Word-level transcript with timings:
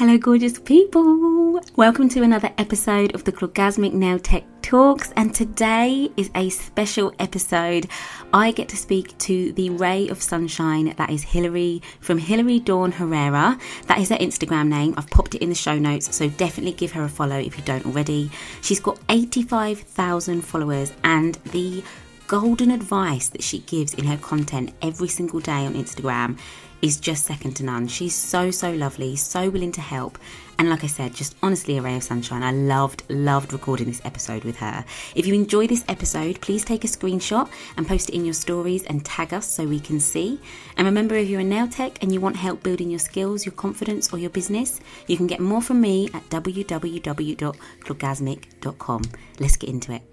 Hello, 0.00 0.16
gorgeous 0.16 0.58
people. 0.58 1.60
Welcome 1.76 2.08
to 2.08 2.22
another 2.22 2.50
episode 2.56 3.14
of 3.14 3.24
the 3.24 3.32
Clawgasmic 3.32 3.92
Nail 3.92 4.18
Tech 4.18 4.44
Talks. 4.62 5.12
And 5.14 5.34
today 5.34 6.08
is 6.16 6.30
a 6.34 6.48
special 6.48 7.12
episode. 7.18 7.86
I 8.32 8.52
get 8.52 8.70
to 8.70 8.78
speak 8.78 9.18
to 9.18 9.52
the 9.52 9.68
ray 9.68 10.08
of 10.08 10.22
sunshine 10.22 10.94
that 10.96 11.10
is 11.10 11.22
Hilary 11.22 11.82
from 12.00 12.16
Hilary 12.16 12.60
Dawn 12.60 12.92
Herrera. 12.92 13.58
That 13.88 13.98
is 13.98 14.08
her 14.08 14.16
Instagram 14.16 14.68
name. 14.68 14.94
I've 14.96 15.10
popped 15.10 15.34
it 15.34 15.42
in 15.42 15.50
the 15.50 15.54
show 15.54 15.78
notes, 15.78 16.16
so 16.16 16.30
definitely 16.30 16.72
give 16.72 16.92
her 16.92 17.02
a 17.02 17.08
follow 17.10 17.36
if 17.36 17.58
you 17.58 17.64
don't 17.64 17.84
already. 17.84 18.30
She's 18.62 18.80
got 18.80 18.98
85,000 19.10 20.40
followers, 20.40 20.94
and 21.04 21.34
the 21.52 21.84
golden 22.26 22.70
advice 22.70 23.28
that 23.28 23.42
she 23.42 23.58
gives 23.58 23.92
in 23.92 24.06
her 24.06 24.16
content 24.16 24.72
every 24.80 25.08
single 25.08 25.40
day 25.40 25.66
on 25.66 25.74
Instagram 25.74 26.38
is 26.82 26.98
just 26.98 27.24
second 27.24 27.56
to 27.56 27.64
none. 27.64 27.88
She's 27.88 28.14
so, 28.14 28.50
so 28.50 28.70
lovely, 28.72 29.16
so 29.16 29.48
willing 29.50 29.72
to 29.72 29.80
help. 29.80 30.18
And 30.58 30.68
like 30.68 30.84
I 30.84 30.88
said, 30.88 31.14
just 31.14 31.34
honestly 31.42 31.78
a 31.78 31.82
ray 31.82 31.96
of 31.96 32.02
sunshine. 32.02 32.42
I 32.42 32.52
loved, 32.52 33.04
loved 33.08 33.54
recording 33.54 33.86
this 33.86 34.02
episode 34.04 34.44
with 34.44 34.58
her. 34.58 34.84
If 35.14 35.26
you 35.26 35.32
enjoy 35.32 35.66
this 35.66 35.86
episode, 35.88 36.42
please 36.42 36.66
take 36.66 36.84
a 36.84 36.86
screenshot 36.86 37.48
and 37.78 37.88
post 37.88 38.10
it 38.10 38.14
in 38.14 38.26
your 38.26 38.34
stories 38.34 38.84
and 38.84 39.02
tag 39.02 39.32
us 39.32 39.50
so 39.50 39.66
we 39.66 39.80
can 39.80 40.00
see. 40.00 40.38
And 40.76 40.86
remember, 40.86 41.14
if 41.14 41.30
you're 41.30 41.40
a 41.40 41.44
nail 41.44 41.66
tech 41.66 42.02
and 42.02 42.12
you 42.12 42.20
want 42.20 42.36
help 42.36 42.62
building 42.62 42.90
your 42.90 42.98
skills, 42.98 43.46
your 43.46 43.54
confidence, 43.54 44.12
or 44.12 44.18
your 44.18 44.28
business, 44.28 44.80
you 45.06 45.16
can 45.16 45.26
get 45.26 45.40
more 45.40 45.62
from 45.62 45.80
me 45.80 46.10
at 46.12 46.28
www.clawgasmic.com. 46.28 49.02
Let's 49.38 49.56
get 49.56 49.70
into 49.70 49.92
it. 49.92 50.09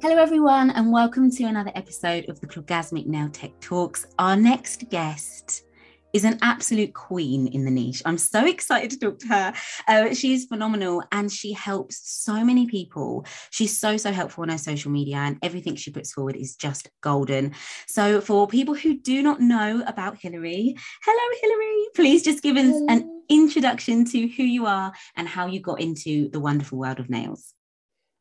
Hello, 0.00 0.16
everyone, 0.16 0.70
and 0.70 0.92
welcome 0.92 1.28
to 1.28 1.42
another 1.42 1.72
episode 1.74 2.28
of 2.28 2.40
the 2.40 2.46
Clawgasmic 2.46 3.06
Nail 3.06 3.28
Tech 3.30 3.50
Talks. 3.58 4.06
Our 4.20 4.36
next 4.36 4.88
guest 4.90 5.64
is 6.12 6.22
an 6.22 6.38
absolute 6.40 6.94
queen 6.94 7.48
in 7.48 7.64
the 7.64 7.70
niche. 7.72 8.00
I'm 8.06 8.16
so 8.16 8.46
excited 8.46 8.90
to 8.92 8.98
talk 8.98 9.18
to 9.18 9.26
her. 9.26 9.52
Uh, 9.88 10.14
she's 10.14 10.46
phenomenal 10.46 11.02
and 11.10 11.32
she 11.32 11.52
helps 11.52 12.08
so 12.08 12.44
many 12.44 12.66
people. 12.66 13.26
She's 13.50 13.76
so, 13.76 13.96
so 13.96 14.12
helpful 14.12 14.42
on 14.42 14.50
her 14.50 14.58
social 14.58 14.92
media, 14.92 15.16
and 15.16 15.36
everything 15.42 15.74
she 15.74 15.90
puts 15.90 16.12
forward 16.12 16.36
is 16.36 16.54
just 16.54 16.88
golden. 17.00 17.54
So, 17.88 18.20
for 18.20 18.46
people 18.46 18.74
who 18.74 19.00
do 19.00 19.20
not 19.20 19.40
know 19.40 19.82
about 19.84 20.16
Hilary, 20.16 20.76
hello, 21.04 21.38
Hilary. 21.42 21.86
Please 21.96 22.22
just 22.22 22.40
give 22.40 22.56
us 22.56 22.80
an 22.88 23.24
introduction 23.28 24.04
to 24.04 24.28
who 24.28 24.44
you 24.44 24.66
are 24.66 24.92
and 25.16 25.26
how 25.26 25.48
you 25.48 25.58
got 25.58 25.80
into 25.80 26.28
the 26.28 26.38
wonderful 26.38 26.78
world 26.78 27.00
of 27.00 27.10
nails. 27.10 27.52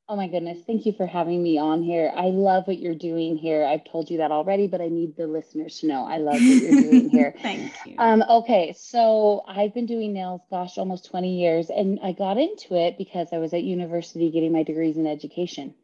Oh 0.09 0.15
my 0.15 0.29
goodness. 0.29 0.59
Thank 0.65 0.85
you 0.85 0.93
for 0.93 1.05
having 1.05 1.43
me 1.43 1.57
on 1.57 1.83
here. 1.83 2.13
I 2.15 2.27
love 2.27 2.65
what 2.65 2.79
you're 2.79 2.95
doing 2.95 3.35
here. 3.35 3.65
I've 3.65 3.83
told 3.83 4.09
you 4.09 4.19
that 4.19 4.31
already, 4.31 4.65
but 4.65 4.79
I 4.79 4.87
need 4.87 5.17
the 5.17 5.27
listeners 5.27 5.81
to 5.81 5.87
know 5.87 6.05
I 6.05 6.17
love 6.17 6.35
what 6.35 6.41
you're 6.41 6.81
doing 6.81 7.09
here. 7.11 7.35
Thank 7.41 7.73
you. 7.85 7.95
Um, 7.97 8.23
okay, 8.29 8.73
so 8.77 9.43
I've 9.45 9.73
been 9.73 9.85
doing 9.85 10.13
nails, 10.13 10.39
gosh, 10.49 10.77
almost 10.77 11.09
20 11.09 11.37
years. 11.37 11.69
And 11.69 11.99
I 12.01 12.13
got 12.13 12.37
into 12.37 12.75
it 12.75 12.97
because 12.97 13.27
I 13.33 13.39
was 13.39 13.53
at 13.53 13.63
university 13.63 14.31
getting 14.31 14.53
my 14.53 14.63
degrees 14.63 14.95
in 14.95 15.05
education. 15.05 15.75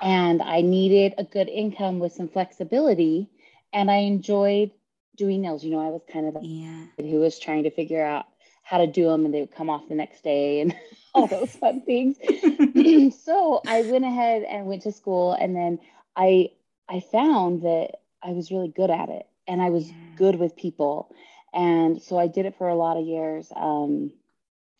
And 0.00 0.40
I 0.40 0.60
needed 0.60 1.14
a 1.18 1.24
good 1.24 1.48
income 1.48 1.98
with 1.98 2.12
some 2.12 2.28
flexibility. 2.28 3.28
And 3.72 3.90
I 3.90 3.96
enjoyed 3.96 4.70
doing 5.16 5.42
nails. 5.42 5.64
You 5.64 5.72
know, 5.72 5.80
I 5.80 5.90
was 5.90 6.02
kind 6.12 6.28
of 6.28 6.44
yeah. 6.44 6.84
who 7.00 7.18
was 7.18 7.40
trying 7.40 7.64
to 7.64 7.72
figure 7.72 8.04
out 8.04 8.26
how 8.64 8.78
to 8.78 8.86
do 8.86 9.04
them 9.04 9.24
and 9.24 9.32
they 9.32 9.40
would 9.40 9.54
come 9.54 9.70
off 9.70 9.88
the 9.88 9.94
next 9.94 10.24
day 10.24 10.60
and 10.60 10.74
all 11.14 11.26
those 11.26 11.50
fun 11.60 11.82
things. 11.82 12.16
so 13.24 13.62
I 13.66 13.82
went 13.82 14.04
ahead 14.04 14.42
and 14.42 14.66
went 14.66 14.82
to 14.82 14.92
school 14.92 15.32
and 15.32 15.54
then 15.54 15.78
I 16.16 16.50
I 16.88 17.00
found 17.00 17.62
that 17.62 18.00
I 18.22 18.30
was 18.30 18.50
really 18.50 18.68
good 18.68 18.90
at 18.90 19.08
it 19.08 19.26
and 19.46 19.62
I 19.62 19.70
was 19.70 19.88
yeah. 19.88 19.94
good 20.16 20.36
with 20.36 20.56
people. 20.56 21.14
And 21.52 22.02
so 22.02 22.18
I 22.18 22.26
did 22.26 22.46
it 22.46 22.56
for 22.58 22.68
a 22.68 22.74
lot 22.74 22.96
of 22.96 23.06
years. 23.06 23.52
Um, 23.54 24.12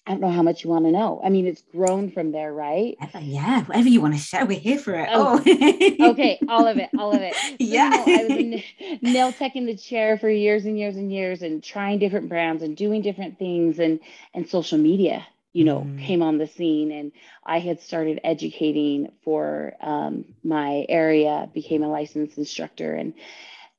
I 0.07 0.11
don't 0.11 0.21
know 0.21 0.31
how 0.31 0.43
much 0.43 0.65
you 0.65 0.71
want 0.71 0.85
to 0.85 0.91
know. 0.91 1.21
I 1.25 1.31
mean, 1.31 1.47
it's 1.47 1.63
grown 1.73 2.11
from 2.11 2.33
there, 2.33 2.53
right? 2.53 2.97
Yeah, 3.23 3.65
whatever 3.65 3.89
you 3.89 4.03
want 4.03 4.15
to 4.15 4.21
share, 4.21 4.45
we're 4.45 4.59
here 4.59 4.79
for 4.79 4.95
it. 4.95 5.09
Oh, 5.11 5.43
oh. 5.45 6.11
okay, 6.11 6.39
all 6.47 6.67
of 6.67 6.77
it, 6.77 6.91
all 6.99 7.15
of 7.15 7.23
it. 7.23 7.35
So, 7.35 7.57
yeah, 7.59 8.05
you 8.07 8.45
know, 8.45 8.57
I 8.57 8.63
was 8.93 9.03
nail 9.03 9.33
tech 9.33 9.57
in 9.57 9.65
the 9.65 9.77
chair 9.77 10.19
for 10.19 10.29
years 10.29 10.67
and 10.67 10.79
years 10.79 10.97
and 10.97 11.11
years, 11.11 11.43
and 11.43 11.63
trying 11.65 11.99
different 11.99 12.29
brands 12.29 12.63
and 12.63 12.77
doing 12.77 13.01
different 13.01 13.39
things, 13.39 13.79
and 13.79 14.01
and 14.35 14.49
social 14.49 14.79
media 14.79 15.27
you 15.55 15.65
know, 15.65 15.83
mm. 15.83 16.05
came 16.05 16.21
on 16.21 16.37
the 16.37 16.49
scene 16.49 16.91
and 16.91 17.13
I 17.47 17.61
had 17.61 17.81
started 17.81 18.21
educating 18.25 19.13
for 19.23 19.75
um, 19.81 20.25
my 20.43 20.85
area, 20.89 21.49
became 21.55 21.85
a 21.85 21.89
licensed 21.89 22.37
instructor 22.37 22.95
and 22.95 23.15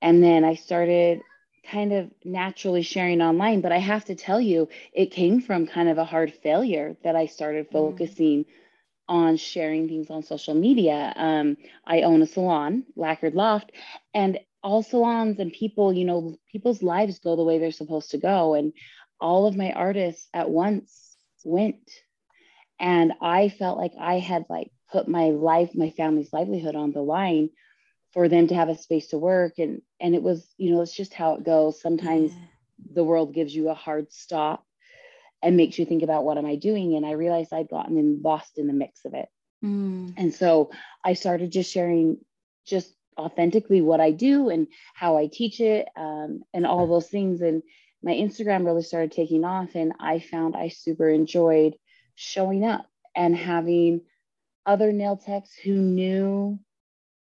and 0.02 0.24
then 0.24 0.44
I 0.44 0.56
started 0.56 1.22
kind 1.70 1.94
of 1.94 2.12
naturally 2.24 2.81
sharing 2.81 3.22
online. 3.22 3.62
But 3.62 3.72
I 3.72 3.80
have 3.80 4.06
to 4.06 4.16
tell 4.16 4.40
you, 4.40 4.70
it 4.94 5.12
came 5.12 5.42
from 5.42 5.68
kind 5.68 5.90
of 5.90 5.98
a 5.98 6.06
hard 6.06 6.34
failure 6.34 6.96
that 7.03 7.16
I 7.16 7.26
started 7.26 7.68
mm. 7.70 7.72
focusing 7.72 8.44
mm. 8.44 8.48
on 9.08 9.38
sharing 9.38 9.88
things 9.88 10.09
on 10.09 10.24
social 10.24 10.53
media. 10.53 11.14
Um, 11.16 11.58
I 11.86 12.02
own 12.02 12.22
a 12.22 12.28
salon, 12.28 12.86
Lacquered 12.96 13.36
Loft, 13.36 13.72
and 14.14 14.40
all 14.64 14.81
salons 14.81 15.40
and 15.40 15.52
people, 15.53 15.94
you 15.94 16.06
know, 16.06 16.38
people's 16.52 16.81
lives 16.81 17.20
go 17.20 17.36
the 17.36 17.44
way 17.44 17.59
they're 17.59 17.72
supposed 17.72 18.12
to 18.12 18.18
go. 18.18 18.56
And 18.56 18.74
all 19.20 19.47
of 19.47 19.56
my 19.56 19.72
artists 19.72 20.28
at 20.34 20.50
once 20.50 21.16
went 21.44 21.90
and 22.80 23.14
i 23.22 23.50
felt 23.50 23.78
like 23.78 23.94
i 24.00 24.20
had 24.20 24.46
like 24.50 24.72
put 24.92 25.08
my 25.08 25.30
life 25.30 25.70
my 25.76 25.90
family's 25.92 26.34
livelihood 26.34 26.76
on 26.76 26.92
the 26.92 27.02
line 27.02 27.50
for 28.16 28.28
them 28.28 28.48
to 28.48 28.56
have 28.56 28.70
a 28.70 28.78
space 28.78 29.08
to 29.08 29.20
work. 29.20 29.59
And 29.59 29.84
and 30.00 30.16
it 30.16 30.24
was 30.24 30.44
you 30.58 30.72
know 30.72 30.81
it's 30.81 30.96
just 30.96 31.14
how 31.14 31.36
it 31.36 31.44
goes. 31.44 31.80
Sometimes 31.80 32.31
yeah. 32.34 32.40
the 32.96 33.03
world 33.03 33.36
gives 33.36 33.56
you 33.56 33.70
a 33.70 33.76
hard 33.76 34.12
stop 34.12 34.66
and 35.44 35.58
makes 35.58 35.78
you 35.78 35.86
think 35.86 36.02
about 36.02 36.24
what 36.24 36.40
am 36.40 36.46
i 36.46 36.56
doing? 36.56 36.96
And 36.96 37.06
i 37.06 37.12
realized 37.12 37.53
i'd 37.53 37.70
gotten 37.70 37.98
in 37.98 38.22
lost 38.24 38.58
in 38.58 38.68
the 38.68 38.74
mix 38.74 39.06
of 39.06 39.14
it. 39.14 39.30
Mm. 39.64 40.14
and 40.18 40.34
so 40.34 40.72
i 41.03 41.14
started 41.14 41.52
just 41.52 41.72
sharing 41.72 42.18
just 42.68 42.94
authentically 43.18 43.81
what 43.81 44.02
i 44.02 44.12
do 44.12 44.50
and 44.50 44.68
how 44.94 45.18
i 45.18 45.28
teach 45.28 45.62
it 45.62 45.88
um, 45.96 46.44
and 46.53 46.66
all 46.66 46.88
those 46.88 47.08
things. 47.08 47.42
And 47.42 47.64
my 48.03 48.12
Instagram 48.12 48.66
really 48.66 48.84
started 48.84 49.12
taking 49.12 49.44
off, 49.46 49.76
and 49.76 49.94
I 50.00 50.20
found 50.20 50.56
I 50.56 50.68
super 50.68 51.09
enjoyed 51.09 51.76
showing 52.16 52.64
up 52.66 52.86
and 53.16 53.36
having 53.36 54.02
other 54.66 54.92
nail 54.92 55.18
techs 55.18 55.53
who 55.56 55.74
knew 55.74 56.59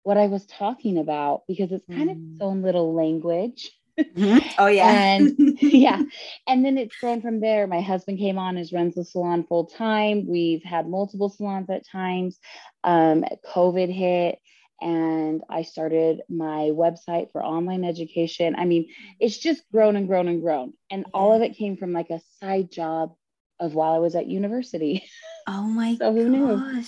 what 0.04 0.16
I 0.16 0.28
was 0.28 0.46
talking 0.46 0.98
about 0.98 1.42
because 1.48 1.72
it's 1.72 1.86
kind 1.86 2.08
mm. 2.08 2.12
of 2.12 2.18
its 2.18 2.40
own 2.40 2.62
little 2.62 2.94
language. 2.94 3.72
Mm-hmm. 3.98 4.38
Oh 4.58 4.66
yeah. 4.66 4.88
and 4.88 5.58
yeah. 5.60 6.02
And 6.46 6.64
then 6.64 6.78
it's 6.78 6.96
grown 6.96 7.20
from 7.20 7.40
there. 7.40 7.66
My 7.66 7.80
husband 7.80 8.18
came 8.18 8.38
on 8.38 8.56
as 8.56 8.72
runs 8.72 8.94
the 8.94 9.04
salon 9.04 9.44
full 9.44 9.66
time. 9.66 10.26
We've 10.28 10.62
had 10.62 10.88
multiple 10.88 11.30
salons 11.30 11.70
at 11.70 11.86
times. 11.88 12.38
Um, 12.82 13.24
COVID 13.54 13.92
hit 13.92 14.38
and 14.80 15.42
I 15.48 15.62
started 15.62 16.22
my 16.28 16.70
website 16.72 17.32
for 17.32 17.42
online 17.42 17.84
education. 17.84 18.54
I 18.56 18.64
mean, 18.66 18.88
it's 19.20 19.38
just 19.38 19.62
grown 19.72 19.96
and 19.96 20.06
grown 20.06 20.28
and 20.28 20.42
grown. 20.42 20.74
And 20.90 21.06
all 21.14 21.34
of 21.34 21.42
it 21.42 21.56
came 21.56 21.76
from 21.76 21.92
like 21.92 22.10
a 22.10 22.20
side 22.40 22.70
job 22.70 23.14
of 23.60 23.74
while 23.74 23.92
I 23.92 23.98
was 23.98 24.14
at 24.14 24.26
university. 24.26 25.04
Oh 25.46 25.64
my 25.64 25.94
so 25.96 26.10
who 26.10 26.24
gosh. 26.24 26.30
Knew? 26.30 26.84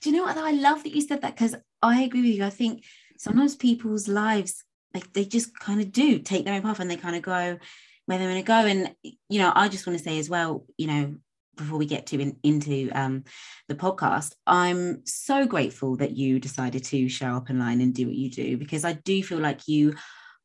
Do 0.00 0.08
you 0.08 0.16
know 0.16 0.22
what 0.22 0.34
though? 0.34 0.46
I 0.46 0.52
love 0.52 0.82
that 0.82 0.94
you 0.94 1.02
said 1.02 1.20
that 1.20 1.34
because 1.34 1.54
I 1.82 2.00
agree 2.00 2.22
with 2.22 2.38
you. 2.38 2.42
I 2.42 2.48
think 2.48 2.84
sometimes 3.18 3.54
people's 3.54 4.08
lives 4.08 4.64
like 4.94 5.12
they 5.12 5.26
just 5.26 5.58
kind 5.58 5.82
of 5.82 5.92
do 5.92 6.18
take 6.18 6.46
their 6.46 6.54
own 6.54 6.62
path 6.62 6.80
and 6.80 6.90
they 6.90 6.96
kind 6.96 7.16
of 7.16 7.22
go 7.22 7.58
where 8.06 8.18
they're 8.18 8.30
going 8.30 8.42
to 8.42 8.46
go. 8.46 8.54
And 8.54 8.94
you 9.28 9.38
know, 9.38 9.52
I 9.54 9.68
just 9.68 9.86
want 9.86 9.98
to 9.98 10.04
say 10.04 10.18
as 10.18 10.30
well, 10.30 10.64
you 10.78 10.86
know, 10.86 11.16
before 11.56 11.78
we 11.78 11.86
get 11.86 12.06
to 12.06 12.20
in, 12.20 12.38
into 12.42 12.88
um, 12.94 13.24
the 13.68 13.74
podcast, 13.74 14.32
I'm 14.46 15.04
so 15.04 15.46
grateful 15.46 15.96
that 15.96 16.16
you 16.16 16.40
decided 16.40 16.84
to 16.84 17.08
show 17.08 17.34
up 17.34 17.50
online 17.50 17.82
and 17.82 17.94
do 17.94 18.06
what 18.06 18.16
you 18.16 18.30
do 18.30 18.56
because 18.56 18.84
I 18.84 18.94
do 18.94 19.22
feel 19.22 19.38
like 19.38 19.68
you 19.68 19.94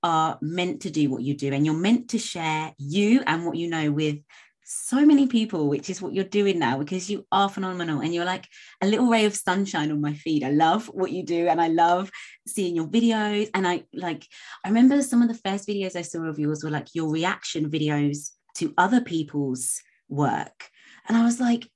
are 0.01 0.37
meant 0.41 0.81
to 0.81 0.89
do 0.89 1.09
what 1.09 1.21
you 1.21 1.33
do 1.33 1.53
and 1.53 1.65
you're 1.65 1.75
meant 1.75 2.09
to 2.09 2.19
share 2.19 2.73
you 2.77 3.23
and 3.25 3.45
what 3.45 3.55
you 3.55 3.69
know 3.69 3.89
with 3.89 4.17
so 4.65 5.05
many 5.05 5.27
people, 5.27 5.67
which 5.67 5.89
is 5.89 6.01
what 6.01 6.13
you're 6.13 6.23
doing 6.23 6.59
now 6.59 6.79
because 6.79 7.09
you 7.09 7.25
are 7.31 7.49
phenomenal 7.49 8.01
and 8.01 8.13
you're 8.13 8.25
like 8.25 8.47
a 8.81 8.87
little 8.87 9.07
ray 9.07 9.25
of 9.25 9.35
sunshine 9.35 9.91
on 9.91 10.01
my 10.01 10.13
feed. 10.13 10.43
I 10.43 10.51
love 10.51 10.87
what 10.87 11.11
you 11.11 11.23
do 11.23 11.47
and 11.47 11.61
I 11.61 11.67
love 11.67 12.09
seeing 12.47 12.75
your 12.75 12.87
videos. 12.87 13.49
And 13.53 13.67
I 13.67 13.83
like, 13.93 14.25
I 14.63 14.69
remember 14.69 15.01
some 15.01 15.21
of 15.21 15.27
the 15.27 15.33
first 15.49 15.67
videos 15.67 15.95
I 15.95 16.01
saw 16.01 16.23
of 16.23 16.39
yours 16.39 16.63
were 16.63 16.69
like 16.69 16.93
your 16.93 17.09
reaction 17.09 17.69
videos 17.69 18.29
to 18.55 18.73
other 18.77 19.01
people's 19.01 19.81
work 20.09 20.69
and 21.07 21.17
I 21.17 21.23
was 21.23 21.39
like, 21.39 21.69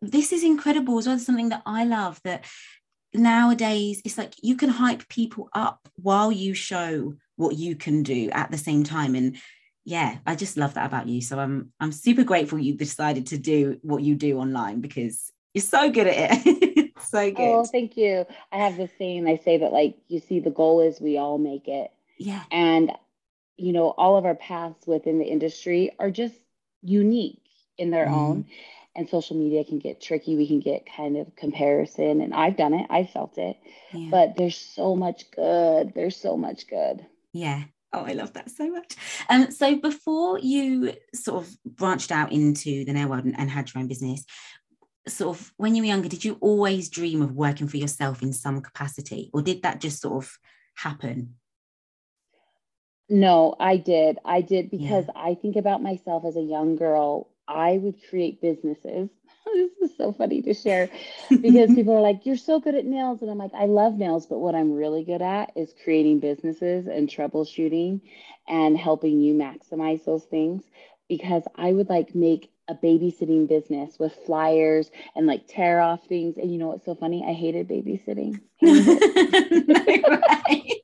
this 0.00 0.32
is 0.32 0.44
incredible 0.44 0.98
as 0.98 1.06
well. 1.06 1.18
Something 1.18 1.48
that 1.48 1.62
I 1.66 1.84
love 1.84 2.20
that 2.24 2.46
nowadays 3.14 4.02
it's 4.04 4.18
like 4.18 4.34
you 4.42 4.54
can 4.54 4.68
hype 4.68 5.08
people 5.08 5.48
up 5.54 5.88
while 5.96 6.30
you 6.30 6.52
show 6.52 7.14
what 7.36 7.56
you 7.56 7.74
can 7.74 8.02
do 8.02 8.30
at 8.32 8.50
the 8.50 8.58
same 8.58 8.84
time. 8.84 9.14
And 9.14 9.36
yeah, 9.88 10.18
I 10.26 10.34
just 10.34 10.58
love 10.58 10.74
that 10.74 10.84
about 10.84 11.08
you. 11.08 11.22
So 11.22 11.38
I'm 11.38 11.72
I'm 11.80 11.92
super 11.92 12.22
grateful 12.22 12.58
you 12.58 12.74
decided 12.74 13.28
to 13.28 13.38
do 13.38 13.78
what 13.80 14.02
you 14.02 14.16
do 14.16 14.38
online 14.38 14.82
because 14.82 15.32
you're 15.54 15.62
so 15.62 15.90
good 15.90 16.06
at 16.06 16.42
it. 16.44 16.92
so 17.00 17.30
good. 17.30 17.40
Oh, 17.40 17.64
thank 17.64 17.96
you. 17.96 18.26
I 18.52 18.58
have 18.58 18.76
this 18.76 18.90
saying 18.98 19.26
I 19.26 19.38
say 19.38 19.56
that 19.56 19.72
like 19.72 19.96
you 20.08 20.20
see 20.20 20.40
the 20.40 20.50
goal 20.50 20.82
is 20.82 21.00
we 21.00 21.16
all 21.16 21.38
make 21.38 21.68
it. 21.68 21.90
Yeah. 22.18 22.42
And 22.50 22.92
you 23.56 23.72
know, 23.72 23.94
all 23.96 24.18
of 24.18 24.26
our 24.26 24.34
paths 24.34 24.86
within 24.86 25.18
the 25.18 25.24
industry 25.24 25.96
are 25.98 26.10
just 26.10 26.34
unique 26.82 27.40
in 27.78 27.90
their 27.90 28.08
mm. 28.08 28.12
own. 28.12 28.46
And 28.94 29.08
social 29.08 29.36
media 29.36 29.64
can 29.64 29.78
get 29.78 30.02
tricky. 30.02 30.36
We 30.36 30.48
can 30.48 30.60
get 30.60 30.84
kind 30.84 31.16
of 31.16 31.34
comparison. 31.34 32.20
And 32.20 32.34
I've 32.34 32.58
done 32.58 32.74
it, 32.74 32.86
I 32.90 33.04
felt 33.04 33.38
it. 33.38 33.56
Yeah. 33.94 34.10
But 34.10 34.36
there's 34.36 34.58
so 34.58 34.94
much 34.94 35.30
good. 35.30 35.92
There's 35.94 36.16
so 36.16 36.36
much 36.36 36.66
good. 36.66 37.06
Yeah. 37.32 37.62
Oh, 37.92 38.04
I 38.04 38.12
love 38.12 38.34
that 38.34 38.50
so 38.50 38.70
much. 38.70 38.96
Um, 39.30 39.50
so 39.50 39.76
before 39.76 40.38
you 40.38 40.92
sort 41.14 41.42
of 41.42 41.56
branched 41.64 42.12
out 42.12 42.32
into 42.32 42.84
the 42.84 42.92
nail 42.92 43.08
world 43.08 43.24
and, 43.24 43.38
and 43.38 43.50
had 43.50 43.72
your 43.72 43.80
own 43.80 43.88
business, 43.88 44.24
sort 45.06 45.36
of 45.36 45.52
when 45.56 45.74
you 45.74 45.82
were 45.82 45.86
younger, 45.88 46.08
did 46.08 46.24
you 46.24 46.36
always 46.40 46.90
dream 46.90 47.22
of 47.22 47.32
working 47.32 47.66
for 47.66 47.78
yourself 47.78 48.22
in 48.22 48.32
some 48.32 48.60
capacity, 48.60 49.30
or 49.32 49.42
did 49.42 49.62
that 49.62 49.80
just 49.80 50.02
sort 50.02 50.24
of 50.24 50.38
happen? 50.74 51.36
No, 53.08 53.56
I 53.58 53.78
did. 53.78 54.18
I 54.24 54.42
did 54.42 54.70
because 54.70 55.06
yeah. 55.06 55.20
I 55.22 55.34
think 55.34 55.56
about 55.56 55.82
myself 55.82 56.24
as 56.26 56.36
a 56.36 56.42
young 56.42 56.76
girl. 56.76 57.30
I 57.46 57.78
would 57.78 57.96
create 58.10 58.42
businesses. 58.42 59.08
this 59.80 59.90
is 59.90 59.96
so 59.96 60.12
funny 60.12 60.42
to 60.42 60.54
share 60.54 60.90
because 61.28 61.74
people 61.74 61.96
are 61.96 62.00
like, 62.00 62.26
You're 62.26 62.36
so 62.36 62.60
good 62.60 62.74
at 62.74 62.84
nails. 62.84 63.22
And 63.22 63.30
I'm 63.30 63.38
like, 63.38 63.54
I 63.54 63.66
love 63.66 63.94
nails, 63.94 64.26
but 64.26 64.38
what 64.38 64.54
I'm 64.54 64.72
really 64.72 65.04
good 65.04 65.22
at 65.22 65.52
is 65.56 65.72
creating 65.84 66.20
businesses 66.20 66.86
and 66.86 67.08
troubleshooting 67.08 68.00
and 68.48 68.76
helping 68.76 69.20
you 69.20 69.34
maximize 69.34 70.04
those 70.04 70.24
things 70.24 70.62
because 71.08 71.42
I 71.56 71.72
would 71.72 71.88
like 71.88 72.14
make 72.14 72.50
a 72.68 72.74
babysitting 72.74 73.48
business 73.48 73.98
with 73.98 74.14
flyers 74.26 74.90
and 75.16 75.26
like 75.26 75.48
tear 75.48 75.80
off 75.80 76.06
things. 76.06 76.36
And 76.36 76.52
you 76.52 76.58
know 76.58 76.68
what's 76.68 76.84
so 76.84 76.94
funny? 76.94 77.24
I 77.26 77.32
hated 77.32 77.68
babysitting. 77.68 78.40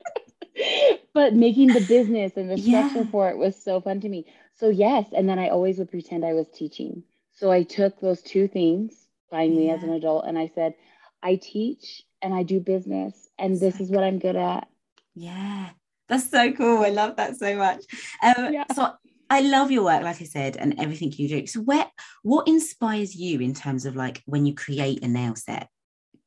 but 1.12 1.34
making 1.34 1.68
the 1.68 1.84
business 1.86 2.32
and 2.36 2.50
the 2.50 2.56
structure 2.56 3.02
yeah. 3.02 3.10
for 3.10 3.30
it 3.30 3.36
was 3.36 3.62
so 3.62 3.80
fun 3.80 4.00
to 4.00 4.08
me. 4.08 4.26
So 4.56 4.68
yes, 4.68 5.06
and 5.14 5.28
then 5.28 5.38
I 5.38 5.48
always 5.48 5.78
would 5.78 5.90
pretend 5.90 6.24
I 6.24 6.32
was 6.32 6.48
teaching. 6.48 7.02
So 7.34 7.50
I 7.50 7.62
took 7.62 8.00
those 8.00 8.22
two 8.22 8.48
things 8.48 8.94
finally 9.30 9.66
yeah. 9.66 9.74
as 9.74 9.82
an 9.82 9.92
adult 9.92 10.26
and 10.26 10.38
I 10.38 10.50
said, 10.54 10.74
I 11.22 11.36
teach 11.36 12.02
and 12.22 12.34
I 12.34 12.42
do 12.42 12.60
business 12.60 13.28
and 13.38 13.58
this 13.58 13.80
is 13.80 13.90
what 13.90 14.04
I'm 14.04 14.18
good 14.18 14.36
at. 14.36 14.68
Yeah. 15.14 15.70
That's 16.08 16.28
so 16.28 16.52
cool. 16.52 16.84
I 16.84 16.90
love 16.90 17.16
that 17.16 17.36
so 17.36 17.56
much. 17.56 17.84
Um, 18.22 18.52
yeah. 18.52 18.64
So 18.74 18.92
I 19.30 19.40
love 19.40 19.70
your 19.70 19.84
work, 19.84 20.02
like 20.02 20.20
I 20.20 20.24
said, 20.24 20.56
and 20.56 20.78
everything 20.78 21.12
you 21.16 21.28
do. 21.28 21.46
So, 21.46 21.60
where 21.60 21.90
what 22.22 22.46
inspires 22.46 23.16
you 23.16 23.40
in 23.40 23.54
terms 23.54 23.86
of 23.86 23.96
like 23.96 24.22
when 24.26 24.46
you 24.46 24.54
create 24.54 25.02
a 25.02 25.08
nail 25.08 25.34
set? 25.34 25.68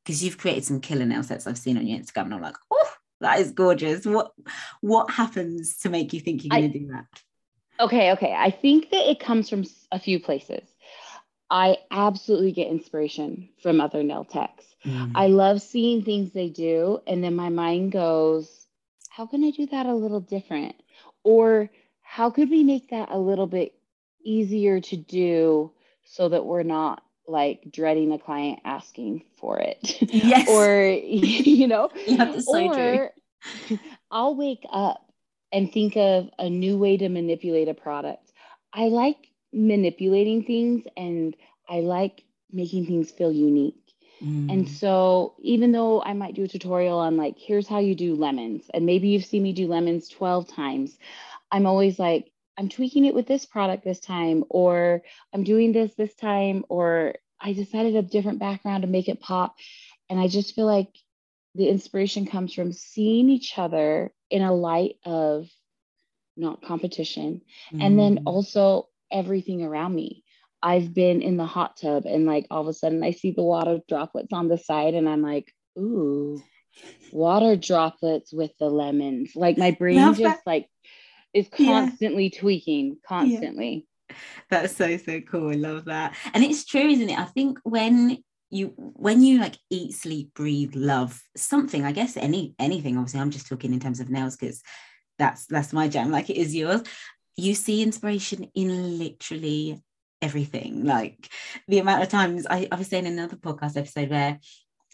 Because 0.04 0.22
you've 0.24 0.38
created 0.38 0.64
some 0.64 0.80
killer 0.80 1.04
nail 1.04 1.22
sets 1.22 1.46
I've 1.46 1.58
seen 1.58 1.76
on 1.76 1.86
your 1.86 1.98
Instagram, 1.98 2.24
and 2.24 2.34
I'm 2.34 2.42
like, 2.42 2.56
oh, 2.70 2.90
that 3.20 3.38
is 3.38 3.52
gorgeous. 3.52 4.04
What 4.04 4.32
what 4.80 5.10
happens 5.10 5.78
to 5.78 5.88
make 5.88 6.12
you 6.12 6.20
think 6.20 6.44
you're 6.44 6.50
going 6.50 6.72
to 6.72 6.78
do 6.78 6.86
that? 6.88 7.04
Okay, 7.80 8.12
okay. 8.12 8.34
I 8.36 8.50
think 8.50 8.90
that 8.90 9.08
it 9.08 9.20
comes 9.20 9.48
from 9.48 9.64
a 9.92 10.00
few 10.00 10.18
places. 10.18 10.68
I 11.50 11.78
absolutely 11.90 12.52
get 12.52 12.68
inspiration 12.68 13.48
from 13.62 13.80
other 13.80 14.02
nail 14.02 14.24
techs. 14.24 14.64
Mm. 14.84 15.12
I 15.14 15.28
love 15.28 15.62
seeing 15.62 16.02
things 16.02 16.32
they 16.32 16.48
do, 16.48 17.00
and 17.06 17.22
then 17.24 17.34
my 17.34 17.48
mind 17.48 17.92
goes, 17.92 18.66
"How 19.08 19.26
can 19.26 19.44
I 19.44 19.50
do 19.50 19.66
that 19.66 19.86
a 19.86 19.94
little 19.94 20.20
different?" 20.20 20.76
Or 21.24 21.70
how 22.02 22.30
could 22.30 22.50
we 22.50 22.64
make 22.64 22.90
that 22.90 23.10
a 23.10 23.18
little 23.18 23.46
bit 23.46 23.74
easier 24.24 24.80
to 24.80 24.96
do 24.96 25.72
so 26.04 26.28
that 26.28 26.44
we're 26.44 26.62
not 26.62 27.02
like 27.26 27.70
dreading 27.70 28.12
a 28.12 28.18
client 28.18 28.60
asking 28.64 29.22
for 29.36 29.58
it 29.58 30.02
yes 30.10 30.48
or 30.50 30.82
you 31.04 31.66
know 31.66 31.90
or 32.46 33.10
i'll 34.10 34.34
wake 34.34 34.66
up 34.72 35.12
and 35.52 35.72
think 35.72 35.96
of 35.96 36.30
a 36.38 36.48
new 36.48 36.78
way 36.78 36.96
to 36.96 37.08
manipulate 37.08 37.68
a 37.68 37.74
product 37.74 38.32
i 38.72 38.84
like 38.84 39.27
manipulating 39.52 40.44
things 40.44 40.84
and 40.96 41.34
i 41.68 41.80
like 41.80 42.24
making 42.50 42.86
things 42.86 43.10
feel 43.10 43.32
unique 43.32 43.94
mm. 44.22 44.52
and 44.52 44.68
so 44.68 45.34
even 45.40 45.72
though 45.72 46.02
i 46.02 46.12
might 46.12 46.34
do 46.34 46.44
a 46.44 46.48
tutorial 46.48 46.98
on 46.98 47.16
like 47.16 47.36
here's 47.38 47.68
how 47.68 47.78
you 47.78 47.94
do 47.94 48.14
lemons 48.14 48.64
and 48.72 48.86
maybe 48.86 49.08
you've 49.08 49.24
seen 49.24 49.42
me 49.42 49.52
do 49.52 49.66
lemons 49.66 50.08
12 50.08 50.48
times 50.48 50.98
I'm 51.50 51.66
always 51.66 51.98
like, 51.98 52.30
I'm 52.56 52.68
tweaking 52.68 53.04
it 53.04 53.14
with 53.14 53.26
this 53.26 53.46
product 53.46 53.84
this 53.84 54.00
time, 54.00 54.44
or 54.48 55.02
I'm 55.32 55.44
doing 55.44 55.72
this 55.72 55.94
this 55.94 56.14
time, 56.14 56.64
or 56.68 57.14
I 57.40 57.52
decided 57.52 57.94
a 57.96 58.02
different 58.02 58.40
background 58.40 58.82
to 58.82 58.88
make 58.88 59.08
it 59.08 59.20
pop. 59.20 59.56
And 60.10 60.18
I 60.18 60.28
just 60.28 60.54
feel 60.54 60.66
like 60.66 60.88
the 61.54 61.68
inspiration 61.68 62.26
comes 62.26 62.52
from 62.52 62.72
seeing 62.72 63.30
each 63.30 63.58
other 63.58 64.12
in 64.30 64.42
a 64.42 64.54
light 64.54 64.96
of 65.04 65.48
not 66.36 66.62
competition. 66.62 67.42
Mm. 67.72 67.82
And 67.82 67.98
then 67.98 68.16
mm. 68.18 68.22
also 68.26 68.88
everything 69.10 69.62
around 69.62 69.94
me. 69.94 70.24
I've 70.62 70.92
been 70.92 71.22
in 71.22 71.36
the 71.36 71.46
hot 71.46 71.76
tub 71.76 72.04
and 72.06 72.26
like 72.26 72.46
all 72.50 72.62
of 72.62 72.68
a 72.68 72.72
sudden 72.72 73.04
I 73.04 73.12
see 73.12 73.30
the 73.30 73.42
water 73.42 73.80
droplets 73.88 74.32
on 74.32 74.48
the 74.48 74.58
side 74.58 74.94
and 74.94 75.08
I'm 75.08 75.22
like, 75.22 75.52
ooh, 75.78 76.42
water 77.12 77.56
droplets 77.56 78.32
with 78.32 78.50
the 78.58 78.68
lemons. 78.68 79.32
Like 79.36 79.56
my 79.56 79.70
brain 79.70 79.96
Love 79.96 80.18
just 80.18 80.44
that. 80.44 80.50
like 80.50 80.68
is 81.32 81.48
constantly 81.48 82.30
yeah. 82.32 82.40
tweaking, 82.40 82.96
constantly. 83.06 83.86
Yeah. 84.10 84.16
That's 84.50 84.74
so 84.74 84.96
so 84.96 85.20
cool. 85.20 85.50
I 85.50 85.54
love 85.54 85.84
that. 85.84 86.16
And 86.34 86.42
it's 86.42 86.64
true, 86.64 86.88
isn't 86.88 87.10
it? 87.10 87.18
I 87.18 87.26
think 87.26 87.58
when 87.62 88.18
you 88.50 88.72
when 88.76 89.22
you 89.22 89.38
like 89.38 89.56
eat 89.70 89.92
sleep 89.92 90.32
breathe 90.34 90.74
love 90.74 91.22
something 91.36 91.84
i 91.84 91.92
guess 91.92 92.16
any 92.16 92.54
anything 92.58 92.96
obviously 92.96 93.20
i'm 93.20 93.30
just 93.30 93.46
talking 93.46 93.72
in 93.72 93.80
terms 93.80 94.00
of 94.00 94.08
nails 94.08 94.36
because 94.36 94.62
that's 95.18 95.46
that's 95.46 95.72
my 95.72 95.88
jam 95.88 96.10
like 96.10 96.30
it 96.30 96.36
is 96.36 96.54
yours 96.54 96.82
you 97.38 97.54
see 97.54 97.82
inspiration 97.82 98.50
in 98.54 98.98
literally 98.98 99.80
everything 100.20 100.84
like 100.84 101.30
the 101.68 101.78
amount 101.78 102.02
of 102.02 102.08
times 102.08 102.46
I, 102.50 102.66
I 102.72 102.76
was 102.76 102.88
saying 102.88 103.06
in 103.06 103.12
another 103.12 103.36
podcast 103.36 103.76
episode 103.76 104.10
where 104.10 104.40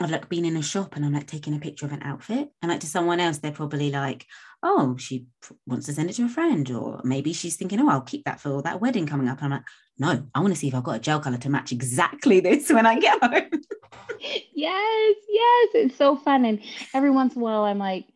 I've 0.00 0.11
like 0.11 0.29
been 0.29 0.44
in 0.44 0.56
a 0.56 0.62
shop 0.62 0.96
and 0.96 1.05
I'm 1.05 1.14
like 1.14 1.26
taking 1.26 1.55
a 1.55 1.58
picture 1.58 1.87
of 1.87 1.93
an 1.93 2.02
outfit 2.02 2.50
and 2.61 2.70
like 2.70 2.81
to 2.81 2.87
someone 2.87 3.20
else 3.20 3.38
they're 3.38 3.52
probably 3.52 3.91
like 3.91 4.26
oh, 4.64 4.96
she 4.96 5.26
wants 5.67 5.87
to 5.87 5.93
send 5.93 6.08
it 6.08 6.14
to 6.14 6.25
a 6.25 6.29
friend, 6.29 6.69
or 6.70 7.00
maybe 7.05 7.32
she's 7.32 7.56
thinking, 7.56 7.79
oh, 7.81 7.88
I'll 7.88 8.00
keep 8.00 8.25
that 8.25 8.41
for 8.41 8.62
that 8.62 8.81
wedding 8.81 9.06
coming 9.06 9.29
up. 9.29 9.43
And 9.43 9.52
I'm 9.52 9.58
like, 9.58 9.67
no, 9.99 10.26
I 10.35 10.41
want 10.41 10.55
to 10.55 10.58
see 10.58 10.69
if 10.69 10.75
I've 10.75 10.82
got 10.82 10.96
a 10.96 11.00
gel 11.00 11.20
color 11.20 11.37
to 11.37 11.50
match 11.50 11.70
exactly 11.70 12.41
this 12.41 12.70
when 12.70 12.87
I 12.87 12.99
get 12.99 13.23
home. 13.23 13.61
yes, 14.20 15.17
yes, 15.29 15.69
it's 15.75 15.96
so 15.96 16.17
fun. 16.17 16.46
And 16.46 16.61
every 16.94 17.11
once 17.11 17.35
in 17.35 17.43
a 17.43 17.44
while, 17.44 17.64
I'm 17.64 17.79
like, 17.79 18.06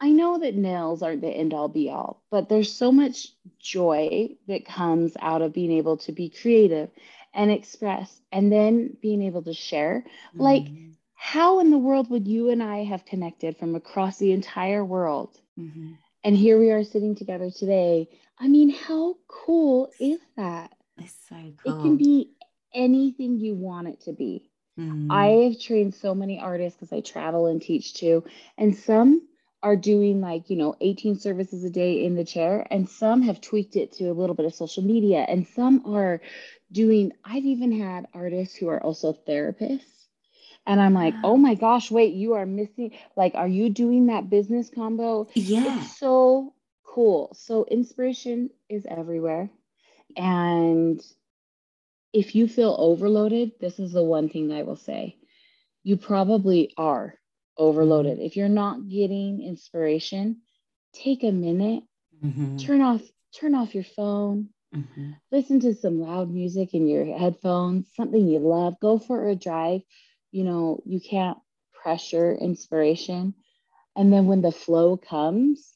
I 0.00 0.10
know 0.10 0.38
that 0.38 0.54
nails 0.54 1.02
aren't 1.02 1.20
the 1.20 1.28
end 1.28 1.52
all 1.52 1.68
be 1.68 1.90
all, 1.90 2.22
but 2.30 2.48
there's 2.48 2.72
so 2.72 2.90
much 2.90 3.28
joy 3.58 4.30
that 4.48 4.64
comes 4.64 5.16
out 5.20 5.42
of 5.42 5.52
being 5.52 5.72
able 5.72 5.98
to 5.98 6.12
be 6.12 6.30
creative 6.30 6.90
and 7.34 7.50
express 7.50 8.20
and 8.32 8.50
then 8.50 8.96
being 9.02 9.22
able 9.22 9.42
to 9.42 9.52
share. 9.52 10.04
Mm. 10.34 10.40
Like, 10.40 10.66
how 11.14 11.60
in 11.60 11.70
the 11.70 11.78
world 11.78 12.08
would 12.10 12.26
you 12.26 12.48
and 12.48 12.62
I 12.62 12.84
have 12.84 13.04
connected 13.04 13.58
from 13.58 13.74
across 13.74 14.18
the 14.18 14.32
entire 14.32 14.84
world 14.84 15.38
Mm-hmm. 15.60 15.92
And 16.24 16.36
here 16.36 16.58
we 16.58 16.70
are 16.70 16.84
sitting 16.84 17.14
together 17.14 17.50
today. 17.50 18.08
I 18.38 18.48
mean, 18.48 18.70
how 18.70 19.16
cool 19.28 19.90
is 19.98 20.20
that? 20.36 20.72
It's 20.98 21.14
so 21.28 21.36
cool. 21.62 21.78
It 21.78 21.82
can 21.82 21.96
be 21.96 22.32
anything 22.74 23.38
you 23.38 23.54
want 23.54 23.88
it 23.88 24.00
to 24.02 24.12
be. 24.12 24.50
Mm-hmm. 24.78 25.10
I 25.10 25.26
have 25.26 25.60
trained 25.60 25.94
so 25.94 26.14
many 26.14 26.38
artists 26.38 26.78
because 26.78 26.92
I 26.92 27.00
travel 27.00 27.46
and 27.46 27.60
teach 27.60 27.94
too. 27.94 28.24
And 28.56 28.76
some 28.76 29.26
are 29.62 29.76
doing 29.76 30.20
like, 30.20 30.48
you 30.50 30.56
know, 30.56 30.74
18 30.80 31.18
services 31.18 31.64
a 31.64 31.70
day 31.70 32.04
in 32.04 32.16
the 32.16 32.24
chair, 32.24 32.66
and 32.70 32.88
some 32.88 33.22
have 33.22 33.40
tweaked 33.40 33.76
it 33.76 33.92
to 33.92 34.06
a 34.06 34.14
little 34.14 34.34
bit 34.34 34.46
of 34.46 34.54
social 34.54 34.82
media, 34.82 35.24
and 35.28 35.46
some 35.48 35.82
are 35.86 36.20
doing, 36.72 37.12
I've 37.24 37.44
even 37.44 37.72
had 37.72 38.06
artists 38.14 38.56
who 38.56 38.68
are 38.68 38.82
also 38.82 39.12
therapists 39.28 40.00
and 40.66 40.80
I'm 40.80 40.94
like, 40.94 41.14
oh 41.24 41.36
my 41.36 41.54
gosh, 41.54 41.90
wait, 41.90 42.14
you 42.14 42.34
are 42.34 42.46
missing. 42.46 42.92
Like, 43.16 43.34
are 43.34 43.48
you 43.48 43.70
doing 43.70 44.06
that 44.06 44.30
business 44.30 44.70
combo? 44.72 45.28
Yeah. 45.34 45.80
It's 45.80 45.98
so 45.98 46.54
cool. 46.84 47.32
So, 47.34 47.64
inspiration 47.64 48.50
is 48.68 48.86
everywhere. 48.86 49.50
And 50.16 51.00
if 52.12 52.34
you 52.34 52.46
feel 52.46 52.76
overloaded, 52.78 53.52
this 53.60 53.78
is 53.78 53.92
the 53.92 54.04
one 54.04 54.28
thing 54.28 54.52
I 54.52 54.62
will 54.62 54.76
say. 54.76 55.16
You 55.82 55.96
probably 55.96 56.72
are 56.76 57.14
overloaded. 57.60 58.18
If 58.18 58.36
you're 58.36 58.48
not 58.48 58.88
getting 58.88 59.42
inspiration, 59.42 60.38
take 60.94 61.22
a 61.22 61.30
minute, 61.30 61.84
mm-hmm. 62.24 62.56
turn 62.56 62.80
off 62.80 63.02
turn 63.38 63.54
off 63.54 63.74
your 63.74 63.84
phone, 63.84 64.48
mm-hmm. 64.74 65.12
listen 65.30 65.60
to 65.60 65.74
some 65.74 66.00
loud 66.00 66.30
music 66.30 66.74
in 66.74 66.88
your 66.88 67.16
headphones, 67.16 67.86
something 67.94 68.26
you 68.26 68.40
love, 68.40 68.80
go 68.80 68.98
for 68.98 69.28
a 69.28 69.36
drive, 69.36 69.82
you 70.32 70.42
know, 70.42 70.82
you 70.84 71.00
can't 71.00 71.38
pressure 71.72 72.34
inspiration. 72.34 73.34
And 73.94 74.12
then 74.12 74.26
when 74.26 74.42
the 74.42 74.52
flow 74.52 74.96
comes, 74.96 75.72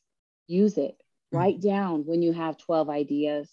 use 0.47 0.79
it. 0.79 0.97
Mm-hmm. 0.97 1.37
Write 1.37 1.61
down 1.61 2.07
when 2.07 2.23
you 2.23 2.33
have 2.33 2.59
12 2.59 2.89
ideas 2.89 3.49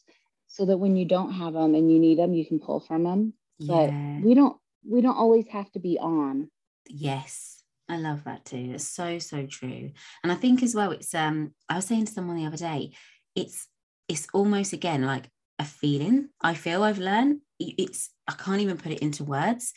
so 0.47 0.65
that 0.65 0.77
when 0.77 0.95
you 0.95 1.05
don't 1.05 1.33
have 1.33 1.53
them 1.53 1.75
and 1.75 1.91
you 1.91 1.99
need 1.99 2.17
them, 2.17 2.33
you 2.33 2.45
can 2.45 2.59
pull 2.59 2.79
from 2.79 3.03
them. 3.03 3.33
Yeah. 3.59 3.75
But 3.75 4.25
we 4.25 4.33
don't 4.33 4.57
we 4.87 5.01
don't 5.01 5.17
always 5.17 5.47
have 5.49 5.71
to 5.73 5.79
be 5.79 5.99
on. 5.99 6.49
Yes. 6.87 7.60
I 7.91 7.97
love 7.97 8.23
that 8.23 8.45
too. 8.45 8.71
It's 8.73 8.87
so, 8.87 9.19
so 9.19 9.45
true. 9.45 9.91
And 10.23 10.31
I 10.31 10.35
think 10.35 10.63
as 10.63 10.73
well, 10.73 10.91
it's 10.91 11.13
um, 11.13 11.53
I 11.67 11.75
was 11.75 11.85
saying 11.85 12.05
to 12.05 12.13
someone 12.13 12.37
the 12.37 12.45
other 12.45 12.55
day, 12.55 12.93
it's 13.35 13.67
it's 14.07 14.27
almost 14.33 14.71
again 14.71 15.05
like 15.05 15.29
a 15.59 15.65
feeling. 15.65 16.29
I 16.41 16.53
feel 16.53 16.83
I've 16.83 16.99
learned 16.99 17.41
it's 17.59 18.09
I 18.29 18.31
can't 18.31 18.61
even 18.61 18.77
put 18.77 18.93
it 18.93 18.99
into 18.99 19.25
words. 19.25 19.73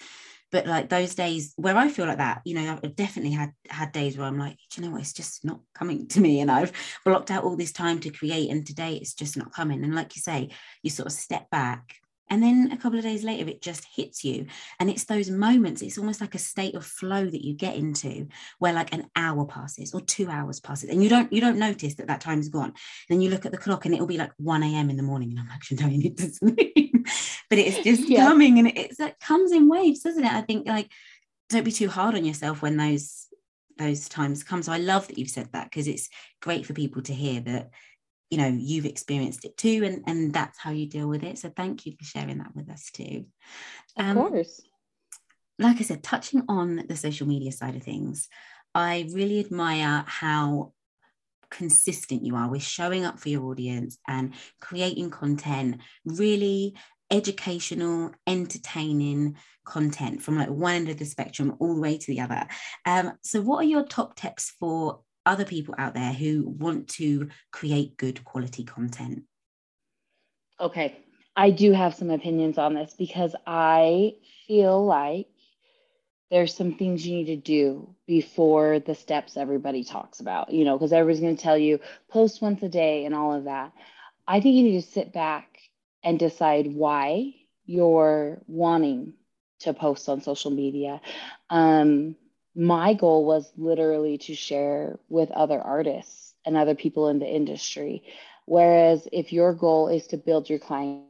But 0.52 0.68
like 0.68 0.88
those 0.88 1.16
days 1.16 1.54
where 1.56 1.76
I 1.76 1.88
feel 1.88 2.06
like 2.06 2.18
that, 2.18 2.42
you 2.44 2.54
know, 2.54 2.78
I've 2.84 2.94
definitely 2.94 3.32
had 3.32 3.50
had 3.68 3.90
days 3.90 4.16
where 4.16 4.28
I'm 4.28 4.38
like, 4.38 4.58
do 4.70 4.80
you 4.80 4.86
know 4.86 4.92
what, 4.92 5.00
it's 5.00 5.12
just 5.12 5.44
not 5.44 5.58
coming 5.74 6.06
to 6.08 6.20
me, 6.20 6.38
and 6.42 6.52
I've 6.52 6.70
blocked 7.04 7.32
out 7.32 7.42
all 7.42 7.56
this 7.56 7.72
time 7.72 7.98
to 8.00 8.10
create, 8.10 8.48
and 8.48 8.64
today 8.64 8.94
it's 8.94 9.14
just 9.14 9.36
not 9.36 9.52
coming. 9.52 9.82
And 9.82 9.96
like 9.96 10.14
you 10.14 10.22
say, 10.22 10.50
you 10.84 10.90
sort 10.90 11.06
of 11.06 11.12
step 11.12 11.50
back 11.50 11.96
and 12.30 12.42
then 12.42 12.70
a 12.72 12.76
couple 12.76 12.98
of 12.98 13.04
days 13.04 13.22
later, 13.22 13.48
it 13.48 13.60
just 13.60 13.86
hits 13.94 14.24
you. 14.24 14.46
And 14.80 14.88
it's 14.88 15.04
those 15.04 15.30
moments, 15.30 15.82
it's 15.82 15.98
almost 15.98 16.20
like 16.20 16.34
a 16.34 16.38
state 16.38 16.74
of 16.74 16.84
flow 16.84 17.24
that 17.24 17.44
you 17.44 17.54
get 17.54 17.76
into 17.76 18.28
where 18.58 18.72
like 18.72 18.94
an 18.94 19.06
hour 19.14 19.44
passes 19.44 19.92
or 19.92 20.00
two 20.00 20.30
hours 20.30 20.60
passes 20.60 20.90
and 20.90 21.02
you 21.02 21.08
don't 21.08 21.32
you 21.32 21.40
don't 21.40 21.58
notice 21.58 21.96
that 21.96 22.06
that 22.06 22.20
time's 22.20 22.48
gone. 22.48 22.72
Then 23.08 23.20
you 23.20 23.30
look 23.30 23.44
at 23.44 23.52
the 23.52 23.58
clock 23.58 23.84
and 23.84 23.94
it'll 23.94 24.06
be 24.06 24.18
like 24.18 24.32
1 24.38 24.62
a.m. 24.62 24.90
in 24.90 24.96
the 24.96 25.02
morning 25.02 25.30
and 25.30 25.40
I'm 25.40 25.48
actually 25.52 25.78
no, 25.78 25.88
you 25.88 25.98
need 25.98 26.18
to 26.18 26.30
sleep. 26.32 27.06
but 27.50 27.58
it's 27.58 27.78
just 27.80 28.08
yeah. 28.08 28.24
coming 28.24 28.58
and 28.58 28.68
it's 28.68 28.98
it 28.98 29.20
comes 29.20 29.52
in 29.52 29.68
waves, 29.68 30.00
doesn't 30.00 30.24
it? 30.24 30.32
I 30.32 30.40
think 30.40 30.66
like 30.66 30.90
don't 31.50 31.64
be 31.64 31.72
too 31.72 31.88
hard 31.88 32.14
on 32.14 32.24
yourself 32.24 32.62
when 32.62 32.76
those 32.76 33.26
those 33.76 34.08
times 34.08 34.44
come. 34.44 34.62
So 34.62 34.72
I 34.72 34.78
love 34.78 35.08
that 35.08 35.18
you've 35.18 35.28
said 35.28 35.48
that 35.52 35.64
because 35.64 35.88
it's 35.88 36.08
great 36.40 36.64
for 36.64 36.72
people 36.72 37.02
to 37.02 37.12
hear 37.12 37.40
that 37.42 37.70
you 38.30 38.38
know 38.38 38.46
you've 38.46 38.86
experienced 38.86 39.44
it 39.44 39.56
too 39.56 39.82
and 39.84 40.02
and 40.06 40.32
that's 40.32 40.58
how 40.58 40.70
you 40.70 40.86
deal 40.86 41.08
with 41.08 41.22
it. 41.22 41.38
So 41.38 41.50
thank 41.54 41.86
you 41.86 41.92
for 41.98 42.04
sharing 42.04 42.38
that 42.38 42.54
with 42.54 42.70
us 42.70 42.90
too. 42.92 43.26
Um, 43.96 44.18
of 44.18 44.30
course. 44.30 44.60
like 45.58 45.78
i 45.78 45.82
said 45.82 46.02
touching 46.02 46.42
on 46.48 46.84
the 46.88 46.96
social 46.96 47.28
media 47.28 47.52
side 47.52 47.76
of 47.76 47.82
things 47.84 48.28
i 48.74 49.08
really 49.12 49.38
admire 49.38 50.04
how 50.06 50.72
consistent 51.48 52.24
you 52.24 52.34
are 52.34 52.50
with 52.50 52.62
showing 52.62 53.04
up 53.04 53.20
for 53.20 53.28
your 53.28 53.44
audience 53.44 53.98
and 54.08 54.34
creating 54.60 55.10
content 55.10 55.80
really 56.04 56.74
educational 57.10 58.10
entertaining 58.26 59.36
content 59.64 60.22
from 60.22 60.36
like 60.36 60.48
one 60.48 60.74
end 60.74 60.88
of 60.88 60.98
the 60.98 61.04
spectrum 61.04 61.56
all 61.58 61.74
the 61.74 61.80
way 61.80 61.96
to 61.96 62.06
the 62.08 62.20
other. 62.20 62.46
Um, 62.86 63.12
so 63.22 63.40
what 63.40 63.58
are 63.58 63.68
your 63.68 63.84
top 63.84 64.16
tips 64.16 64.52
for 64.58 65.00
other 65.26 65.44
people 65.44 65.74
out 65.78 65.94
there 65.94 66.12
who 66.12 66.44
want 66.46 66.88
to 66.88 67.28
create 67.50 67.96
good 67.96 68.24
quality 68.24 68.64
content? 68.64 69.22
Okay, 70.60 70.96
I 71.36 71.50
do 71.50 71.72
have 71.72 71.94
some 71.94 72.10
opinions 72.10 72.58
on 72.58 72.74
this 72.74 72.94
because 72.96 73.34
I 73.46 74.14
feel 74.46 74.84
like 74.84 75.26
there's 76.30 76.54
some 76.54 76.74
things 76.74 77.06
you 77.06 77.16
need 77.16 77.26
to 77.26 77.36
do 77.36 77.94
before 78.06 78.80
the 78.80 78.94
steps 78.94 79.36
everybody 79.36 79.84
talks 79.84 80.20
about, 80.20 80.52
you 80.52 80.64
know, 80.64 80.76
because 80.76 80.92
everybody's 80.92 81.20
going 81.20 81.36
to 81.36 81.42
tell 81.42 81.58
you 81.58 81.80
post 82.08 82.40
once 82.40 82.62
a 82.62 82.68
day 82.68 83.04
and 83.04 83.14
all 83.14 83.32
of 83.34 83.44
that. 83.44 83.72
I 84.26 84.40
think 84.40 84.56
you 84.56 84.64
need 84.64 84.82
to 84.82 84.90
sit 84.90 85.12
back 85.12 85.58
and 86.02 86.18
decide 86.18 86.72
why 86.72 87.34
you're 87.66 88.42
wanting 88.46 89.14
to 89.60 89.74
post 89.74 90.08
on 90.08 90.22
social 90.22 90.50
media. 90.50 91.00
Um, 91.50 92.16
my 92.54 92.94
goal 92.94 93.24
was 93.24 93.50
literally 93.56 94.18
to 94.18 94.34
share 94.34 94.98
with 95.08 95.30
other 95.30 95.60
artists 95.60 96.34
and 96.44 96.56
other 96.56 96.74
people 96.74 97.08
in 97.08 97.18
the 97.18 97.26
industry. 97.26 98.04
Whereas 98.46 99.08
if 99.12 99.32
your 99.32 99.54
goal 99.54 99.88
is 99.88 100.06
to 100.08 100.16
build 100.16 100.48
your 100.48 100.58
client, 100.58 101.04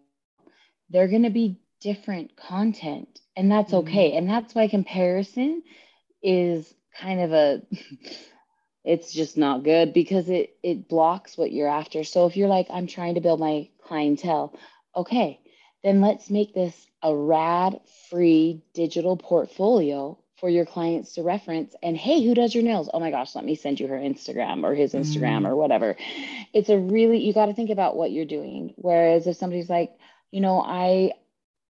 they're 0.90 1.08
going 1.08 1.24
to 1.24 1.30
be 1.30 1.60
different 1.80 2.36
content, 2.36 3.20
and 3.36 3.50
that's 3.50 3.72
mm-hmm. 3.72 3.88
okay. 3.88 4.12
And 4.16 4.28
that's 4.28 4.54
why 4.54 4.68
comparison 4.68 5.62
is 6.22 6.72
kind 6.98 7.20
of 7.20 7.32
a 7.32 7.62
it's 8.84 9.12
just 9.12 9.36
not 9.36 9.64
good 9.64 9.92
because 9.92 10.28
it 10.28 10.56
it 10.62 10.88
blocks 10.88 11.36
what 11.36 11.52
you're 11.52 11.68
after. 11.68 12.04
So 12.04 12.26
if 12.26 12.36
you're 12.36 12.48
like 12.48 12.68
I'm 12.70 12.86
trying 12.86 13.16
to 13.16 13.20
build 13.20 13.40
my 13.40 13.68
clientele, 13.82 14.58
okay, 14.96 15.40
then 15.82 16.00
let's 16.00 16.30
make 16.30 16.54
this 16.54 16.86
a 17.02 17.14
rad 17.14 17.80
free 18.08 18.62
digital 18.72 19.16
portfolio 19.16 20.18
for 20.38 20.48
your 20.48 20.66
clients 20.66 21.14
to 21.14 21.22
reference. 21.22 21.74
And 21.82 21.96
hey, 21.96 22.24
who 22.24 22.34
does 22.34 22.54
your 22.54 22.64
nails? 22.64 22.90
Oh 22.92 23.00
my 23.00 23.10
gosh, 23.10 23.34
let 23.34 23.44
me 23.44 23.54
send 23.54 23.80
you 23.80 23.86
her 23.88 23.96
Instagram 23.96 24.64
or 24.64 24.74
his 24.74 24.92
Instagram 24.92 25.42
mm. 25.42 25.48
or 25.48 25.56
whatever. 25.56 25.96
It's 26.52 26.68
a 26.68 26.78
really, 26.78 27.18
you 27.18 27.32
got 27.32 27.46
to 27.46 27.54
think 27.54 27.70
about 27.70 27.96
what 27.96 28.10
you're 28.10 28.24
doing. 28.24 28.74
Whereas 28.76 29.26
if 29.26 29.36
somebody's 29.36 29.70
like, 29.70 29.92
you 30.30 30.40
know, 30.40 30.60
I, 30.60 31.12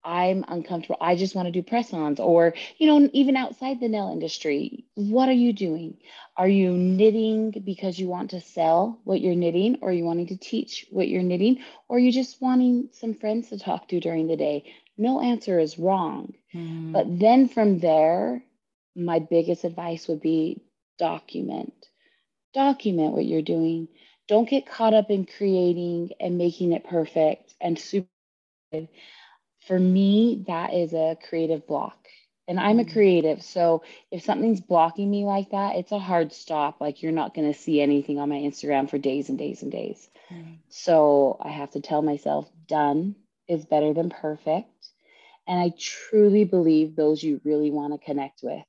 I'm 0.02 0.44
uncomfortable. 0.48 0.98
I 1.00 1.16
just 1.16 1.34
want 1.34 1.46
to 1.46 1.52
do 1.52 1.62
press 1.62 1.92
ons, 1.92 2.20
or, 2.20 2.54
you 2.78 2.86
know, 2.86 3.10
even 3.12 3.36
outside 3.36 3.80
the 3.80 3.88
nail 3.88 4.10
industry, 4.10 4.86
what 4.94 5.28
are 5.28 5.32
you 5.32 5.52
doing? 5.52 5.98
Are 6.38 6.48
you 6.48 6.72
knitting 6.72 7.50
because 7.50 7.98
you 7.98 8.08
want 8.08 8.30
to 8.30 8.40
sell 8.40 8.98
what 9.04 9.20
you're 9.20 9.34
knitting, 9.34 9.78
or 9.82 9.92
you 9.92 10.04
wanting 10.04 10.28
to 10.28 10.38
teach 10.38 10.86
what 10.90 11.08
you're 11.08 11.22
knitting, 11.22 11.62
or 11.86 11.98
you 11.98 12.12
just 12.12 12.40
wanting 12.40 12.88
some 12.92 13.12
friends 13.12 13.50
to 13.50 13.58
talk 13.58 13.88
to 13.88 14.00
during 14.00 14.26
the 14.26 14.36
day? 14.36 14.72
No 14.96 15.20
answer 15.20 15.58
is 15.58 15.78
wrong. 15.78 16.32
Mm. 16.54 16.92
But 16.92 17.18
then 17.18 17.48
from 17.48 17.78
there, 17.78 18.42
my 18.94 19.18
biggest 19.18 19.64
advice 19.64 20.08
would 20.08 20.20
be 20.20 20.62
document. 20.98 21.72
Document 22.52 23.12
what 23.12 23.24
you're 23.24 23.42
doing. 23.42 23.88
Don't 24.28 24.48
get 24.48 24.66
caught 24.66 24.94
up 24.94 25.10
in 25.10 25.26
creating 25.26 26.10
and 26.20 26.38
making 26.38 26.72
it 26.72 26.84
perfect 26.84 27.54
and 27.60 27.78
super. 27.78 28.06
For 29.66 29.78
me, 29.78 30.44
that 30.46 30.72
is 30.72 30.92
a 30.92 31.16
creative 31.28 31.66
block. 31.66 31.96
And 32.48 32.58
I'm 32.58 32.80
a 32.80 32.84
mm. 32.84 32.92
creative. 32.92 33.42
So 33.42 33.82
if 34.10 34.24
something's 34.24 34.60
blocking 34.60 35.10
me 35.10 35.24
like 35.24 35.50
that, 35.50 35.76
it's 35.76 35.92
a 35.92 35.98
hard 35.98 36.32
stop. 36.32 36.80
Like 36.80 37.02
you're 37.02 37.12
not 37.12 37.34
going 37.34 37.52
to 37.52 37.58
see 37.58 37.80
anything 37.80 38.18
on 38.18 38.28
my 38.28 38.36
Instagram 38.36 38.88
for 38.88 38.98
days 38.98 39.28
and 39.28 39.38
days 39.38 39.62
and 39.62 39.70
days. 39.70 40.08
Mm. 40.32 40.58
So 40.68 41.36
I 41.40 41.50
have 41.50 41.70
to 41.72 41.80
tell 41.80 42.02
myself, 42.02 42.48
done 42.66 43.16
is 43.46 43.64
better 43.64 43.92
than 43.92 44.10
perfect. 44.10 44.88
And 45.46 45.60
I 45.60 45.72
truly 45.78 46.44
believe 46.44 46.94
those 46.94 47.22
you 47.22 47.40
really 47.44 47.70
want 47.70 47.92
to 47.92 48.04
connect 48.04 48.40
with 48.42 48.64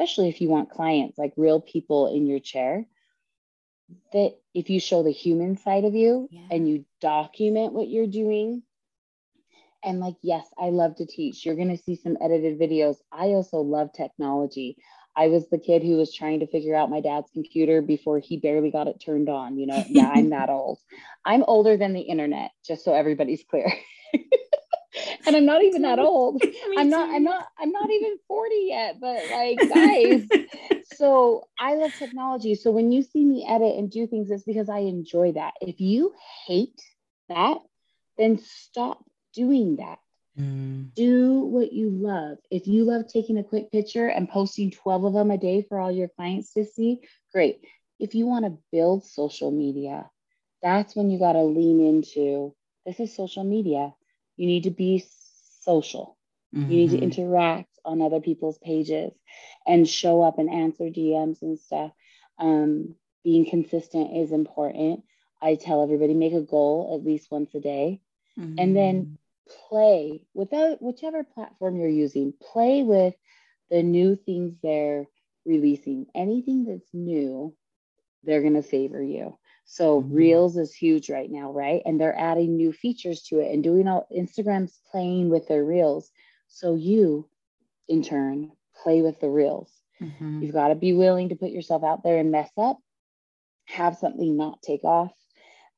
especially 0.00 0.30
if 0.30 0.40
you 0.40 0.48
want 0.48 0.70
clients 0.70 1.18
like 1.18 1.32
real 1.36 1.60
people 1.60 2.14
in 2.14 2.26
your 2.26 2.40
chair 2.40 2.86
that 4.14 4.34
if 4.54 4.70
you 4.70 4.80
show 4.80 5.02
the 5.02 5.10
human 5.10 5.58
side 5.58 5.84
of 5.84 5.94
you 5.94 6.26
yeah. 6.30 6.46
and 6.50 6.66
you 6.66 6.84
document 7.02 7.74
what 7.74 7.88
you're 7.88 8.06
doing 8.06 8.62
and 9.84 10.00
like 10.00 10.16
yes 10.22 10.46
i 10.58 10.70
love 10.70 10.96
to 10.96 11.06
teach. 11.06 11.44
You're 11.44 11.56
going 11.56 11.76
to 11.76 11.82
see 11.82 11.96
some 11.96 12.16
edited 12.20 12.58
videos. 12.58 12.96
I 13.12 13.26
also 13.26 13.58
love 13.58 13.92
technology. 13.92 14.78
I 15.16 15.28
was 15.28 15.48
the 15.50 15.58
kid 15.58 15.82
who 15.82 15.96
was 15.96 16.14
trying 16.14 16.40
to 16.40 16.46
figure 16.46 16.74
out 16.74 16.88
my 16.88 17.00
dad's 17.00 17.30
computer 17.34 17.82
before 17.82 18.20
he 18.20 18.38
barely 18.38 18.70
got 18.70 18.86
it 18.86 19.02
turned 19.04 19.28
on 19.28 19.58
you 19.58 19.66
know? 19.66 19.84
Yeah 19.86 20.10
i'm 20.14 20.30
that 20.30 20.48
old. 20.58 20.78
I'm 21.26 21.44
older 21.46 21.76
than 21.76 21.92
the 21.92 22.00
internet 22.00 22.52
just 22.66 22.84
so 22.84 22.94
everybody's 22.94 23.44
clear 23.50 23.70
and 25.26 25.36
I'm 25.36 25.46
not 25.46 25.62
even 25.62 25.82
that 25.82 25.98
old. 25.98 26.42
I'm 26.78 26.88
not, 26.88 27.10
I'm 27.10 27.24
not, 27.24 27.46
I'm 27.58 27.72
not 27.72 27.90
even 27.90 28.18
40 28.26 28.54
yet, 28.68 29.00
but 29.00 29.30
like 29.30 29.58
guys. 29.68 30.26
so 30.96 31.48
I 31.58 31.74
love 31.74 31.92
technology. 31.98 32.54
So 32.54 32.70
when 32.70 32.92
you 32.92 33.02
see 33.02 33.24
me 33.24 33.46
edit 33.48 33.76
and 33.76 33.90
do 33.90 34.06
things, 34.06 34.30
it's 34.30 34.44
because 34.44 34.68
I 34.68 34.78
enjoy 34.78 35.32
that. 35.32 35.54
If 35.60 35.80
you 35.80 36.14
hate 36.46 36.80
that, 37.28 37.58
then 38.18 38.38
stop 38.38 39.04
doing 39.34 39.76
that. 39.76 39.98
Mm. 40.38 40.94
Do 40.94 41.40
what 41.40 41.72
you 41.72 41.90
love. 41.90 42.38
If 42.50 42.66
you 42.66 42.84
love 42.84 43.06
taking 43.08 43.38
a 43.38 43.44
quick 43.44 43.70
picture 43.70 44.08
and 44.08 44.28
posting 44.28 44.70
12 44.70 45.04
of 45.04 45.12
them 45.12 45.30
a 45.30 45.38
day 45.38 45.66
for 45.68 45.78
all 45.78 45.90
your 45.90 46.08
clients 46.08 46.52
to 46.54 46.64
see, 46.64 47.00
great. 47.32 47.64
If 47.98 48.14
you 48.14 48.26
want 48.26 48.44
to 48.46 48.58
build 48.72 49.04
social 49.04 49.50
media, 49.50 50.08
that's 50.62 50.94
when 50.94 51.10
you 51.10 51.18
got 51.18 51.32
to 51.32 51.42
lean 51.42 51.80
into 51.80 52.54
this 52.86 53.00
is 53.00 53.14
social 53.14 53.44
media. 53.44 53.94
You 54.40 54.46
need 54.46 54.62
to 54.62 54.70
be 54.70 55.04
social. 55.60 56.16
Mm-hmm. 56.56 56.70
You 56.70 56.76
need 56.78 56.90
to 56.92 56.96
mm-hmm. 56.96 57.04
interact 57.04 57.78
on 57.84 58.00
other 58.00 58.20
people's 58.20 58.56
pages 58.56 59.12
and 59.66 59.86
show 59.86 60.22
up 60.22 60.38
and 60.38 60.48
answer 60.48 60.84
DMs 60.84 61.42
and 61.42 61.58
stuff. 61.58 61.92
Um, 62.38 62.94
being 63.22 63.44
consistent 63.44 64.16
is 64.16 64.32
important. 64.32 65.04
I 65.42 65.56
tell 65.56 65.82
everybody 65.82 66.14
make 66.14 66.32
a 66.32 66.40
goal 66.40 66.94
at 66.94 67.04
least 67.04 67.30
once 67.30 67.54
a 67.54 67.60
day 67.60 68.00
mm-hmm. 68.38 68.54
and 68.56 68.74
then 68.74 69.02
mm-hmm. 69.02 69.68
play 69.68 70.24
without 70.32 70.80
whichever 70.80 71.22
platform 71.22 71.76
you're 71.76 71.90
using, 71.90 72.32
play 72.40 72.82
with 72.82 73.12
the 73.68 73.82
new 73.82 74.16
things 74.16 74.54
they're 74.62 75.04
releasing. 75.44 76.06
Anything 76.14 76.64
that's 76.64 76.88
new, 76.94 77.54
they're 78.24 78.40
going 78.40 78.54
to 78.54 78.62
favor 78.62 79.02
you. 79.02 79.36
So 79.72 80.02
mm-hmm. 80.02 80.12
Reels 80.12 80.56
is 80.56 80.74
huge 80.74 81.08
right 81.10 81.30
now, 81.30 81.52
right? 81.52 81.80
And 81.86 82.00
they're 82.00 82.18
adding 82.18 82.56
new 82.56 82.72
features 82.72 83.22
to 83.28 83.38
it 83.38 83.54
and 83.54 83.62
doing 83.62 83.86
all 83.86 84.08
Instagram's 84.10 84.76
playing 84.90 85.30
with 85.30 85.46
their 85.46 85.64
Reels. 85.64 86.10
So 86.48 86.74
you, 86.74 87.28
in 87.88 88.02
turn, 88.02 88.50
play 88.82 89.00
with 89.00 89.20
the 89.20 89.30
Reels. 89.30 89.72
Mm-hmm. 90.02 90.42
You've 90.42 90.54
got 90.54 90.68
to 90.68 90.74
be 90.74 90.92
willing 90.92 91.28
to 91.28 91.36
put 91.36 91.52
yourself 91.52 91.84
out 91.84 92.02
there 92.02 92.18
and 92.18 92.32
mess 92.32 92.50
up, 92.58 92.78
have 93.66 93.96
something 93.96 94.36
not 94.36 94.60
take 94.60 94.82
off, 94.82 95.12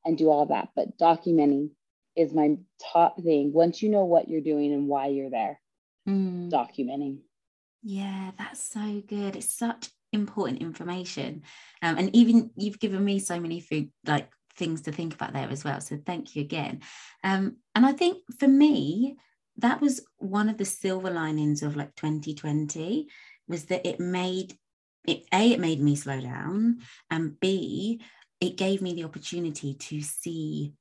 and 0.03 0.17
do 0.17 0.31
all 0.31 0.47
that. 0.47 0.69
But 0.75 0.97
documenting 0.97 1.69
is 2.15 2.33
my 2.33 2.57
top 2.91 3.21
thing. 3.21 3.53
Once 3.53 3.83
you 3.83 3.89
know 3.89 4.05
what 4.05 4.27
you're 4.27 4.41
doing 4.41 4.73
and 4.73 4.87
why 4.87 5.09
you're 5.09 5.29
there, 5.29 5.61
mm. 6.09 6.49
documenting. 6.49 7.19
Yeah, 7.83 8.31
that's 8.39 8.59
so 8.59 9.03
good. 9.05 9.35
It's 9.35 9.53
such 9.53 9.91
important 10.13 10.61
information 10.61 11.41
um, 11.81 11.97
and 11.97 12.15
even 12.15 12.51
you've 12.55 12.79
given 12.79 13.03
me 13.03 13.19
so 13.19 13.39
many 13.39 13.59
food 13.59 13.91
like 14.05 14.29
things 14.55 14.81
to 14.81 14.91
think 14.91 15.13
about 15.13 15.33
there 15.33 15.49
as 15.49 15.63
well. 15.63 15.81
So 15.81 15.99
thank 16.05 16.35
you 16.35 16.41
again. 16.41 16.81
Um, 17.23 17.57
and 17.75 17.85
I 17.85 17.91
think 17.91 18.19
for 18.39 18.47
me, 18.47 19.17
that 19.57 19.81
was 19.81 20.01
one 20.17 20.49
of 20.49 20.57
the 20.57 20.65
silver 20.65 21.11
linings 21.11 21.63
of 21.63 21.75
like 21.75 21.95
2020 21.95 23.07
was 23.47 23.65
that 23.65 23.85
it 23.85 23.99
made 23.99 24.57
it 25.05 25.25
a 25.33 25.51
it 25.51 25.59
made 25.59 25.81
me 25.81 25.95
slow 25.95 26.19
down 26.21 26.79
and 27.11 27.37
b 27.39 28.01
it 28.39 28.55
gave 28.55 28.81
me 28.81 28.93
the 28.93 29.03
opportunity 29.03 29.73
to 29.73 30.01
see 30.01 30.73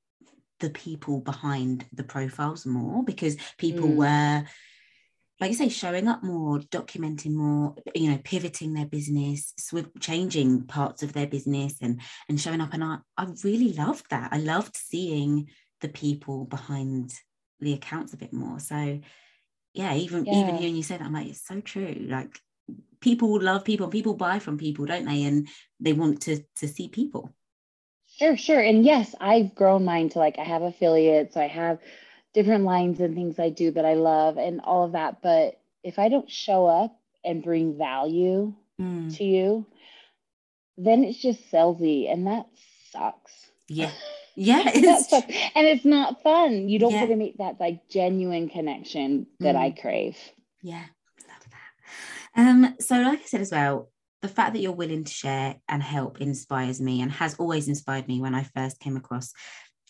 the 0.61 0.71
people 0.71 1.21
behind 1.21 1.85
the 1.93 2.05
profiles 2.05 2.65
more 2.65 3.03
because 3.05 3.37
people 3.59 3.89
mm. 3.89 3.97
were 3.97 4.45
like 5.43 5.51
you 5.51 5.57
say 5.57 5.69
showing 5.69 6.07
up 6.07 6.23
more 6.23 6.61
documenting 6.61 7.33
more 7.33 7.75
you 7.97 8.09
know 8.09 8.19
pivoting 8.23 8.75
their 8.75 8.87
business 8.87 9.53
sw- 9.59 9.99
changing 9.99 10.63
parts 10.69 11.03
of 11.03 11.13
their 11.13 11.27
business 11.27 11.75
and 11.83 12.01
and 12.29 12.41
showing 12.41 12.61
up. 12.61 12.73
And 12.73 12.85
I, 12.85 12.99
I 13.19 13.27
really 13.43 13.73
loved 13.73 14.07
that. 14.11 14.33
I 14.33 14.39
loved 14.39 14.77
seeing 14.77 15.49
the 15.81 15.89
people 15.89 16.45
behind 16.45 17.13
the 17.59 17.73
accounts 17.73 18.13
a 18.13 18.17
bit 18.17 18.33
more. 18.33 18.61
So 18.61 19.01
yeah 19.75 19.95
even 19.95 20.27
yeah. 20.27 20.35
even 20.35 20.57
hearing 20.57 20.77
you 20.77 20.83
say 20.83 20.99
that 20.99 21.07
i'm 21.07 21.13
like 21.13 21.27
it's 21.27 21.45
so 21.45 21.61
true. 21.61 22.07
Like 22.09 22.39
people 23.01 23.41
love 23.41 23.65
people. 23.65 23.89
People 23.89 24.15
buy 24.15 24.39
from 24.39 24.59
people 24.59 24.87
don't 24.87 25.07
they? 25.07 25.25
And 25.25 25.49
they 25.81 25.93
want 25.93 26.23
to 26.23 26.45
to 26.59 26.69
see 26.69 26.87
people. 26.87 27.35
Sure, 28.07 28.37
sure. 28.37 28.61
And 28.61 28.85
yes, 28.85 29.13
I've 29.21 29.57
grown 29.57 29.85
mine 29.85 30.11
to 30.11 30.21
like 30.21 30.39
I 30.39 30.45
have 30.45 30.63
affiliates, 30.63 31.35
so 31.35 31.41
I 31.41 31.49
have 31.49 31.81
different 32.35 32.65
lines 32.65 33.01
and 33.01 33.15
things 33.15 33.39
I 33.39 33.51
do 33.51 33.71
that 33.73 33.85
I 33.85 33.95
love 33.95 34.39
and 34.39 34.61
all 34.61 34.85
of 34.85 34.93
that. 34.93 35.23
But 35.23 35.61
if 35.83 35.99
I 35.99 36.09
don't 36.09 36.31
show 36.31 36.67
up 36.67 36.97
and 37.25 37.43
bring 37.43 37.77
value 37.77 38.55
mm. 38.81 39.17
to 39.17 39.25
you, 39.25 39.67
then 40.77 41.05
it's 41.05 41.19
just 41.19 41.51
salesy 41.51 42.11
and 42.11 42.27
that 42.27 42.47
sucks. 42.91 43.33
Yeah. 43.69 43.91
Yeah. 44.35 44.62
It's... 44.65 45.12
and 45.12 45.67
it's 45.67 45.85
not 45.85 46.23
fun. 46.23 46.71
You 46.71 46.79
don't 46.79 46.93
yeah. 46.93 47.01
get 47.01 47.09
to 47.09 47.17
make 47.17 47.37
that 47.37 47.61
like 47.61 47.87
genuine 47.91 48.49
connection 48.49 49.27
that 49.41 49.55
mm. 49.55 49.61
I 49.61 49.71
crave. 49.79 50.17
Yeah. 50.62 50.85
Love 51.29 51.47
that. 51.51 52.41
Um, 52.41 52.75
so 52.81 52.97
like 52.97 53.21
I 53.21 53.25
said 53.25 53.43
as 53.43 53.53
well, 53.53 53.91
the 54.23 54.29
fact 54.29 54.55
that 54.55 54.61
you're 54.61 54.73
willing 54.73 55.05
to 55.05 55.12
share 55.12 55.57
and 55.69 55.83
help 55.83 56.23
inspires 56.23 56.81
me 56.81 57.03
and 57.03 57.12
has 57.12 57.35
always 57.35 57.69
inspired 57.69 58.09
me 58.09 58.23
when 58.23 58.35
I 58.35 58.45
first 58.57 58.81
came 58.81 58.97
across 58.97 59.35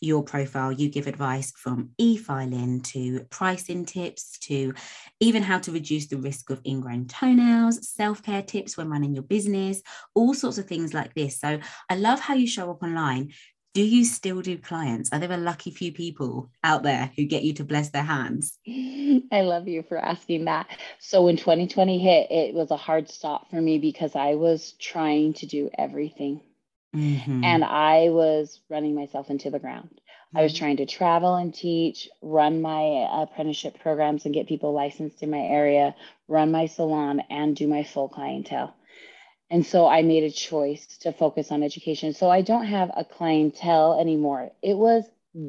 your 0.03 0.23
profile. 0.23 0.73
You 0.73 0.89
give 0.89 1.07
advice 1.07 1.53
from 1.57 1.91
e 1.99 2.17
filing 2.17 2.81
to 2.83 3.25
pricing 3.31 3.85
tips 3.85 4.39
to 4.41 4.75
even 5.21 5.43
how 5.43 5.59
to 5.61 5.73
reduce 5.73 6.09
the 6.09 6.19
risk 6.19 6.51
of 6.51 6.61
ingrown 6.67 7.07
toenails, 7.07 7.89
self 7.89 8.23
care 8.23 8.43
tips 8.43 8.77
when 8.77 8.91
running 8.91 9.15
your 9.15 9.23
business, 9.23 9.83
all 10.15 10.35
sorts 10.35 10.59
of 10.59 10.67
things 10.67 10.93
like 10.93 11.15
this. 11.15 11.39
So 11.39 11.61
I 11.89 11.97
love 11.97 12.21
how 12.21 12.35
you 12.35 12.47
show 12.47 12.71
up 12.71 12.83
online 12.83 13.33
do 13.75 13.83
you 13.83 14.05
still 14.05 14.43
do 14.43 14.59
clients? 14.59 15.11
Are 15.13 15.19
there 15.19 15.33
a 15.33 15.37
lucky 15.39 15.71
few 15.71 15.93
people 15.93 16.51
out 16.63 16.83
there 16.83 17.11
who 17.17 17.25
get 17.25 17.43
you 17.43 17.55
to 17.55 17.65
bless 17.65 17.89
their 17.89 18.03
hands? 18.03 18.59
I 18.69 19.41
love 19.43 19.67
you 19.67 19.83
for 19.83 19.97
asking 19.97 20.45
that. 20.45 20.67
So 20.99 21.23
when 21.23 21.37
2020 21.37 21.99
hit, 21.99 22.31
it 22.31 22.55
was 22.55 22.71
a 22.71 22.77
hard 22.77 23.09
stop 23.09 23.49
for 23.51 23.61
me 23.61 23.79
because 23.79 24.15
I 24.15 24.35
was 24.35 24.73
trying 24.73 25.33
to 25.35 25.47
do 25.47 25.71
everything. 25.79 26.43
Mm-hmm. 26.95 27.45
And 27.45 27.65
I 27.65 28.09
was 28.11 28.61
running 28.69 28.95
myself 28.95 29.31
into 29.31 29.51
the 29.51 29.59
ground. 29.59 29.89
Mm-hmm. 29.91 30.39
I 30.39 30.43
was 30.43 30.53
mm-hmm. 30.53 30.59
trying 30.59 30.77
to 30.79 30.87
travel 30.87 31.37
and 31.37 31.55
teach, 31.55 32.09
run 32.21 32.61
my 32.61 33.09
apprenticeship 33.23 33.81
programs 33.81 34.25
and 34.25 34.35
get 34.35 34.49
people 34.49 34.73
licensed 34.73 35.23
in 35.23 35.31
my 35.31 35.41
area, 35.41 35.95
run 36.29 36.51
my 36.51 36.67
salon, 36.67 37.23
and 37.31 37.57
do 37.57 37.67
my 37.67 37.85
full 37.85 38.09
clientele. 38.09 38.75
And 39.51 39.67
so 39.67 39.87
I 39.87 40.01
made 40.01 40.25
a 40.25 40.31
choice 40.31 40.87
to 41.03 41.13
focus 41.13 41.53
on 41.53 41.63
education. 41.63 42.15
So 42.15 42.31
I 42.31 42.41
don't 42.41 42.65
have 42.65 42.91
a 42.97 43.05
clientele 43.05 43.99
anymore. 44.01 44.51
It 44.63 44.79
was 44.79 45.05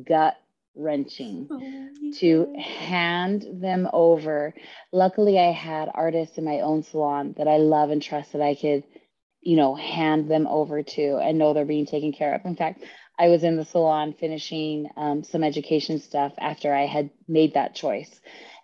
gut 0.06 0.36
wrenching 0.76 1.48
oh, 1.50 2.12
to 2.20 2.54
hand 2.60 3.46
them 3.62 3.88
over. 3.94 4.54
Luckily, 4.92 5.40
I 5.40 5.52
had 5.52 5.90
artists 5.94 6.38
in 6.38 6.44
my 6.44 6.60
own 6.60 6.84
salon 6.84 7.36
that 7.38 7.48
I 7.48 7.58
love 7.58 7.92
and 7.92 8.02
trust 8.02 8.34
that 8.34 8.42
I 8.42 8.56
could, 8.56 8.84
you 9.44 9.58
know, 9.58 9.76
hand 9.76 10.30
them 10.30 10.48
over 10.48 10.84
to 10.84 11.18
and 11.18 11.38
know 11.38 11.54
they're 11.54 11.66
being 11.66 11.86
taken 11.86 12.14
care 12.14 12.34
of. 12.36 12.46
In 12.46 12.56
fact, 12.56 12.84
I 13.20 13.28
was 13.30 13.44
in 13.44 13.58
the 13.58 13.66
salon 13.66 14.14
finishing 14.14 14.90
um, 14.98 15.24
some 15.24 15.44
education 15.44 16.00
stuff 16.00 16.34
after 16.40 16.74
I 16.74 16.86
had 16.86 17.12
made 17.28 17.54
that 17.56 17.76
choice. 17.76 18.22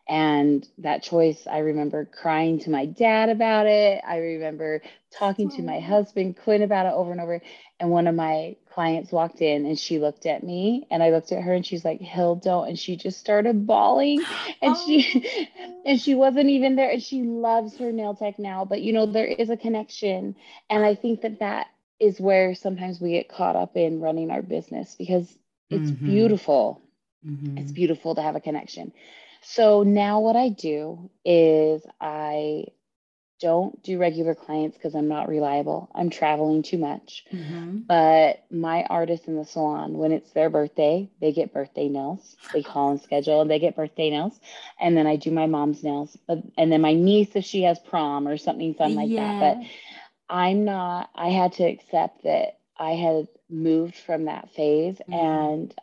And 0.07 0.67
that 0.79 1.03
choice, 1.03 1.45
I 1.45 1.59
remember 1.59 2.05
crying 2.05 2.59
to 2.61 2.71
my 2.71 2.87
dad 2.87 3.29
about 3.29 3.67
it. 3.67 4.01
I 4.07 4.17
remember 4.17 4.81
talking 5.17 5.49
to 5.51 5.61
my 5.61 5.79
husband, 5.79 6.37
Quinn, 6.43 6.63
about 6.63 6.87
it 6.87 6.93
over 6.93 7.11
and 7.11 7.21
over. 7.21 7.41
And 7.79 7.91
one 7.91 8.07
of 8.07 8.15
my 8.15 8.55
clients 8.73 9.12
walked 9.12 9.41
in 9.41 9.65
and 9.65 9.77
she 9.77 9.99
looked 9.99 10.25
at 10.25 10.43
me 10.43 10.88
and 10.91 11.01
I 11.01 11.10
looked 11.10 11.32
at 11.32 11.43
her 11.43 11.53
and 11.53 11.65
she's 11.65 11.84
like, 11.84 11.99
Hill, 12.01 12.36
don't. 12.36 12.67
And 12.67 12.79
she 12.79 12.95
just 12.95 13.19
started 13.19 13.65
bawling. 13.65 14.23
And 14.62 14.75
oh. 14.75 14.86
she 14.86 15.49
and 15.86 15.99
she 15.99 16.15
wasn't 16.15 16.49
even 16.49 16.75
there. 16.75 16.89
And 16.89 17.01
she 17.01 17.21
loves 17.23 17.77
her 17.77 17.91
nail 17.91 18.15
tech 18.15 18.39
now. 18.39 18.65
But 18.65 18.82
you 18.82 18.93
know, 18.93 19.05
there 19.05 19.25
is 19.25 19.49
a 19.49 19.58
connection. 19.58 20.36
And 20.69 20.86
I 20.86 20.95
think 20.95 21.21
that 21.21 21.39
that 21.39 21.67
is 21.99 22.19
where 22.19 22.55
sometimes 22.55 22.99
we 22.99 23.12
get 23.12 23.29
caught 23.29 23.55
up 23.55 23.75
in 23.75 23.99
running 23.99 24.32
our 24.32 24.41
business 24.41 24.95
because 24.97 25.38
it's 25.69 25.91
mm-hmm. 25.91 26.05
beautiful. 26.05 26.82
Mm-hmm. 27.25 27.58
It's 27.58 27.71
beautiful 27.71 28.15
to 28.15 28.21
have 28.21 28.36
a 28.36 28.41
connection. 28.41 28.93
So 29.41 29.84
now 29.84 30.19
what 30.19 30.36
I 30.36 30.49
do 30.49 31.10
is 31.23 31.86
I 31.99 32.65
don't 33.39 33.82
do 33.84 33.97
regular 33.97 34.36
clients 34.36 34.78
because 34.78 34.95
I'm 34.95 35.08
not 35.08 35.30
reliable. 35.30 35.89
I'm 35.95 36.10
traveling 36.10 36.62
too 36.62 36.78
much. 36.78 37.25
Mm-hmm. 37.32 37.80
But 37.88 38.43
my 38.52 38.84
artists 38.89 39.28
in 39.28 39.38
the 39.38 39.45
salon, 39.45 39.97
when 39.97 40.12
it's 40.12 40.32
their 40.32 40.49
birthday, 40.49 41.10
they 41.21 41.32
get 41.32 41.54
birthday 41.54 41.88
nails. 41.88 42.36
They 42.54 42.63
call 42.63 42.91
and 42.91 43.02
schedule 43.02 43.41
and 43.41 43.49
they 43.49 43.60
get 43.60 43.75
birthday 43.75 44.10
nails. 44.10 44.38
And 44.80 44.95
then 44.97 45.08
I 45.08 45.15
do 45.15 45.32
my 45.32 45.47
mom's 45.47 45.84
nails. 45.84 46.17
But 46.28 46.39
and 46.58 46.71
then 46.71 46.82
my 46.82 46.93
niece 46.93 47.36
if 47.36 47.45
she 47.45 47.63
has 47.63 47.80
prom 47.80 48.28
or 48.28 48.38
something 48.38 48.73
fun 48.73 48.95
like 48.95 49.10
yeah. 49.10 49.39
that. 49.39 49.58
But 49.58 49.67
I'm 50.30 50.65
not 50.65 51.10
I 51.15 51.30
had 51.30 51.54
to 51.54 51.63
accept 51.63 52.23
that 52.23 52.60
I 52.78 52.91
had 52.91 53.28
moved 53.49 53.95
from 53.95 54.25
that 54.25 54.52
phase 54.54 54.97
mm-hmm. 54.97 55.13
and 55.13 55.75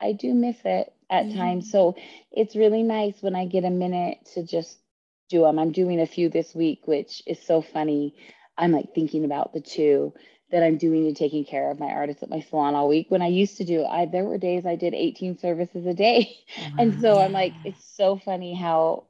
I 0.00 0.12
do 0.12 0.34
miss 0.34 0.56
it 0.64 0.92
at 1.08 1.26
mm-hmm. 1.26 1.38
times. 1.38 1.70
So 1.70 1.96
it's 2.32 2.56
really 2.56 2.82
nice 2.82 3.14
when 3.20 3.36
I 3.36 3.46
get 3.46 3.64
a 3.64 3.70
minute 3.70 4.18
to 4.34 4.44
just 4.44 4.78
do 5.28 5.42
them. 5.42 5.58
I'm 5.58 5.72
doing 5.72 6.00
a 6.00 6.06
few 6.06 6.28
this 6.28 6.54
week, 6.54 6.82
which 6.86 7.22
is 7.26 7.40
so 7.40 7.62
funny. 7.62 8.14
I'm 8.56 8.72
like 8.72 8.94
thinking 8.94 9.24
about 9.24 9.52
the 9.52 9.60
two 9.60 10.12
that 10.50 10.62
I'm 10.62 10.76
doing 10.78 11.06
and 11.06 11.16
taking 11.16 11.44
care 11.44 11.70
of 11.70 11.80
my 11.80 11.88
artists 11.88 12.22
at 12.22 12.30
my 12.30 12.40
salon 12.40 12.74
all 12.74 12.88
week. 12.88 13.06
When 13.08 13.22
I 13.22 13.26
used 13.28 13.56
to 13.56 13.64
do, 13.64 13.84
I 13.84 14.06
there 14.06 14.24
were 14.24 14.38
days 14.38 14.66
I 14.66 14.76
did 14.76 14.94
18 14.94 15.38
services 15.38 15.86
a 15.86 15.94
day. 15.94 16.36
and 16.78 17.00
so 17.00 17.18
I'm 17.18 17.32
like, 17.32 17.56
it's 17.64 17.84
so 17.96 18.16
funny 18.16 18.54
how 18.54 19.06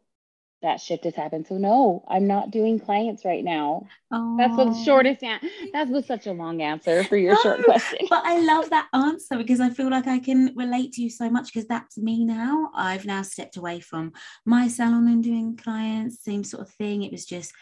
that 0.64 0.80
shift 0.80 1.04
has 1.04 1.14
happened. 1.14 1.46
So 1.46 1.56
no, 1.56 2.04
I'm 2.08 2.26
not 2.26 2.50
doing 2.50 2.80
clients 2.80 3.24
right 3.24 3.44
now. 3.44 3.86
Oh. 4.10 4.36
That's 4.36 4.56
the 4.56 4.84
shortest 4.84 5.22
answer. 5.22 5.46
That 5.72 5.88
was 5.88 6.06
such 6.06 6.26
a 6.26 6.32
long 6.32 6.62
answer 6.62 7.04
for 7.04 7.16
your 7.16 7.34
no, 7.34 7.42
short 7.42 7.64
question. 7.64 7.98
But 8.10 8.24
I 8.24 8.40
love 8.40 8.70
that 8.70 8.88
answer 8.92 9.36
because 9.36 9.60
I 9.60 9.70
feel 9.70 9.90
like 9.90 10.06
I 10.06 10.18
can 10.18 10.54
relate 10.56 10.92
to 10.94 11.02
you 11.02 11.10
so 11.10 11.30
much 11.30 11.52
because 11.52 11.68
that's 11.68 11.98
me 11.98 12.24
now. 12.24 12.70
I've 12.74 13.04
now 13.04 13.22
stepped 13.22 13.56
away 13.56 13.80
from 13.80 14.12
my 14.44 14.68
salon 14.68 15.06
and 15.08 15.22
doing 15.22 15.56
clients, 15.56 16.24
same 16.24 16.42
sort 16.42 16.66
of 16.66 16.72
thing. 16.74 17.02
It 17.02 17.12
was 17.12 17.26
just 17.26 17.52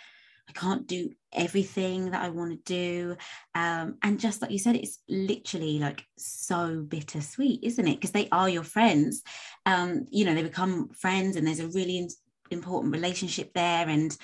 I 0.49 0.53
can't 0.53 0.87
do 0.87 1.11
everything 1.33 2.11
that 2.11 2.23
I 2.23 2.29
want 2.29 2.51
to 2.51 2.73
do. 2.73 3.17
Um, 3.55 3.97
and 4.03 4.21
just 4.21 4.43
like 4.43 4.51
you 4.51 4.59
said, 4.59 4.77
it's 4.77 4.99
literally 5.09 5.79
like 5.79 6.05
so 6.17 6.85
bittersweet, 6.87 7.61
isn't 7.63 7.89
it? 7.89 7.95
Because 7.95 8.13
they 8.13 8.29
are 8.31 8.49
your 8.49 8.65
friends. 8.65 9.23
Um, 9.67 10.07
you 10.11 10.25
know, 10.25 10.35
they 10.35 10.43
become 10.43 10.91
friends, 10.91 11.37
and 11.37 11.47
there's 11.47 11.61
a 11.61 11.69
really 11.69 12.09
important 12.51 12.93
relationship 12.93 13.53
there 13.55 13.89
and 13.89 14.17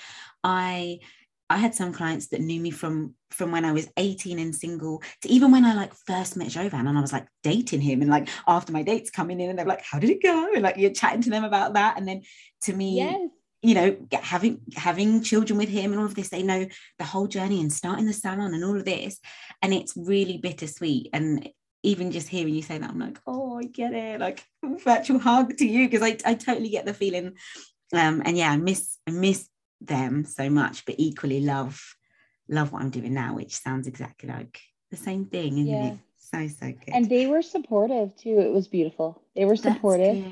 i 0.43 0.99
I 1.49 1.57
had 1.57 1.73
some 1.73 1.93
clients 1.93 2.27
that 2.27 2.41
knew 2.41 2.59
me 2.59 2.69
from 2.69 3.15
from 3.31 3.51
when 3.51 3.65
I 3.65 3.71
was 3.71 3.89
18 3.97 4.39
and 4.39 4.55
single 4.55 5.01
to 5.21 5.29
even 5.29 5.51
when 5.51 5.65
I 5.65 5.73
like 5.73 5.93
first 6.05 6.37
met 6.37 6.49
Jovan 6.49 6.87
and 6.87 6.97
I 6.97 7.01
was 7.01 7.13
like 7.13 7.27
dating 7.43 7.81
him 7.81 8.01
and 8.01 8.09
like 8.09 8.29
after 8.47 8.71
my 8.71 8.83
dates 8.83 9.09
coming 9.09 9.39
in 9.39 9.49
and 9.49 9.57
they're 9.57 9.65
like, 9.65 9.83
how 9.83 9.99
did 9.99 10.11
it 10.11 10.21
go? 10.21 10.49
And 10.53 10.61
like 10.61 10.77
you're 10.77 10.91
chatting 10.91 11.21
to 11.23 11.29
them 11.29 11.43
about 11.43 11.73
that. 11.73 11.97
And 11.97 12.07
then 12.07 12.21
to 12.63 12.73
me, 12.73 12.97
yes. 12.97 13.29
you 13.63 13.73
know, 13.73 13.97
having 14.21 14.61
having 14.75 15.23
children 15.23 15.57
with 15.57 15.69
him 15.69 15.91
and 15.91 15.99
all 15.99 16.05
of 16.05 16.15
this, 16.15 16.29
they 16.29 16.43
know 16.43 16.67
the 16.99 17.05
whole 17.05 17.27
journey 17.27 17.61
and 17.61 17.73
starting 17.73 18.05
the 18.05 18.13
salon 18.13 18.53
and 18.53 18.63
all 18.63 18.77
of 18.77 18.85
this. 18.85 19.19
And 19.63 19.73
it's 19.73 19.97
really 19.97 20.37
bittersweet. 20.37 21.09
And 21.13 21.49
even 21.81 22.11
just 22.11 22.27
hearing 22.27 22.53
you 22.53 22.61
say 22.61 22.77
that, 22.77 22.89
I'm 22.89 22.99
like, 22.99 23.17
oh, 23.25 23.57
I 23.57 23.63
get 23.63 23.93
it. 23.93 24.19
Like 24.19 24.43
virtual 24.63 25.17
hug 25.17 25.57
to 25.57 25.65
you 25.65 25.89
because 25.89 26.03
I, 26.03 26.17
I 26.29 26.35
totally 26.35 26.69
get 26.69 26.85
the 26.85 26.93
feeling 26.93 27.37
um, 27.93 28.21
and 28.25 28.37
yeah, 28.37 28.51
I 28.51 28.57
miss 28.57 28.97
I 29.07 29.11
miss 29.11 29.47
them 29.81 30.25
so 30.25 30.49
much, 30.49 30.85
but 30.85 30.95
equally 30.97 31.41
love 31.41 31.81
love 32.47 32.71
what 32.71 32.81
I'm 32.81 32.89
doing 32.89 33.13
now, 33.13 33.35
which 33.35 33.55
sounds 33.55 33.87
exactly 33.87 34.29
like 34.29 34.59
the 34.91 34.97
same 34.97 35.25
thing, 35.25 35.53
isn't 35.53 35.67
yeah. 35.67 35.91
it? 35.93 35.99
So 36.17 36.47
so 36.47 36.67
good. 36.67 36.93
And 36.93 37.09
they 37.09 37.27
were 37.27 37.41
supportive 37.41 38.15
too. 38.15 38.39
It 38.39 38.51
was 38.51 38.67
beautiful. 38.67 39.23
They 39.35 39.45
were 39.45 39.55
supportive. 39.55 40.25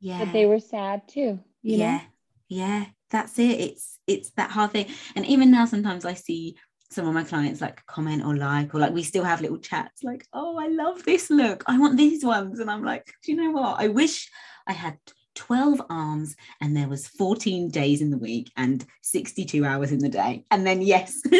Yeah. 0.00 0.24
But 0.24 0.32
they 0.32 0.46
were 0.46 0.60
sad 0.60 1.08
too. 1.08 1.40
yeah. 1.62 1.98
Know? 1.98 2.02
Yeah. 2.48 2.84
That's 3.10 3.38
it. 3.38 3.60
It's 3.60 3.98
it's 4.06 4.30
that 4.32 4.50
hard 4.50 4.72
thing. 4.72 4.86
And 5.16 5.26
even 5.26 5.50
now 5.50 5.64
sometimes 5.64 6.04
I 6.04 6.14
see 6.14 6.56
some 6.90 7.06
of 7.06 7.14
my 7.14 7.22
clients 7.24 7.60
like 7.60 7.84
comment 7.86 8.24
or 8.24 8.36
like, 8.36 8.74
or 8.74 8.80
like 8.80 8.92
we 8.92 9.02
still 9.02 9.24
have 9.24 9.40
little 9.40 9.58
chats 9.58 10.02
like, 10.02 10.26
oh, 10.32 10.58
I 10.58 10.66
love 10.68 11.04
this 11.04 11.30
look. 11.30 11.62
I 11.66 11.78
want 11.78 11.96
these 11.96 12.24
ones. 12.24 12.58
And 12.58 12.70
I'm 12.70 12.84
like, 12.84 13.12
do 13.22 13.32
you 13.32 13.38
know 13.40 13.52
what? 13.52 13.80
I 13.80 13.88
wish 13.88 14.28
I 14.66 14.72
had 14.72 14.98
12 15.34 15.82
arms 15.88 16.36
and 16.60 16.76
there 16.76 16.88
was 16.88 17.06
14 17.06 17.70
days 17.70 18.02
in 18.02 18.10
the 18.10 18.18
week 18.18 18.50
and 18.56 18.84
62 19.02 19.64
hours 19.64 19.92
in 19.92 19.98
the 19.98 20.08
day. 20.08 20.44
And 20.50 20.66
then 20.66 20.82
yes, 20.82 21.20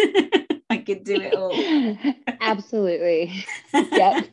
I 0.70 0.78
could 0.78 1.04
do 1.04 1.20
it 1.20 1.34
all. 1.34 1.54
Absolutely. 2.40 3.44
Yep. 3.74 4.26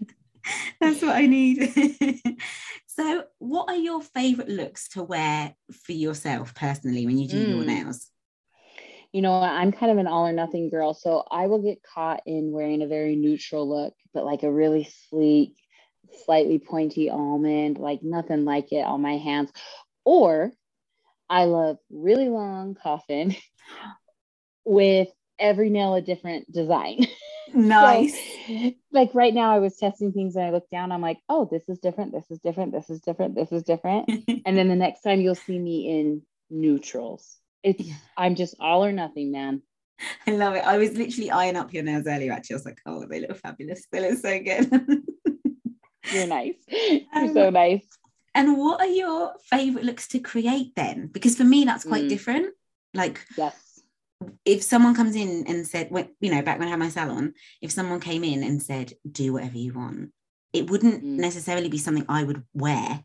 That's 0.79 1.01
what 1.01 1.15
I 1.15 1.25
need. 1.25 2.37
so, 2.87 3.25
what 3.39 3.69
are 3.69 3.75
your 3.75 4.01
favorite 4.01 4.47
looks 4.47 4.87
to 4.89 5.03
wear 5.03 5.53
for 5.71 5.91
yourself 5.91 6.55
personally 6.55 7.05
when 7.05 7.17
you 7.17 7.27
do 7.27 7.45
mm. 7.45 7.49
your 7.49 7.65
nails? 7.65 8.07
You 9.11 9.21
know, 9.21 9.33
I'm 9.33 9.73
kind 9.73 9.91
of 9.91 9.97
an 9.97 10.07
all 10.07 10.25
or 10.25 10.31
nothing 10.31 10.69
girl. 10.69 10.93
So, 10.93 11.25
I 11.29 11.47
will 11.47 11.61
get 11.61 11.83
caught 11.83 12.21
in 12.25 12.51
wearing 12.51 12.81
a 12.81 12.87
very 12.87 13.17
neutral 13.17 13.67
look, 13.67 13.93
but 14.13 14.23
like 14.23 14.43
a 14.43 14.51
really 14.51 14.89
sleek, 15.09 15.57
slightly 16.25 16.59
pointy 16.59 17.09
almond, 17.09 17.77
like 17.77 18.03
nothing 18.03 18.45
like 18.45 18.71
it 18.71 18.85
on 18.85 19.01
my 19.01 19.17
hands. 19.17 19.51
Or 20.05 20.51
I 21.29 21.45
love 21.45 21.77
really 21.89 22.29
long 22.29 22.75
coffin 22.75 23.35
with 24.65 25.09
every 25.39 25.69
nail 25.69 25.95
a 25.95 26.01
different 26.01 26.51
design. 26.51 27.07
Nice. 27.53 28.13
so, 28.45 28.71
like 28.91 29.11
right 29.13 29.33
now, 29.33 29.51
I 29.51 29.59
was 29.59 29.77
testing 29.77 30.11
things 30.11 30.35
and 30.35 30.45
I 30.45 30.51
look 30.51 30.69
down, 30.69 30.91
I'm 30.91 31.01
like, 31.01 31.19
oh, 31.29 31.47
this 31.49 31.63
is 31.69 31.79
different, 31.79 32.11
this 32.11 32.29
is 32.29 32.39
different, 32.39 32.73
this 32.73 32.89
is 32.89 32.99
different, 32.99 33.35
this 33.35 33.53
is 33.53 33.63
different. 33.63 34.09
and 34.45 34.57
then 34.57 34.67
the 34.67 34.75
next 34.75 35.01
time 35.01 35.21
you'll 35.21 35.33
see 35.33 35.57
me 35.57 35.97
in 35.97 36.21
neutrals. 36.49 37.37
It's 37.63 37.81
yeah. 37.81 37.95
I'm 38.17 38.35
just 38.35 38.55
all 38.59 38.83
or 38.83 38.91
nothing, 38.91 39.31
man. 39.31 39.61
I 40.27 40.31
love 40.31 40.55
it. 40.55 40.63
I 40.65 40.77
was 40.77 40.95
literally 40.97 41.31
eyeing 41.31 41.55
up 41.55 41.73
your 41.73 41.83
nails 41.83 42.05
earlier. 42.07 42.31
Actually, 42.31 42.55
I 42.55 42.57
was 42.57 42.65
like, 42.65 42.81
"Oh, 42.85 43.05
they 43.05 43.21
look 43.21 43.37
fabulous. 43.37 43.87
They 43.91 44.09
look 44.09 44.19
so 44.19 44.39
good." 44.39 45.03
You're 46.13 46.27
nice. 46.27 46.55
You're 46.67 47.01
um, 47.13 47.33
so 47.33 47.49
nice. 47.49 47.85
And 48.35 48.57
what 48.57 48.79
are 48.81 48.87
your 48.87 49.33
favorite 49.49 49.83
looks 49.83 50.07
to 50.09 50.19
create 50.19 50.75
then? 50.75 51.07
Because 51.11 51.35
for 51.35 51.43
me, 51.43 51.65
that's 51.65 51.83
quite 51.83 52.05
mm. 52.05 52.09
different. 52.09 52.53
Like, 52.93 53.25
yes 53.37 53.67
if 54.45 54.63
someone 54.63 54.95
comes 54.95 55.15
in 55.15 55.45
and 55.47 55.67
said, 55.67 55.91
when, 55.91 56.09
you 56.19 56.31
know, 56.31 56.41
back 56.41 56.59
when 56.59 56.67
I 56.67 56.71
had 56.71 56.79
my 56.79 56.89
salon, 56.89 57.33
if 57.61 57.71
someone 57.71 57.99
came 57.99 58.23
in 58.23 58.43
and 58.43 58.61
said, 58.61 58.93
do 59.09 59.33
whatever 59.33 59.57
you 59.57 59.73
want, 59.73 60.11
it 60.53 60.69
wouldn't 60.69 61.03
mm. 61.03 61.17
necessarily 61.17 61.69
be 61.69 61.77
something 61.77 62.05
I 62.09 62.23
would 62.23 62.43
wear. 62.53 63.03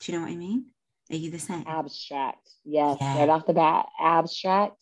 Do 0.00 0.12
you 0.12 0.18
know 0.18 0.24
what 0.24 0.32
I 0.32 0.36
mean? 0.36 0.66
Are 1.10 1.16
you 1.16 1.30
the 1.30 1.38
same? 1.38 1.64
Abstract. 1.66 2.48
Yes. 2.64 2.96
Yeah. 3.00 3.18
Right 3.18 3.28
off 3.28 3.46
the 3.46 3.52
bat, 3.52 3.86
abstract. 4.00 4.76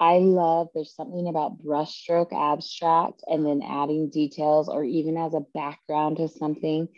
I 0.00 0.18
love 0.18 0.68
there's 0.74 0.94
something 0.94 1.28
about 1.28 1.62
brushstroke 1.62 2.32
abstract 2.32 3.22
and 3.26 3.44
then 3.44 3.60
adding 3.62 4.08
details 4.08 4.70
or 4.70 4.82
even 4.82 5.18
as 5.18 5.34
a 5.34 5.44
background 5.52 6.16
to 6.16 6.28
something 6.28 6.88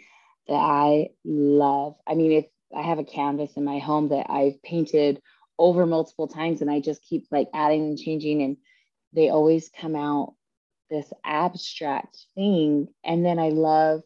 that 0.46 0.54
I 0.54 1.08
love. 1.24 1.96
I 2.06 2.14
mean, 2.14 2.30
if 2.30 2.44
I 2.74 2.82
have 2.82 3.00
a 3.00 3.04
canvas 3.04 3.56
in 3.56 3.64
my 3.64 3.80
home 3.80 4.10
that 4.10 4.30
I've 4.30 4.62
painted 4.62 5.20
over 5.58 5.84
multiple 5.84 6.28
times 6.28 6.62
and 6.62 6.70
I 6.70 6.78
just 6.78 7.02
keep 7.02 7.26
like 7.32 7.48
adding 7.52 7.82
and 7.82 7.98
changing 7.98 8.42
and 8.42 8.56
they 9.12 9.30
always 9.30 9.68
come 9.68 9.96
out 9.96 10.34
this 10.88 11.12
abstract 11.24 12.16
thing 12.36 12.86
and 13.04 13.26
then 13.26 13.40
I 13.40 13.48
love 13.48 14.02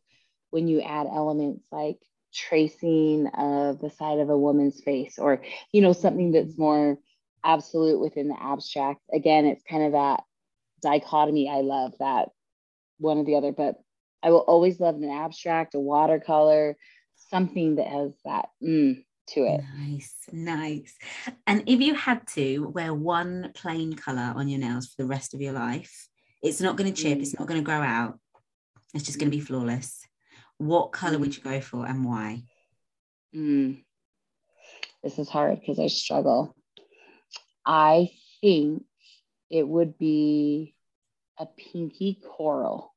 when 0.50 0.68
you 0.68 0.80
add 0.80 1.06
elements 1.06 1.66
like 1.70 1.98
tracing 2.32 3.26
of 3.26 3.78
the 3.78 3.90
side 3.90 4.20
of 4.20 4.30
a 4.30 4.38
woman's 4.38 4.82
face 4.82 5.18
or 5.18 5.42
you 5.72 5.82
know 5.82 5.92
something 5.92 6.32
that's 6.32 6.58
more 6.58 6.98
absolute 7.46 8.00
within 8.00 8.28
the 8.28 8.42
abstract 8.42 9.00
again 9.12 9.46
it's 9.46 9.62
kind 9.68 9.84
of 9.84 9.92
that 9.92 10.22
dichotomy 10.82 11.48
I 11.48 11.60
love 11.60 11.94
that 12.00 12.28
one 12.98 13.18
or 13.18 13.24
the 13.24 13.36
other 13.36 13.52
but 13.52 13.76
I 14.22 14.30
will 14.30 14.38
always 14.38 14.80
love 14.80 14.96
an 14.96 15.10
abstract 15.10 15.74
a 15.74 15.80
watercolor 15.80 16.76
something 17.30 17.76
that 17.76 17.86
has 17.86 18.12
that 18.24 18.46
mm, 18.62 19.02
to 19.28 19.40
it. 19.40 19.60
Nice, 19.78 20.14
nice. 20.32 20.96
And 21.46 21.64
if 21.66 21.80
you 21.80 21.94
had 21.94 22.26
to 22.28 22.68
wear 22.68 22.94
one 22.94 23.52
plain 23.54 23.94
color 23.94 24.32
on 24.34 24.48
your 24.48 24.60
nails 24.60 24.86
for 24.86 25.02
the 25.02 25.08
rest 25.08 25.34
of 25.34 25.40
your 25.40 25.52
life, 25.52 26.08
it's 26.42 26.60
not 26.60 26.76
going 26.76 26.92
to 26.92 27.02
chip, 27.02 27.18
mm. 27.18 27.22
it's 27.22 27.38
not 27.38 27.48
going 27.48 27.60
to 27.60 27.64
grow 27.64 27.80
out, 27.80 28.18
it's 28.94 29.04
just 29.04 29.18
going 29.18 29.30
to 29.30 29.36
be 29.36 29.42
flawless. 29.42 30.00
What 30.58 30.92
color 30.92 31.18
would 31.18 31.30
mm. 31.30 31.36
you 31.36 31.42
go 31.42 31.60
for 31.60 31.86
and 31.86 32.04
why? 32.04 32.42
Mm. 33.34 33.82
This 35.02 35.18
is 35.18 35.28
hard 35.28 35.60
because 35.60 35.78
I 35.78 35.88
struggle. 35.88 36.54
I 37.66 38.10
think 38.40 38.84
it 39.50 39.66
would 39.66 39.98
be 39.98 40.74
a 41.38 41.46
pinky 41.46 42.20
coral 42.22 42.94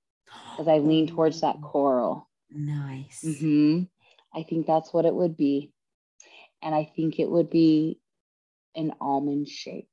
because 0.52 0.68
I 0.68 0.78
lean 0.78 1.08
towards 1.08 1.42
that 1.42 1.62
coral. 1.62 2.30
Nice. 2.52 3.24
Mm-hmm. 3.26 3.84
I 4.34 4.44
think 4.44 4.68
that's 4.68 4.94
what 4.94 5.06
it 5.06 5.14
would 5.14 5.36
be 5.36 5.74
and 6.62 6.76
I 6.76 6.90
think 6.96 7.20
it 7.20 7.30
would 7.30 7.50
be 7.50 8.00
an 8.76 8.94
almond 9.00 9.48
shape. 9.48 9.90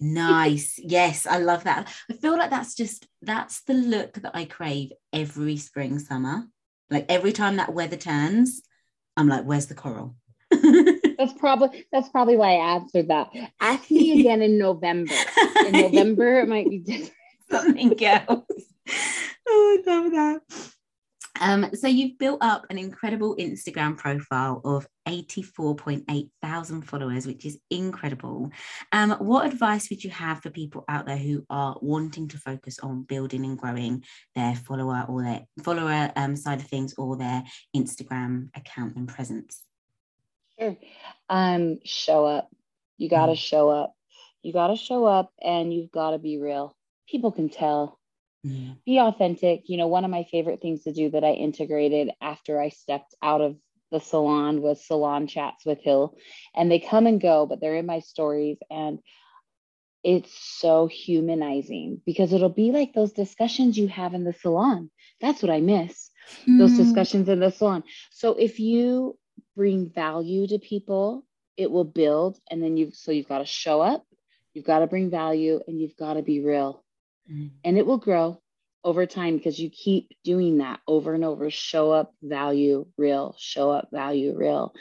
nice. 0.00 0.78
Yes, 0.82 1.26
I 1.26 1.38
love 1.38 1.64
that. 1.64 1.92
I 2.10 2.14
feel 2.14 2.36
like 2.36 2.50
that's 2.50 2.74
just 2.74 3.06
that's 3.22 3.62
the 3.62 3.74
look 3.74 4.14
that 4.14 4.36
I 4.36 4.44
crave 4.44 4.92
every 5.12 5.56
spring 5.56 5.98
summer. 5.98 6.44
Like 6.90 7.06
every 7.08 7.32
time 7.32 7.56
that 7.56 7.72
weather 7.72 7.96
turns, 7.96 8.62
I'm 9.16 9.28
like, 9.28 9.44
where's 9.44 9.66
the 9.66 9.74
coral? 9.74 10.16
that's 11.18 11.32
probably 11.34 11.86
that's 11.92 12.08
probably 12.08 12.36
why 12.36 12.54
I 12.54 12.74
answered 12.74 13.08
that. 13.08 13.30
Ask 13.60 13.90
me 13.90 14.20
again 14.20 14.42
in 14.42 14.58
November. 14.58 15.14
In 15.66 15.72
November, 15.92 16.40
it 16.40 16.48
might 16.48 16.68
be 16.68 16.78
different. 16.78 17.12
Something 17.50 18.04
else. 18.04 18.44
Oh, 19.46 19.78
I 19.86 19.90
love 19.90 20.12
that. 20.12 20.40
Um, 21.40 21.70
so 21.74 21.88
you've 21.88 22.18
built 22.18 22.38
up 22.42 22.64
an 22.70 22.78
incredible 22.78 23.36
Instagram 23.36 23.96
profile 23.96 24.60
of 24.64 24.86
84.8 25.08 26.30
thousand 26.40 26.82
followers, 26.82 27.26
which 27.26 27.44
is 27.44 27.58
incredible. 27.70 28.50
Um, 28.92 29.10
what 29.12 29.46
advice 29.46 29.90
would 29.90 30.04
you 30.04 30.10
have 30.10 30.40
for 30.40 30.50
people 30.50 30.84
out 30.88 31.06
there 31.06 31.16
who 31.16 31.44
are 31.50 31.76
wanting 31.82 32.28
to 32.28 32.38
focus 32.38 32.78
on 32.78 33.02
building 33.02 33.44
and 33.44 33.58
growing 33.58 34.04
their 34.34 34.54
follower 34.54 35.04
or 35.08 35.22
their 35.22 35.42
follower 35.62 36.12
um, 36.16 36.36
side 36.36 36.60
of 36.60 36.66
things 36.66 36.94
or 36.96 37.16
their 37.16 37.42
Instagram 37.76 38.48
account 38.54 38.94
and 38.96 39.08
presence? 39.08 39.60
Sure. 40.58 40.76
Um, 41.28 41.78
show 41.84 42.24
up. 42.24 42.50
You 42.96 43.08
got 43.08 43.26
to 43.26 43.32
mm. 43.32 43.38
show 43.38 43.68
up. 43.68 43.94
You 44.42 44.52
got 44.52 44.68
to 44.68 44.76
show 44.76 45.04
up 45.04 45.32
and 45.42 45.72
you've 45.72 45.90
got 45.90 46.10
to 46.10 46.18
be 46.18 46.38
real. 46.38 46.76
People 47.08 47.32
can 47.32 47.48
tell 47.48 47.98
Mm. 48.44 48.76
Be 48.84 48.98
authentic. 48.98 49.68
You 49.68 49.78
know, 49.78 49.86
one 49.86 50.04
of 50.04 50.10
my 50.10 50.24
favorite 50.24 50.60
things 50.60 50.84
to 50.84 50.92
do 50.92 51.10
that 51.10 51.24
I 51.24 51.32
integrated 51.32 52.10
after 52.20 52.60
I 52.60 52.68
stepped 52.68 53.14
out 53.22 53.40
of 53.40 53.56
the 53.90 54.00
salon 54.00 54.60
was 54.60 54.84
salon 54.84 55.26
chats 55.26 55.64
with 55.64 55.80
Hill. 55.80 56.16
And 56.54 56.70
they 56.70 56.78
come 56.78 57.06
and 57.06 57.20
go, 57.20 57.46
but 57.46 57.60
they're 57.60 57.76
in 57.76 57.86
my 57.86 58.00
stories. 58.00 58.58
And 58.70 58.98
it's 60.02 60.32
so 60.58 60.86
humanizing 60.86 62.02
because 62.04 62.32
it'll 62.32 62.50
be 62.50 62.72
like 62.72 62.92
those 62.92 63.12
discussions 63.12 63.78
you 63.78 63.88
have 63.88 64.12
in 64.12 64.24
the 64.24 64.34
salon. 64.34 64.90
That's 65.20 65.42
what 65.42 65.52
I 65.52 65.60
miss. 65.60 66.10
Mm. 66.46 66.58
Those 66.58 66.76
discussions 66.76 67.28
in 67.28 67.40
the 67.40 67.50
salon. 67.50 67.84
So 68.10 68.34
if 68.34 68.60
you 68.60 69.16
bring 69.56 69.90
value 69.90 70.46
to 70.46 70.58
people, 70.58 71.24
it 71.56 71.70
will 71.70 71.84
build. 71.84 72.38
And 72.50 72.62
then 72.62 72.76
you've 72.76 72.94
so 72.94 73.12
you've 73.12 73.28
got 73.28 73.38
to 73.38 73.46
show 73.46 73.80
up, 73.80 74.04
you've 74.52 74.64
got 74.64 74.80
to 74.80 74.86
bring 74.86 75.10
value, 75.10 75.60
and 75.66 75.80
you've 75.80 75.96
got 75.96 76.14
to 76.14 76.22
be 76.22 76.40
real. 76.40 76.84
Mm. 77.30 77.52
and 77.64 77.78
it 77.78 77.86
will 77.86 77.96
grow 77.96 78.38
over 78.84 79.06
time 79.06 79.38
because 79.38 79.58
you 79.58 79.70
keep 79.70 80.10
doing 80.24 80.58
that 80.58 80.78
over 80.86 81.14
and 81.14 81.24
over 81.24 81.50
show 81.50 81.90
up 81.90 82.12
value 82.22 82.86
real 82.98 83.34
show 83.38 83.70
up 83.70 83.88
value 83.90 84.34
real. 84.36 84.74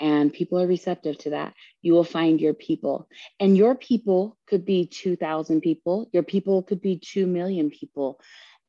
And 0.00 0.32
people 0.32 0.58
are 0.60 0.66
receptive 0.66 1.18
to 1.18 1.30
that. 1.30 1.52
You 1.82 1.92
will 1.92 2.04
find 2.04 2.40
your 2.40 2.54
people. 2.54 3.06
And 3.38 3.56
your 3.56 3.74
people 3.74 4.38
could 4.46 4.64
be 4.64 4.86
2000 4.86 5.60
people. 5.60 6.08
Your 6.12 6.22
people 6.22 6.62
could 6.62 6.80
be 6.80 6.98
2 6.98 7.26
million 7.26 7.68
people. 7.68 8.18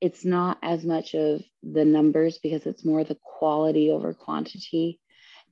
It's 0.01 0.25
not 0.25 0.57
as 0.61 0.83
much 0.83 1.13
of 1.13 1.41
the 1.63 1.85
numbers 1.85 2.39
because 2.39 2.65
it's 2.65 2.83
more 2.83 3.05
the 3.05 3.17
quality 3.23 3.91
over 3.91 4.13
quantity 4.13 4.99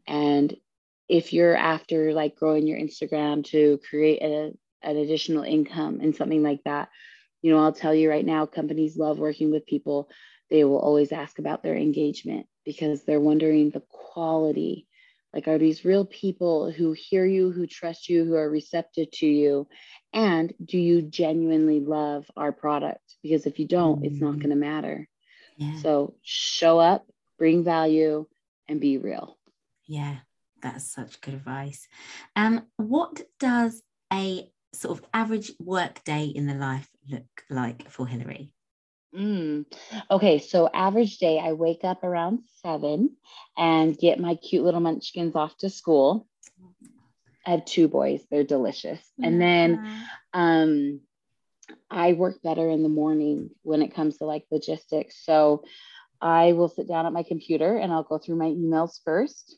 and 0.07 0.55
if 1.07 1.33
you're 1.33 1.55
after 1.55 2.13
like 2.13 2.35
growing 2.35 2.67
your 2.67 2.79
instagram 2.79 3.43
to 3.43 3.79
create 3.89 4.21
a, 4.21 4.51
an 4.83 4.97
additional 4.97 5.43
income 5.43 5.99
and 6.01 6.15
something 6.15 6.43
like 6.43 6.63
that 6.65 6.89
you 7.41 7.51
know, 7.51 7.63
I'll 7.63 7.73
tell 7.73 7.93
you 7.93 8.09
right 8.09 8.25
now, 8.25 8.45
companies 8.45 8.97
love 8.97 9.17
working 9.17 9.51
with 9.51 9.65
people. 9.65 10.09
They 10.49 10.63
will 10.63 10.79
always 10.79 11.11
ask 11.11 11.39
about 11.39 11.63
their 11.63 11.75
engagement 11.75 12.47
because 12.65 13.03
they're 13.03 13.19
wondering 13.19 13.69
the 13.69 13.83
quality. 13.89 14.87
Like, 15.33 15.47
are 15.47 15.59
these 15.59 15.85
real 15.85 16.05
people 16.05 16.71
who 16.71 16.93
hear 16.93 17.25
you, 17.25 17.51
who 17.51 17.67
trust 17.67 18.09
you, 18.09 18.25
who 18.25 18.35
are 18.35 18.49
receptive 18.49 19.11
to 19.11 19.27
you? 19.27 19.67
And 20.11 20.53
do 20.63 20.79
you 20.79 21.03
genuinely 21.03 21.79
love 21.79 22.25
our 22.35 22.51
product? 22.51 23.03
Because 23.21 23.45
if 23.45 23.59
you 23.59 23.67
don't, 23.67 24.03
it's 24.03 24.19
not 24.19 24.31
mm-hmm. 24.31 24.39
going 24.39 24.49
to 24.49 24.55
matter. 24.55 25.07
Yeah. 25.57 25.77
So 25.81 26.15
show 26.23 26.79
up, 26.79 27.05
bring 27.37 27.63
value, 27.63 28.25
and 28.67 28.81
be 28.81 28.97
real. 28.97 29.37
Yeah, 29.89 30.17
that's 30.61 30.85
such 30.85 31.19
good 31.19 31.33
advice. 31.33 31.87
Um, 32.35 32.67
what 32.77 33.23
does 33.39 33.81
a 34.13 34.47
sort 34.71 34.99
of 34.99 35.05
average 35.15 35.51
work 35.59 36.03
day 36.03 36.25
in 36.25 36.45
the 36.45 36.53
life 36.53 36.87
look 37.09 37.25
like 37.49 37.89
for 37.89 38.05
Hilary? 38.05 38.53
Mm. 39.15 39.65
Okay, 40.11 40.37
so 40.37 40.69
average 40.71 41.17
day, 41.17 41.39
I 41.39 41.53
wake 41.53 41.83
up 41.83 42.03
around 42.03 42.41
seven 42.63 43.15
and 43.57 43.97
get 43.97 44.19
my 44.19 44.35
cute 44.35 44.63
little 44.63 44.79
munchkins 44.79 45.35
off 45.35 45.57
to 45.57 45.71
school. 45.71 46.27
I 47.47 47.51
have 47.51 47.65
two 47.65 47.87
boys, 47.87 48.21
they're 48.29 48.43
delicious. 48.43 49.01
Yeah. 49.17 49.25
And 49.27 49.41
then 49.41 49.91
um, 50.33 50.99
I 51.89 52.13
work 52.13 52.43
better 52.43 52.69
in 52.69 52.83
the 52.83 52.89
morning 52.89 53.49
when 53.63 53.81
it 53.81 53.95
comes 53.95 54.19
to 54.19 54.25
like 54.25 54.45
logistics. 54.51 55.25
So 55.25 55.63
I 56.21 56.51
will 56.51 56.69
sit 56.69 56.87
down 56.87 57.07
at 57.07 57.13
my 57.13 57.23
computer 57.23 57.75
and 57.75 57.91
I'll 57.91 58.03
go 58.03 58.19
through 58.19 58.35
my 58.35 58.49
emails 58.49 58.99
first. 59.03 59.57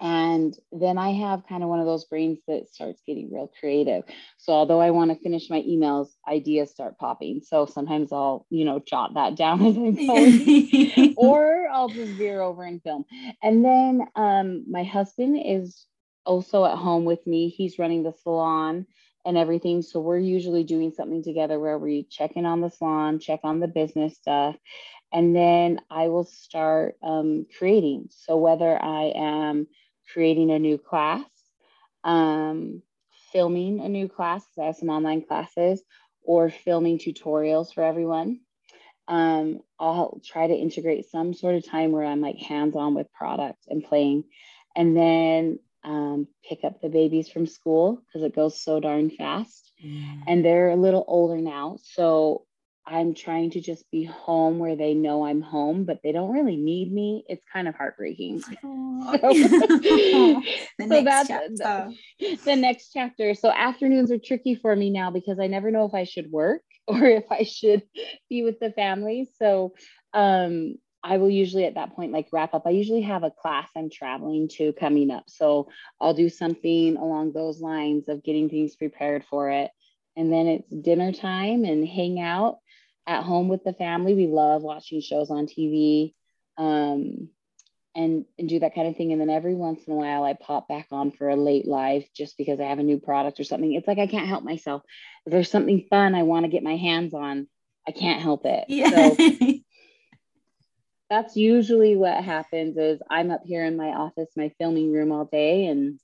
And 0.00 0.54
then 0.70 0.96
I 0.96 1.12
have 1.12 1.46
kind 1.48 1.62
of 1.62 1.68
one 1.68 1.80
of 1.80 1.86
those 1.86 2.04
brains 2.04 2.38
that 2.46 2.68
starts 2.72 3.02
getting 3.06 3.32
real 3.32 3.50
creative. 3.58 4.04
So 4.36 4.52
although 4.52 4.80
I 4.80 4.90
want 4.90 5.10
to 5.10 5.16
finish 5.16 5.50
my 5.50 5.62
emails, 5.62 6.08
ideas 6.28 6.70
start 6.70 6.98
popping. 6.98 7.40
So 7.44 7.66
sometimes 7.66 8.12
I'll, 8.12 8.46
you 8.48 8.64
know, 8.64 8.78
jot 8.78 9.14
that 9.14 9.34
down 9.36 9.64
as 9.66 9.76
I'm 9.76 9.94
going, 10.06 11.14
or 11.16 11.68
I'll 11.68 11.88
just 11.88 12.12
veer 12.12 12.40
over 12.40 12.62
and 12.62 12.82
film. 12.82 13.04
And 13.42 13.64
then 13.64 14.02
um, 14.14 14.64
my 14.70 14.84
husband 14.84 15.40
is 15.44 15.86
also 16.24 16.64
at 16.64 16.76
home 16.76 17.04
with 17.04 17.26
me. 17.26 17.48
He's 17.48 17.78
running 17.78 18.04
the 18.04 18.12
salon 18.12 18.86
and 19.24 19.36
everything. 19.36 19.82
So 19.82 20.00
we're 20.00 20.18
usually 20.18 20.62
doing 20.62 20.92
something 20.92 21.24
together 21.24 21.58
where 21.58 21.78
we 21.78 22.06
check 22.08 22.32
in 22.36 22.46
on 22.46 22.60
the 22.60 22.70
salon, 22.70 23.18
check 23.18 23.40
on 23.42 23.58
the 23.58 23.68
business 23.68 24.16
stuff, 24.16 24.56
and 25.12 25.34
then 25.34 25.80
I 25.90 26.08
will 26.08 26.24
start 26.24 26.96
um, 27.02 27.46
creating. 27.58 28.08
So 28.10 28.36
whether 28.36 28.80
I 28.80 29.12
am 29.16 29.66
creating 30.12 30.50
a 30.50 30.58
new 30.58 30.78
class, 30.78 31.24
um, 32.04 32.82
filming 33.32 33.80
a 33.80 33.88
new 33.88 34.08
class, 34.08 34.44
I 34.58 34.64
have 34.64 34.76
some 34.76 34.88
online 34.90 35.22
classes, 35.22 35.82
or 36.22 36.50
filming 36.50 36.98
tutorials 36.98 37.72
for 37.72 37.82
everyone. 37.82 38.40
Um, 39.06 39.60
I'll 39.78 40.20
try 40.24 40.46
to 40.46 40.54
integrate 40.54 41.10
some 41.10 41.32
sort 41.32 41.54
of 41.54 41.66
time 41.66 41.92
where 41.92 42.04
I'm 42.04 42.20
like 42.20 42.36
hands 42.36 42.76
on 42.76 42.94
with 42.94 43.12
product 43.12 43.64
and 43.68 43.82
playing. 43.82 44.24
And 44.76 44.96
then 44.96 45.58
um, 45.82 46.28
pick 46.46 46.64
up 46.64 46.80
the 46.80 46.90
babies 46.90 47.28
from 47.28 47.46
school 47.46 48.02
because 48.06 48.22
it 48.22 48.36
goes 48.36 48.62
so 48.62 48.80
darn 48.80 49.10
fast. 49.10 49.72
Mm. 49.84 50.22
And 50.26 50.44
they're 50.44 50.70
a 50.70 50.76
little 50.76 51.04
older 51.08 51.38
now. 51.38 51.78
So 51.82 52.44
I'm 52.90 53.12
trying 53.12 53.50
to 53.50 53.60
just 53.60 53.84
be 53.90 54.04
home 54.04 54.58
where 54.58 54.74
they 54.74 54.94
know 54.94 55.26
I'm 55.26 55.42
home, 55.42 55.84
but 55.84 56.00
they 56.02 56.10
don't 56.10 56.32
really 56.32 56.56
need 56.56 56.90
me. 56.90 57.22
It's 57.28 57.44
kind 57.52 57.68
of 57.68 57.74
heartbreaking. 57.74 58.40
So, 58.40 58.52
the 59.12 60.42
so 60.78 60.86
next 60.86 61.28
chapter. 61.28 61.48
The, 62.18 62.38
the 62.46 62.56
next 62.56 62.90
chapter. 62.92 63.34
So 63.34 63.50
afternoons 63.50 64.10
are 64.10 64.18
tricky 64.18 64.54
for 64.54 64.74
me 64.74 64.88
now 64.88 65.10
because 65.10 65.38
I 65.38 65.48
never 65.48 65.70
know 65.70 65.84
if 65.84 65.92
I 65.92 66.04
should 66.04 66.30
work 66.30 66.62
or 66.86 67.04
if 67.04 67.24
I 67.30 67.42
should 67.42 67.82
be 68.30 68.42
with 68.42 68.58
the 68.58 68.72
family. 68.72 69.28
So 69.38 69.74
um, 70.14 70.76
I 71.04 71.18
will 71.18 71.30
usually 71.30 71.66
at 71.66 71.74
that 71.74 71.94
point 71.94 72.12
like 72.12 72.28
wrap 72.32 72.54
up. 72.54 72.62
I 72.66 72.70
usually 72.70 73.02
have 73.02 73.22
a 73.22 73.30
class 73.30 73.68
I'm 73.76 73.90
traveling 73.90 74.48
to 74.56 74.72
coming 74.72 75.10
up. 75.10 75.24
So 75.28 75.68
I'll 76.00 76.14
do 76.14 76.30
something 76.30 76.96
along 76.96 77.32
those 77.32 77.60
lines 77.60 78.08
of 78.08 78.24
getting 78.24 78.48
things 78.48 78.76
prepared 78.76 79.26
for 79.28 79.50
it. 79.50 79.70
And 80.16 80.32
then 80.32 80.46
it's 80.46 80.70
dinner 80.70 81.12
time 81.12 81.64
and 81.64 81.86
hang 81.86 82.18
out 82.18 82.58
at 83.08 83.24
home 83.24 83.48
with 83.48 83.64
the 83.64 83.72
family. 83.72 84.14
We 84.14 84.26
love 84.26 84.62
watching 84.62 85.00
shows 85.00 85.30
on 85.30 85.46
TV 85.46 86.12
um, 86.58 87.30
and, 87.96 88.26
and 88.38 88.48
do 88.48 88.60
that 88.60 88.74
kind 88.74 88.86
of 88.86 88.96
thing. 88.96 89.12
And 89.12 89.20
then 89.20 89.30
every 89.30 89.54
once 89.54 89.82
in 89.86 89.94
a 89.94 89.96
while, 89.96 90.22
I 90.22 90.34
pop 90.34 90.68
back 90.68 90.88
on 90.92 91.10
for 91.10 91.30
a 91.30 91.34
late 91.34 91.66
live 91.66 92.04
just 92.14 92.36
because 92.36 92.60
I 92.60 92.64
have 92.64 92.78
a 92.78 92.84
new 92.84 93.00
product 93.00 93.40
or 93.40 93.44
something. 93.44 93.72
It's 93.72 93.88
like 93.88 93.98
I 93.98 94.06
can't 94.06 94.28
help 94.28 94.44
myself. 94.44 94.82
If 95.24 95.32
there's 95.32 95.50
something 95.50 95.86
fun 95.88 96.14
I 96.14 96.24
want 96.24 96.44
to 96.44 96.50
get 96.50 96.62
my 96.62 96.76
hands 96.76 97.14
on, 97.14 97.48
I 97.88 97.92
can't 97.92 98.20
help 98.20 98.44
it. 98.44 98.66
Yeah. 98.68 98.90
So 98.90 99.16
that's 101.10 101.34
usually 101.34 101.96
what 101.96 102.22
happens 102.22 102.76
is 102.76 103.00
I'm 103.10 103.30
up 103.30 103.40
here 103.46 103.64
in 103.64 103.78
my 103.78 103.88
office, 103.88 104.28
my 104.36 104.52
filming 104.58 104.92
room 104.92 105.12
all 105.12 105.24
day 105.24 105.64
and 105.64 105.98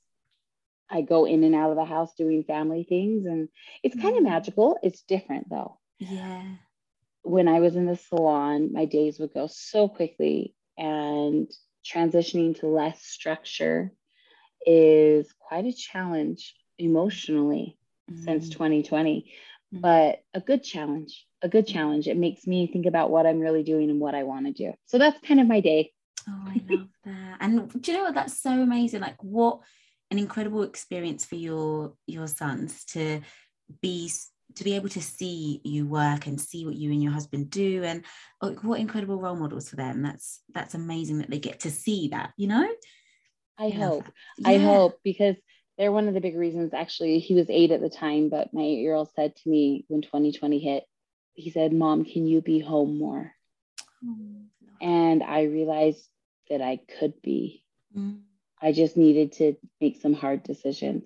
I 0.90 1.02
go 1.02 1.26
in 1.26 1.44
and 1.44 1.54
out 1.54 1.70
of 1.70 1.76
the 1.76 1.84
house 1.84 2.14
doing 2.16 2.44
family 2.44 2.86
things 2.88 3.26
and 3.26 3.50
it's 3.82 3.94
kind 3.94 4.16
of 4.16 4.22
mm-hmm. 4.22 4.32
magical. 4.32 4.78
It's 4.82 5.02
different 5.02 5.50
though. 5.50 5.78
Yeah 5.98 6.42
when 7.24 7.48
I 7.48 7.60
was 7.60 7.74
in 7.74 7.86
the 7.86 7.96
salon, 7.96 8.72
my 8.72 8.84
days 8.84 9.18
would 9.18 9.32
go 9.32 9.48
so 9.50 9.88
quickly, 9.88 10.54
and 10.78 11.50
transitioning 11.84 12.58
to 12.60 12.66
less 12.66 13.02
structure 13.02 13.92
is 14.66 15.32
quite 15.38 15.64
a 15.64 15.72
challenge 15.72 16.54
emotionally 16.78 17.76
mm-hmm. 18.10 18.22
since 18.22 18.50
2020, 18.50 19.20
mm-hmm. 19.20 19.80
but 19.80 20.22
a 20.34 20.40
good 20.40 20.62
challenge. 20.62 21.26
A 21.42 21.48
good 21.48 21.66
challenge. 21.66 22.08
It 22.08 22.16
makes 22.16 22.46
me 22.46 22.66
think 22.66 22.86
about 22.86 23.10
what 23.10 23.26
I'm 23.26 23.40
really 23.40 23.62
doing 23.62 23.90
and 23.90 24.00
what 24.00 24.14
I 24.14 24.22
want 24.22 24.46
to 24.46 24.52
do. 24.52 24.72
So 24.86 24.98
that's 24.98 25.20
kind 25.26 25.40
of 25.40 25.46
my 25.46 25.60
day. 25.60 25.92
Oh, 26.28 26.44
I 26.46 26.62
love 26.68 26.88
that. 27.04 27.36
And 27.40 27.82
do 27.82 27.92
you 27.92 27.98
know 27.98 28.04
what? 28.04 28.14
That's 28.14 28.38
so 28.38 28.50
amazing. 28.50 29.00
Like, 29.00 29.22
what 29.22 29.60
an 30.10 30.18
incredible 30.18 30.62
experience 30.62 31.24
for 31.24 31.34
your 31.34 31.94
your 32.06 32.26
sons 32.26 32.84
to 32.86 33.20
be 33.82 34.10
to 34.56 34.64
be 34.64 34.76
able 34.76 34.88
to 34.90 35.02
see 35.02 35.60
you 35.64 35.86
work 35.86 36.26
and 36.26 36.40
see 36.40 36.64
what 36.64 36.76
you 36.76 36.92
and 36.92 37.02
your 37.02 37.12
husband 37.12 37.50
do 37.50 37.82
and 37.84 38.04
oh, 38.40 38.52
what 38.62 38.80
incredible 38.80 39.20
role 39.20 39.36
models 39.36 39.68
for 39.68 39.76
them. 39.76 40.02
That's 40.02 40.40
that's 40.52 40.74
amazing 40.74 41.18
that 41.18 41.30
they 41.30 41.38
get 41.38 41.60
to 41.60 41.70
see 41.70 42.08
that 42.08 42.32
you 42.36 42.46
know? 42.46 42.68
I, 43.58 43.66
I 43.66 43.70
hope. 43.70 44.04
yeah. 44.38 44.48
i 44.48 44.58
hope 44.58 44.98
because 45.04 45.36
they're 45.78 45.92
one 45.92 46.08
of 46.08 46.14
the 46.14 46.20
big 46.20 46.36
reasons. 46.36 46.74
Actually 46.74 47.18
he 47.18 47.34
was 47.34 47.46
eight 47.50 47.70
at 47.70 47.80
the 47.80 47.90
time 47.90 48.28
but 48.28 48.52
my 48.52 48.62
eight 48.62 48.80
year 48.80 48.94
old 48.94 49.10
said 49.14 49.34
to 49.36 49.48
me 49.48 49.84
when 49.88 50.02
2020 50.02 50.58
hit 50.58 50.84
he 51.34 51.50
said 51.50 51.72
mom 51.72 52.04
can 52.04 52.26
you 52.26 52.40
be 52.40 52.60
home 52.60 52.98
more? 52.98 53.32
Oh, 54.06 54.16
and 54.80 55.22
i 55.22 55.42
realized 55.44 56.06
that 56.50 56.60
i 56.60 56.78
could 56.98 57.14
be. 57.22 57.64
Mm. 57.96 58.20
I 58.64 58.72
just 58.72 58.96
needed 58.96 59.32
to 59.32 59.56
make 59.80 60.00
some 60.00 60.14
hard 60.14 60.42
decisions. 60.42 61.04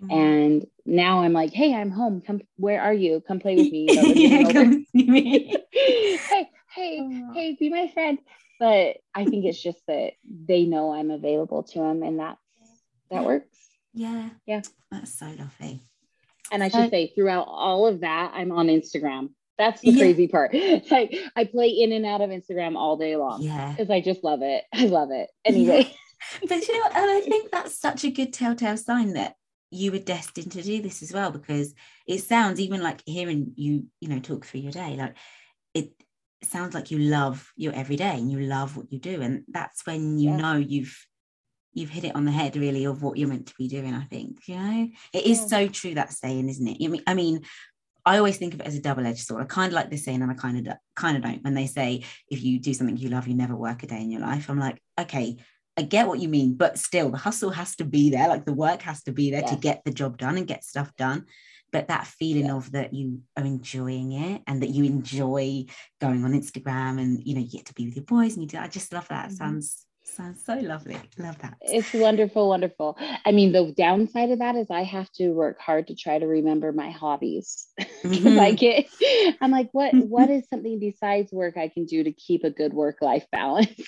Mm-hmm. 0.00 0.10
And 0.12 0.66
now 0.86 1.22
I'm 1.22 1.32
like, 1.32 1.52
hey, 1.52 1.74
I'm 1.74 1.90
home. 1.90 2.22
Come, 2.24 2.40
where 2.56 2.80
are 2.80 2.94
you? 2.94 3.20
Come 3.26 3.40
play 3.40 3.56
with 3.56 3.72
me. 3.72 3.88
yeah, 4.14 4.52
come 4.52 4.86
see 4.96 5.10
me. 5.10 5.56
hey, 5.72 6.48
hey, 6.72 6.98
oh. 7.00 7.32
hey, 7.34 7.56
be 7.58 7.68
my 7.68 7.90
friend. 7.92 8.18
But 8.60 8.98
I 9.14 9.24
think 9.24 9.46
it's 9.46 9.60
just 9.60 9.80
that 9.88 10.12
they 10.24 10.66
know 10.66 10.92
I'm 10.92 11.10
available 11.10 11.62
to 11.64 11.78
them, 11.78 12.02
and 12.02 12.20
that 12.20 12.36
that 13.10 13.24
works. 13.24 13.56
Yeah, 13.94 14.28
yeah, 14.46 14.60
that's 14.90 15.18
so 15.18 15.26
lovely. 15.26 15.80
And 16.52 16.62
I 16.62 16.68
should 16.68 16.80
uh, 16.80 16.90
say, 16.90 17.12
throughout 17.14 17.46
all 17.48 17.86
of 17.86 18.00
that, 18.00 18.32
I'm 18.34 18.52
on 18.52 18.66
Instagram. 18.66 19.30
That's 19.56 19.80
the 19.80 19.92
yeah. 19.92 20.02
crazy 20.02 20.28
part. 20.28 20.54
Like 20.90 21.16
I 21.34 21.44
play 21.44 21.68
in 21.68 21.92
and 21.92 22.04
out 22.04 22.20
of 22.20 22.30
Instagram 22.30 22.76
all 22.76 22.98
day 22.98 23.16
long. 23.16 23.42
Yeah, 23.42 23.70
because 23.70 23.90
I 23.90 24.00
just 24.00 24.22
love 24.22 24.42
it. 24.42 24.64
I 24.72 24.86
love 24.86 25.10
it. 25.10 25.30
Anyway. 25.44 25.94
But 26.48 26.66
you 26.66 26.74
know 26.74 26.80
what? 26.80 26.96
And 26.96 27.10
I 27.10 27.20
think 27.20 27.50
that's 27.50 27.78
such 27.78 28.04
a 28.04 28.10
good 28.10 28.32
telltale 28.32 28.76
sign 28.76 29.14
that 29.14 29.34
you 29.70 29.92
were 29.92 29.98
destined 29.98 30.52
to 30.52 30.62
do 30.62 30.82
this 30.82 31.02
as 31.02 31.12
well, 31.12 31.30
because 31.30 31.74
it 32.06 32.22
sounds 32.22 32.60
even 32.60 32.82
like 32.82 33.02
hearing 33.06 33.52
you, 33.56 33.86
you 34.00 34.08
know, 34.08 34.18
talk 34.18 34.44
through 34.44 34.60
your 34.60 34.72
day, 34.72 34.96
like 34.96 35.16
it 35.74 35.92
sounds 36.42 36.74
like 36.74 36.90
you 36.90 36.98
love 36.98 37.52
your 37.56 37.72
everyday 37.72 38.16
and 38.18 38.30
you 38.30 38.40
love 38.40 38.76
what 38.76 38.92
you 38.92 38.98
do. 38.98 39.20
And 39.22 39.44
that's 39.48 39.86
when 39.86 40.18
you 40.18 40.30
yeah. 40.30 40.36
know 40.36 40.56
you've 40.56 41.06
you've 41.72 41.90
hit 41.90 42.04
it 42.04 42.16
on 42.16 42.24
the 42.24 42.32
head 42.32 42.56
really 42.56 42.84
of 42.84 43.02
what 43.02 43.16
you're 43.16 43.28
meant 43.28 43.46
to 43.46 43.54
be 43.56 43.68
doing 43.68 43.94
i 43.94 44.02
think 44.02 44.38
you 44.48 44.56
know 44.56 44.88
it 45.12 45.24
is 45.24 45.38
yeah. 45.38 45.46
so 45.46 45.68
true 45.68 45.94
that 45.94 46.12
saying 46.12 46.48
isn't 46.48 46.66
it 46.66 46.84
i 46.84 46.88
mean 46.88 47.02
i 47.06 47.14
mean 47.14 47.40
I 48.04 48.18
always 48.18 48.38
think 48.38 48.54
of 48.54 48.60
it 48.60 48.66
as 48.66 48.74
a 48.74 48.80
double-edged 48.80 49.26
sword. 49.26 49.42
I 49.42 49.46
kind 49.46 49.68
of 49.68 49.74
like 49.74 49.90
this 49.90 50.04
saying, 50.04 50.22
and 50.22 50.30
I 50.30 50.34
kind 50.34 50.66
of 50.66 50.74
kind 50.96 51.16
of 51.16 51.22
don't. 51.22 51.44
When 51.44 51.54
they 51.54 51.66
say, 51.66 52.04
"If 52.30 52.42
you 52.42 52.58
do 52.58 52.72
something 52.72 52.96
you 52.96 53.10
love, 53.10 53.28
you 53.28 53.34
never 53.34 53.54
work 53.54 53.82
a 53.82 53.86
day 53.86 54.00
in 54.00 54.10
your 54.10 54.20
life," 54.20 54.48
I'm 54.48 54.58
like, 54.58 54.80
okay, 54.98 55.36
I 55.76 55.82
get 55.82 56.08
what 56.08 56.20
you 56.20 56.28
mean, 56.28 56.54
but 56.54 56.78
still, 56.78 57.10
the 57.10 57.16
hustle 57.16 57.50
has 57.50 57.76
to 57.76 57.84
be 57.84 58.10
there. 58.10 58.28
Like 58.28 58.44
the 58.44 58.52
work 58.52 58.82
has 58.82 59.02
to 59.04 59.12
be 59.12 59.30
there 59.30 59.42
to 59.42 59.56
get 59.56 59.82
the 59.84 59.92
job 59.92 60.18
done 60.18 60.36
and 60.36 60.46
get 60.46 60.64
stuff 60.64 60.94
done. 60.96 61.26
But 61.72 61.88
that 61.88 62.06
feeling 62.06 62.46
yeah. 62.46 62.54
of 62.54 62.72
that 62.72 62.92
you 62.92 63.20
are 63.36 63.44
enjoying 63.44 64.12
it 64.12 64.42
and 64.46 64.62
that 64.62 64.70
you 64.70 64.84
enjoy 64.84 65.66
going 66.00 66.24
on 66.24 66.32
Instagram 66.32 67.00
and 67.00 67.22
you 67.24 67.34
know 67.34 67.40
you 67.40 67.48
get 67.48 67.66
to 67.66 67.74
be 67.74 67.86
with 67.86 67.96
your 67.96 68.04
boys 68.04 68.34
and 68.34 68.42
you 68.42 68.48
do. 68.48 68.58
I 68.58 68.68
just 68.68 68.92
love 68.92 69.06
that. 69.08 69.26
Mm-hmm. 69.26 69.36
Sounds 69.36 69.86
sounds 70.10 70.44
so 70.44 70.54
lovely. 70.54 70.96
Love 71.18 71.38
that. 71.38 71.56
It's 71.60 71.92
wonderful, 71.92 72.48
wonderful. 72.48 72.98
I 73.24 73.32
mean, 73.32 73.52
the 73.52 73.72
downside 73.76 74.30
of 74.30 74.40
that 74.40 74.56
is 74.56 74.66
I 74.70 74.82
have 74.82 75.10
to 75.12 75.30
work 75.30 75.60
hard 75.60 75.86
to 75.88 75.94
try 75.94 76.18
to 76.18 76.26
remember 76.26 76.72
my 76.72 76.90
hobbies. 76.90 77.66
Mm-hmm. 78.00 78.40
I 78.40 78.52
get, 78.52 78.86
I'm 79.42 79.50
like, 79.50 79.68
what 79.72 79.92
what 80.08 80.30
is 80.30 80.48
something 80.48 80.78
besides 80.78 81.30
work 81.32 81.58
I 81.58 81.68
can 81.68 81.84
do 81.84 82.02
to 82.02 82.12
keep 82.12 82.44
a 82.44 82.50
good 82.50 82.72
work 82.72 83.02
life 83.02 83.26
balance? 83.30 83.78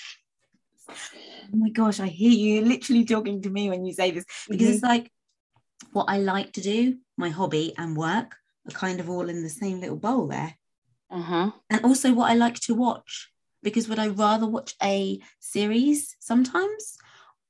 Oh 0.88 1.56
my 1.56 1.70
gosh, 1.70 2.00
I 2.00 2.06
hear 2.06 2.30
you 2.30 2.64
literally 2.64 3.04
talking 3.04 3.42
to 3.42 3.50
me 3.50 3.68
when 3.68 3.84
you 3.84 3.92
say 3.92 4.10
this 4.10 4.24
because 4.48 4.66
mm-hmm. 4.66 4.74
it's 4.74 4.82
like 4.82 5.10
what 5.92 6.06
I 6.08 6.18
like 6.18 6.52
to 6.52 6.60
do, 6.60 6.96
my 7.16 7.28
hobby 7.28 7.74
and 7.76 7.96
work 7.96 8.36
are 8.66 8.72
kind 8.72 9.00
of 9.00 9.10
all 9.10 9.28
in 9.28 9.42
the 9.42 9.48
same 9.48 9.80
little 9.80 9.96
bowl 9.96 10.28
there. 10.28 10.54
Uh-huh. 11.10 11.50
And 11.68 11.84
also 11.84 12.12
what 12.12 12.30
I 12.30 12.34
like 12.34 12.58
to 12.60 12.74
watch 12.74 13.30
because 13.62 13.88
would 13.88 13.98
I 13.98 14.08
rather 14.08 14.46
watch 14.46 14.74
a 14.82 15.20
series 15.40 16.16
sometimes 16.20 16.96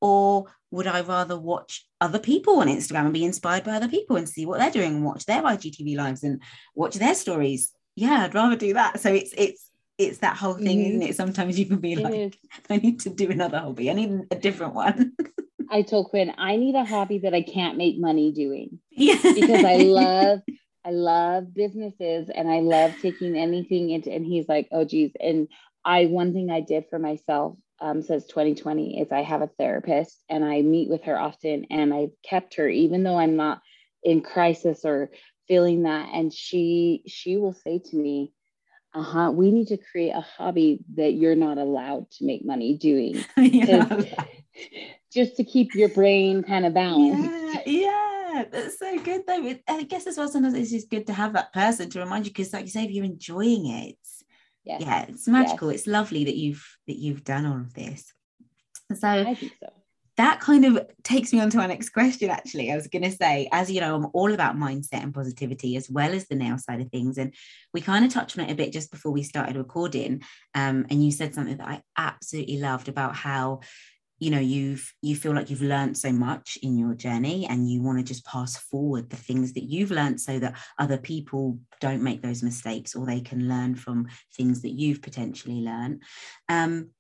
or 0.01 0.47
would 0.71 0.87
I 0.87 1.03
rather 1.03 1.39
watch 1.39 1.87
other 2.01 2.19
people 2.19 2.61
on 2.61 2.67
Instagram 2.67 3.05
and 3.05 3.13
be 3.13 3.25
inspired 3.25 3.65
by 3.65 3.73
other 3.73 3.89
people 3.89 4.17
and 4.17 4.29
see 4.29 4.47
what 4.47 4.59
they're 4.59 4.71
doing 4.71 4.97
and 4.97 5.05
watch 5.05 5.27
their 5.27 5.43
IGTV 5.43 5.97
lives 5.97 6.23
and 6.25 6.43
watch 6.75 6.97
their 6.97 7.15
stories? 7.15 7.71
Yeah, 7.95 8.25
I'd 8.25 8.35
rather 8.35 8.57
do 8.57 8.75
that. 8.75 9.01
So 9.01 9.13
it's 9.13 9.33
it's 9.37 9.69
it's 10.07 10.19
that 10.19 10.37
whole 10.37 10.55
thing, 10.55 10.79
mm-hmm. 10.79 10.91
isn't 10.91 11.03
it? 11.03 11.17
Sometimes 11.17 11.59
you 11.59 11.67
can 11.67 11.79
be 11.79 11.95
it 11.95 12.01
like, 12.01 12.15
is. 12.15 12.33
I 12.71 12.77
need 12.77 13.01
to 13.01 13.11
do 13.11 13.31
another 13.31 13.59
hobby. 13.59 13.91
I 13.91 13.95
need 13.95 14.21
a 14.31 14.37
different 14.37 14.75
one. 14.75 15.13
I 15.71 15.83
told 15.83 16.11
Quinn, 16.11 16.33
I 16.37 16.57
need 16.57 16.75
a 16.75 16.85
hobby 16.85 17.19
that 17.21 17.33
I 17.33 17.43
can't 17.43 17.79
make 17.79 17.99
money 17.99 18.31
doing. 18.33 18.79
Yeah. 18.91 19.19
because 19.23 19.65
I 19.65 19.77
love 19.77 20.41
I 20.85 20.91
love 20.91 21.55
businesses 21.55 22.29
and 22.35 22.51
I 22.51 22.59
love 22.59 22.93
taking 23.01 23.37
anything 23.37 23.91
into 23.91 24.11
and 24.11 24.27
he's 24.27 24.49
like, 24.49 24.69
oh 24.73 24.85
geez. 24.85 25.13
And 25.19 25.49
I 25.85 26.07
one 26.07 26.33
thing 26.33 26.51
I 26.51 26.61
did 26.61 26.85
for 26.91 26.99
myself 26.99 27.57
um, 27.81 28.03
since 28.03 28.27
2020 28.27 29.01
is 29.01 29.11
I 29.11 29.23
have 29.23 29.43
a 29.43 29.51
therapist 29.59 30.23
and 30.29 30.45
I 30.45 30.63
meet 30.63 30.89
with 30.89 31.05
her 31.05 31.19
often 31.19 31.67
and 31.71 31.95
I've 31.95 32.13
kept 32.23 32.55
her 32.55 32.69
even 32.69 33.03
though 33.03 33.19
I'm 33.19 33.37
not 33.37 33.61
in 34.03 34.21
crisis 34.21 34.85
or 34.85 35.11
feeling 35.49 35.85
that 35.85 36.09
and 36.13 36.33
she 36.33 37.03
she 37.07 37.37
will 37.37 37.53
say 37.53 37.79
to 37.79 37.97
me 37.97 38.33
uh-huh. 38.95 39.33
We 39.35 39.51
need 39.51 39.69
to 39.69 39.79
create 39.79 40.11
a 40.11 40.21
hobby 40.21 40.81
that 40.95 41.13
you're 41.13 41.37
not 41.37 41.59
allowed 41.59 42.11
to 42.13 42.25
make 42.25 42.45
money 42.45 42.77
doing. 42.77 43.25
Just 45.13 45.37
to 45.37 45.45
keep 45.45 45.75
your 45.75 45.89
brain 45.91 46.43
kind 46.43 46.67
of 46.67 46.75
balanced. 46.75 47.31
Yeah, 47.67 48.03
yeah. 48.33 48.45
That's 48.51 48.79
so 48.79 48.99
good 48.99 49.23
though. 49.27 49.55
I 49.69 49.83
guess 49.85 50.07
as 50.07 50.17
well 50.17 50.29
sometimes 50.29 50.55
it's 50.55 50.71
just 50.71 50.89
good 50.89 51.07
to 51.09 51.13
have 51.13 51.35
that 51.35 51.53
person 51.53 51.91
to 51.91 51.99
remind 51.99 52.25
you 52.25 52.31
because 52.31 52.53
like 52.53 52.65
you 52.65 52.71
say 52.71 52.85
if 52.85 52.91
you're 52.91 53.05
enjoying 53.05 53.67
it 53.67 53.97
yes. 54.65 54.81
yeah 54.81 55.05
it's 55.07 55.29
magical. 55.29 55.71
Yes. 55.71 55.81
it's 55.81 55.87
lovely 55.87 56.25
that 56.25 56.37
you've 56.37 56.67
that 56.87 56.97
you've 56.97 57.25
done 57.25 57.45
all 57.45 57.59
of 57.59 57.75
this. 57.75 58.13
So 58.95 59.09
i 59.09 59.35
think 59.35 59.53
so 59.61 59.69
that 60.17 60.41
kind 60.41 60.65
of 60.65 60.87
takes 61.03 61.33
me 61.33 61.41
on 61.41 61.51
to 61.51 61.59
our 61.59 61.69
next 61.69 61.91
question 61.91 62.31
actually. 62.31 62.71
I 62.71 62.77
was 62.77 62.89
going 62.89 63.03
to 63.03 63.11
say 63.11 63.49
as 63.53 63.71
you 63.71 63.81
know 63.81 63.95
i'm 63.95 64.07
all 64.13 64.33
about 64.33 64.57
mindset 64.57 65.03
and 65.03 65.15
positivity 65.15 65.77
as 65.77 65.91
well 65.91 66.13
as 66.13 66.27
the 66.27 66.35
nail 66.35 66.59
side 66.59 66.81
of 66.81 66.91
things 66.91 67.19
and 67.19 67.35
we 67.73 67.81
kind 67.81 68.05
of 68.05 68.13
touched 68.13 68.39
on 68.39 68.45
it 68.45 68.51
a 68.51 68.55
bit 68.55 68.73
just 68.73 68.91
before 68.91 69.13
we 69.13 69.23
started 69.23 69.57
recording 69.57 70.23
um, 70.55 70.87
and 70.91 71.05
you 71.05 71.11
said 71.11 71.35
something 71.35 71.57
that 71.57 71.69
i 71.69 71.83
absolutely 71.97 72.59
loved 72.59 72.89
about 72.89 73.15
how 73.15 73.61
you 74.19 74.31
know 74.31 74.39
you've 74.39 74.93
you 75.03 75.17
feel 75.17 75.35
like 75.35 75.51
you've 75.51 75.63
learned 75.63 75.99
so 75.99 76.13
much 76.13 76.57
in 76.63 76.79
your 76.79 76.95
journey 76.95 77.45
and 77.47 77.69
you 77.69 77.83
want 77.83 77.99
to 77.99 78.05
just 78.05 78.25
pass 78.25 78.57
forward 78.57 79.11
the 79.11 79.17
things 79.17 79.53
that 79.55 79.65
you've 79.65 79.91
learned 79.91 80.21
so 80.21 80.39
that 80.39 80.57
other 80.79 80.97
people 80.97 81.59
don't 81.81 82.05
make 82.05 82.23
those 82.23 82.41
mistakes 82.41 82.95
or 82.95 83.05
they 83.05 83.21
can 83.21 83.49
learn 83.49 83.75
from 83.75 84.07
things 84.37 84.63
that 84.63 84.71
you've 84.71 85.03
potentially 85.03 85.61
learned. 85.61 86.03
Um, 86.49 86.91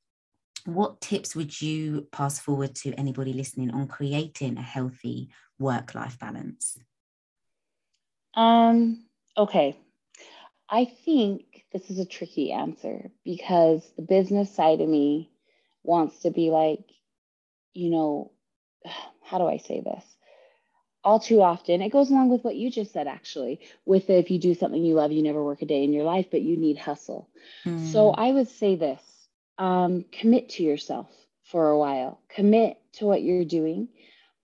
what 0.64 1.01
tips 1.01 1.35
would 1.35 1.61
you 1.61 2.07
pass 2.12 2.38
forward 2.38 2.75
to 2.77 2.92
anybody 2.94 3.33
listening 3.33 3.70
on 3.70 3.87
creating 3.87 4.59
a 4.59 4.62
healthy 4.62 5.31
work 5.59 5.94
life 5.94 6.18
balance? 6.18 6.79
Um, 8.35 9.05
okay. 9.37 9.77
I 10.68 10.87
think 11.05 11.64
this 11.72 11.90
is 11.90 11.98
a 11.98 12.07
tricky 12.07 12.53
answer 12.53 13.11
because 13.25 13.83
the 13.96 14.03
business 14.03 14.55
side 14.55 14.81
of 14.81 14.88
me 14.88 15.31
wants 15.83 16.20
to 16.20 16.31
be 16.31 16.51
like, 16.51 16.85
you 17.75 17.90
know, 17.90 18.33
how 19.22 19.38
do 19.38 19.46
I 19.46 19.59
say 19.59 19.81
this? 19.81 20.05
All 21.05 21.18
too 21.18 21.42
often, 21.42 21.83
it 21.83 21.90
goes 21.90 22.11
along 22.11 22.29
with 22.29 22.44
what 22.44 22.55
you 22.55 22.70
just 22.70 22.92
said, 22.92 23.09
actually, 23.09 23.61
with 23.85 24.09
if 24.09 24.31
you 24.31 24.38
do 24.38 24.55
something 24.55 24.85
you 24.85 24.94
love, 24.94 25.11
you 25.11 25.22
never 25.22 25.42
work 25.42 25.61
a 25.61 25.66
day 25.66 25.83
in 25.83 25.92
your 25.92 26.05
life, 26.05 26.27
but 26.31 26.42
you 26.42 26.57
need 26.57 26.79
hustle. 26.79 27.29
Mm. 27.64 27.90
So 27.90 28.11
I 28.11 28.31
would 28.31 28.48
say 28.48 28.77
this 28.77 29.03
um, 29.62 30.05
commit 30.11 30.48
to 30.51 30.64
yourself 30.64 31.09
for 31.44 31.68
a 31.70 31.79
while, 31.79 32.20
commit 32.29 32.79
to 32.94 33.07
what 33.07 33.22
you're 33.22 33.44
doing, 33.44 33.88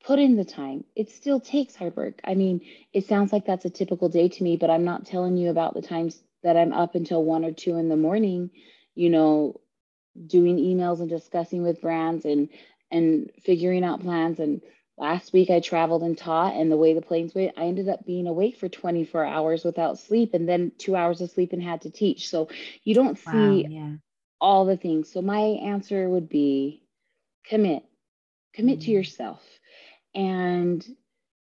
put 0.04 0.20
in 0.20 0.36
the 0.36 0.44
time. 0.44 0.84
It 0.94 1.10
still 1.10 1.40
takes 1.40 1.74
hard 1.74 1.96
work. 1.96 2.20
I 2.24 2.34
mean, 2.36 2.60
it 2.92 3.06
sounds 3.06 3.32
like 3.32 3.44
that's 3.44 3.64
a 3.64 3.70
typical 3.70 4.08
day 4.08 4.28
to 4.28 4.44
me, 4.44 4.56
but 4.56 4.70
I'm 4.70 4.84
not 4.84 5.06
telling 5.06 5.36
you 5.36 5.50
about 5.50 5.74
the 5.74 5.82
times 5.82 6.22
that 6.44 6.56
I'm 6.56 6.72
up 6.72 6.94
until 6.94 7.24
one 7.24 7.44
or 7.44 7.50
two 7.50 7.76
in 7.78 7.88
the 7.88 7.96
morning, 7.96 8.50
you 8.94 9.10
know, 9.10 9.60
doing 10.26 10.58
emails 10.58 11.00
and 11.00 11.10
discussing 11.10 11.62
with 11.62 11.80
brands 11.80 12.24
and 12.24 12.48
and 12.92 13.30
figuring 13.42 13.84
out 13.84 14.00
plans 14.00 14.38
and 14.40 14.62
last 14.96 15.32
week 15.32 15.50
I 15.50 15.60
traveled 15.60 16.02
and 16.04 16.16
taught 16.16 16.54
and 16.54 16.70
the 16.70 16.76
way 16.76 16.94
the 16.94 17.02
planes 17.02 17.34
went, 17.34 17.54
I 17.58 17.64
ended 17.64 17.88
up 17.88 18.06
being 18.06 18.28
awake 18.28 18.56
for 18.56 18.68
24 18.68 19.24
hours 19.24 19.64
without 19.64 19.98
sleep 19.98 20.34
and 20.34 20.48
then 20.48 20.72
two 20.78 20.96
hours 20.96 21.20
of 21.20 21.30
sleep 21.30 21.52
and 21.52 21.62
had 21.62 21.82
to 21.82 21.90
teach. 21.90 22.28
So 22.28 22.48
you 22.84 22.94
don't 22.94 23.18
wow, 23.26 23.62
see 23.62 23.68
yeah 23.68 23.94
all 24.40 24.64
the 24.64 24.76
things. 24.76 25.12
So 25.12 25.22
my 25.22 25.38
answer 25.38 26.08
would 26.08 26.28
be 26.28 26.82
commit. 27.46 27.84
Commit 28.54 28.78
mm-hmm. 28.78 28.86
to 28.86 28.90
yourself 28.90 29.42
and 30.14 30.84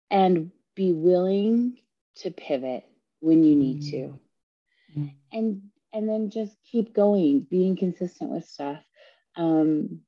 and 0.10 0.52
be 0.76 0.91
willing 0.91 1.78
to 2.17 2.32
pivot 2.32 2.84
when 3.20 3.44
you 3.44 3.56
need 3.56 3.82
to. 3.91 4.20
Mm-hmm. 4.98 5.08
And 5.32 5.62
and 5.94 6.08
then 6.08 6.30
just 6.30 6.56
keep 6.72 6.94
going, 6.94 7.48
being 7.50 7.76
consistent 7.76 8.32
with 8.32 8.46
stuff. 8.46 8.82
Um, 9.36 10.02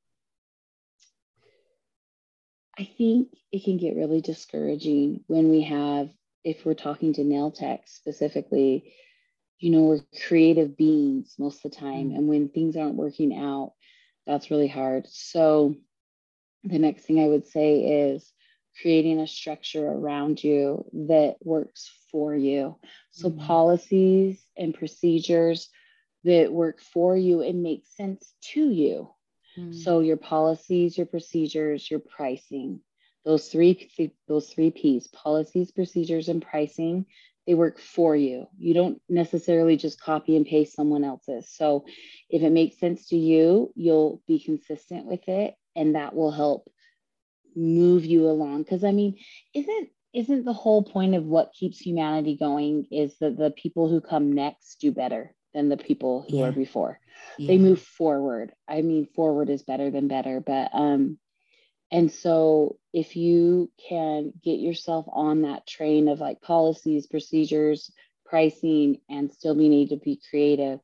I 2.78 2.88
think 2.98 3.28
it 3.52 3.64
can 3.64 3.76
get 3.76 3.96
really 3.96 4.20
discouraging 4.20 5.24
when 5.26 5.48
we 5.50 5.62
have, 5.62 6.10
if 6.42 6.64
we're 6.64 6.74
talking 6.74 7.12
to 7.14 7.24
nail 7.24 7.50
tech 7.50 7.82
specifically, 7.86 8.94
you 9.64 9.70
know, 9.70 9.80
we're 9.84 10.00
creative 10.28 10.76
beings 10.76 11.36
most 11.38 11.64
of 11.64 11.70
the 11.70 11.78
time. 11.78 12.10
Mm. 12.10 12.16
And 12.16 12.28
when 12.28 12.50
things 12.50 12.76
aren't 12.76 12.96
working 12.96 13.34
out, 13.34 13.72
that's 14.26 14.50
really 14.50 14.68
hard. 14.68 15.06
So, 15.08 15.74
the 16.64 16.78
next 16.78 17.04
thing 17.04 17.18
I 17.18 17.28
would 17.28 17.46
say 17.46 18.10
is 18.10 18.30
creating 18.82 19.20
a 19.20 19.26
structure 19.26 19.86
around 19.86 20.44
you 20.44 20.84
that 21.08 21.36
works 21.42 21.90
for 22.12 22.36
you. 22.36 22.76
So, 23.12 23.30
mm-hmm. 23.30 23.46
policies 23.46 24.44
and 24.54 24.74
procedures 24.74 25.70
that 26.24 26.52
work 26.52 26.82
for 26.82 27.16
you 27.16 27.40
and 27.40 27.62
make 27.62 27.86
sense 27.86 28.34
to 28.52 28.68
you. 28.68 29.08
Mm-hmm. 29.56 29.78
So, 29.78 30.00
your 30.00 30.18
policies, 30.18 30.98
your 30.98 31.06
procedures, 31.06 31.90
your 31.90 32.00
pricing, 32.00 32.80
those 33.24 33.48
three 33.48 34.12
those 34.28 34.50
three 34.50 34.70
P's, 34.70 35.06
policies, 35.06 35.70
procedures, 35.70 36.28
and 36.28 36.42
pricing 36.42 37.06
they 37.46 37.54
work 37.54 37.78
for 37.78 38.16
you. 38.16 38.46
You 38.56 38.74
don't 38.74 39.00
necessarily 39.08 39.76
just 39.76 40.00
copy 40.00 40.36
and 40.36 40.46
paste 40.46 40.74
someone 40.74 41.04
else's. 41.04 41.50
So 41.50 41.84
if 42.30 42.42
it 42.42 42.50
makes 42.50 42.78
sense 42.78 43.08
to 43.08 43.16
you, 43.16 43.72
you'll 43.74 44.22
be 44.26 44.40
consistent 44.40 45.06
with 45.06 45.28
it 45.28 45.54
and 45.76 45.94
that 45.94 46.14
will 46.14 46.30
help 46.30 46.70
move 47.56 48.04
you 48.04 48.26
along 48.26 48.64
cuz 48.64 48.82
I 48.82 48.92
mean, 48.92 49.18
isn't 49.54 49.90
isn't 50.12 50.44
the 50.44 50.52
whole 50.52 50.82
point 50.82 51.14
of 51.14 51.26
what 51.26 51.52
keeps 51.52 51.80
humanity 51.80 52.36
going 52.36 52.86
is 52.90 53.18
that 53.18 53.36
the 53.36 53.50
people 53.50 53.88
who 53.88 54.00
come 54.00 54.32
next 54.32 54.76
do 54.80 54.92
better 54.92 55.34
than 55.52 55.68
the 55.68 55.76
people 55.76 56.24
who 56.28 56.38
yeah. 56.38 56.44
are 56.46 56.52
before. 56.52 57.00
Yeah. 57.36 57.48
They 57.48 57.58
move 57.58 57.80
forward. 57.80 58.52
I 58.68 58.82
mean, 58.82 59.06
forward 59.06 59.50
is 59.50 59.62
better 59.62 59.90
than 59.90 60.08
better, 60.08 60.40
but 60.40 60.70
um 60.72 61.18
and 61.90 62.10
so, 62.10 62.78
if 62.92 63.16
you 63.16 63.70
can 63.88 64.32
get 64.42 64.58
yourself 64.58 65.06
on 65.12 65.42
that 65.42 65.66
train 65.66 66.08
of 66.08 66.20
like 66.20 66.40
policies, 66.40 67.06
procedures, 67.06 67.90
pricing, 68.24 69.00
and 69.08 69.32
still 69.32 69.54
being 69.54 69.72
able 69.72 69.96
to 69.96 70.04
be 70.04 70.20
creative, 70.30 70.80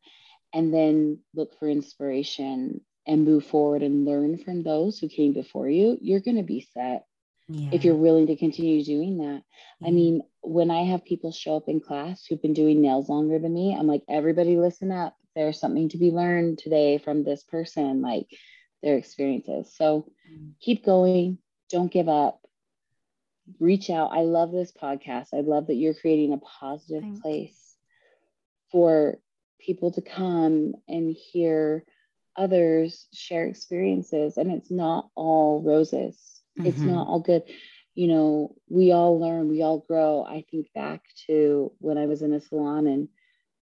and 0.53 0.73
then 0.73 1.19
look 1.35 1.59
for 1.59 1.69
inspiration 1.69 2.81
and 3.07 3.25
move 3.25 3.45
forward 3.45 3.83
and 3.83 4.05
learn 4.05 4.39
from 4.39 4.63
those 4.63 4.99
who 4.99 5.09
came 5.09 5.33
before 5.33 5.69
you, 5.69 5.99
you're 6.01 6.21
going 6.21 6.37
to 6.37 6.43
be 6.43 6.67
set. 6.73 7.05
Yeah. 7.49 7.71
If 7.73 7.85
you're 7.85 7.97
willing 7.97 8.29
to 8.29 8.37
continue 8.37 8.85
doing 8.85 9.19
that. 9.19 9.43
Yeah. 9.81 9.89
I 9.89 9.91
mean, 9.91 10.23
when 10.43 10.71
I 10.71 10.85
have 10.85 11.05
people 11.05 11.33
show 11.33 11.57
up 11.57 11.69
in 11.69 11.81
class 11.81 12.25
who've 12.25 12.41
been 12.41 12.55
doing 12.55 12.81
nails 12.81 13.09
longer 13.09 13.41
than 13.41 13.53
me, 13.53 13.75
I'm 13.77 13.89
like, 13.89 14.03
everybody 14.09 14.57
listen 14.57 14.93
up. 14.93 15.17
There's 15.35 15.59
something 15.59 15.89
to 15.89 15.99
be 15.99 16.13
learned 16.13 16.59
today 16.59 16.99
from 16.99 17.25
this 17.25 17.43
person. 17.43 18.03
Like, 18.03 18.29
their 18.83 18.97
experiences. 18.97 19.73
So 19.77 20.11
keep 20.61 20.85
going, 20.85 21.39
don't 21.69 21.93
give 21.93 22.09
up, 22.09 22.41
reach 23.59 23.91
out. 23.91 24.11
I 24.13 24.21
love 24.21 24.53
this 24.53 24.73
podcast. 24.73 25.29
I 25.33 25.41
love 25.41 25.67
that 25.67 25.75
you're 25.75 25.95
creating 25.95 26.33
a 26.33 26.39
positive 26.39 27.03
Thanks. 27.03 27.21
place 27.21 27.77
for 28.71 29.19
people 29.59 29.93
to 29.93 30.03
come 30.03 30.75
and 30.89 31.15
hear 31.15 31.85
others 32.37 33.07
share 33.13 33.47
experiences. 33.47 34.37
And 34.37 34.51
it's 34.51 34.71
not 34.71 35.09
all 35.15 35.63
roses, 35.63 36.17
mm-hmm. 36.59 36.69
it's 36.69 36.79
not 36.79 37.07
all 37.07 37.21
good. 37.21 37.43
You 37.95 38.07
know, 38.07 38.55
we 38.69 38.93
all 38.93 39.21
learn, 39.21 39.49
we 39.49 39.63
all 39.63 39.85
grow. 39.87 40.25
I 40.25 40.45
think 40.51 40.69
back 40.75 41.03
to 41.27 41.73
when 41.79 41.99
I 41.99 42.07
was 42.07 42.23
in 42.23 42.33
a 42.33 42.41
salon 42.41 42.87
and 42.87 43.09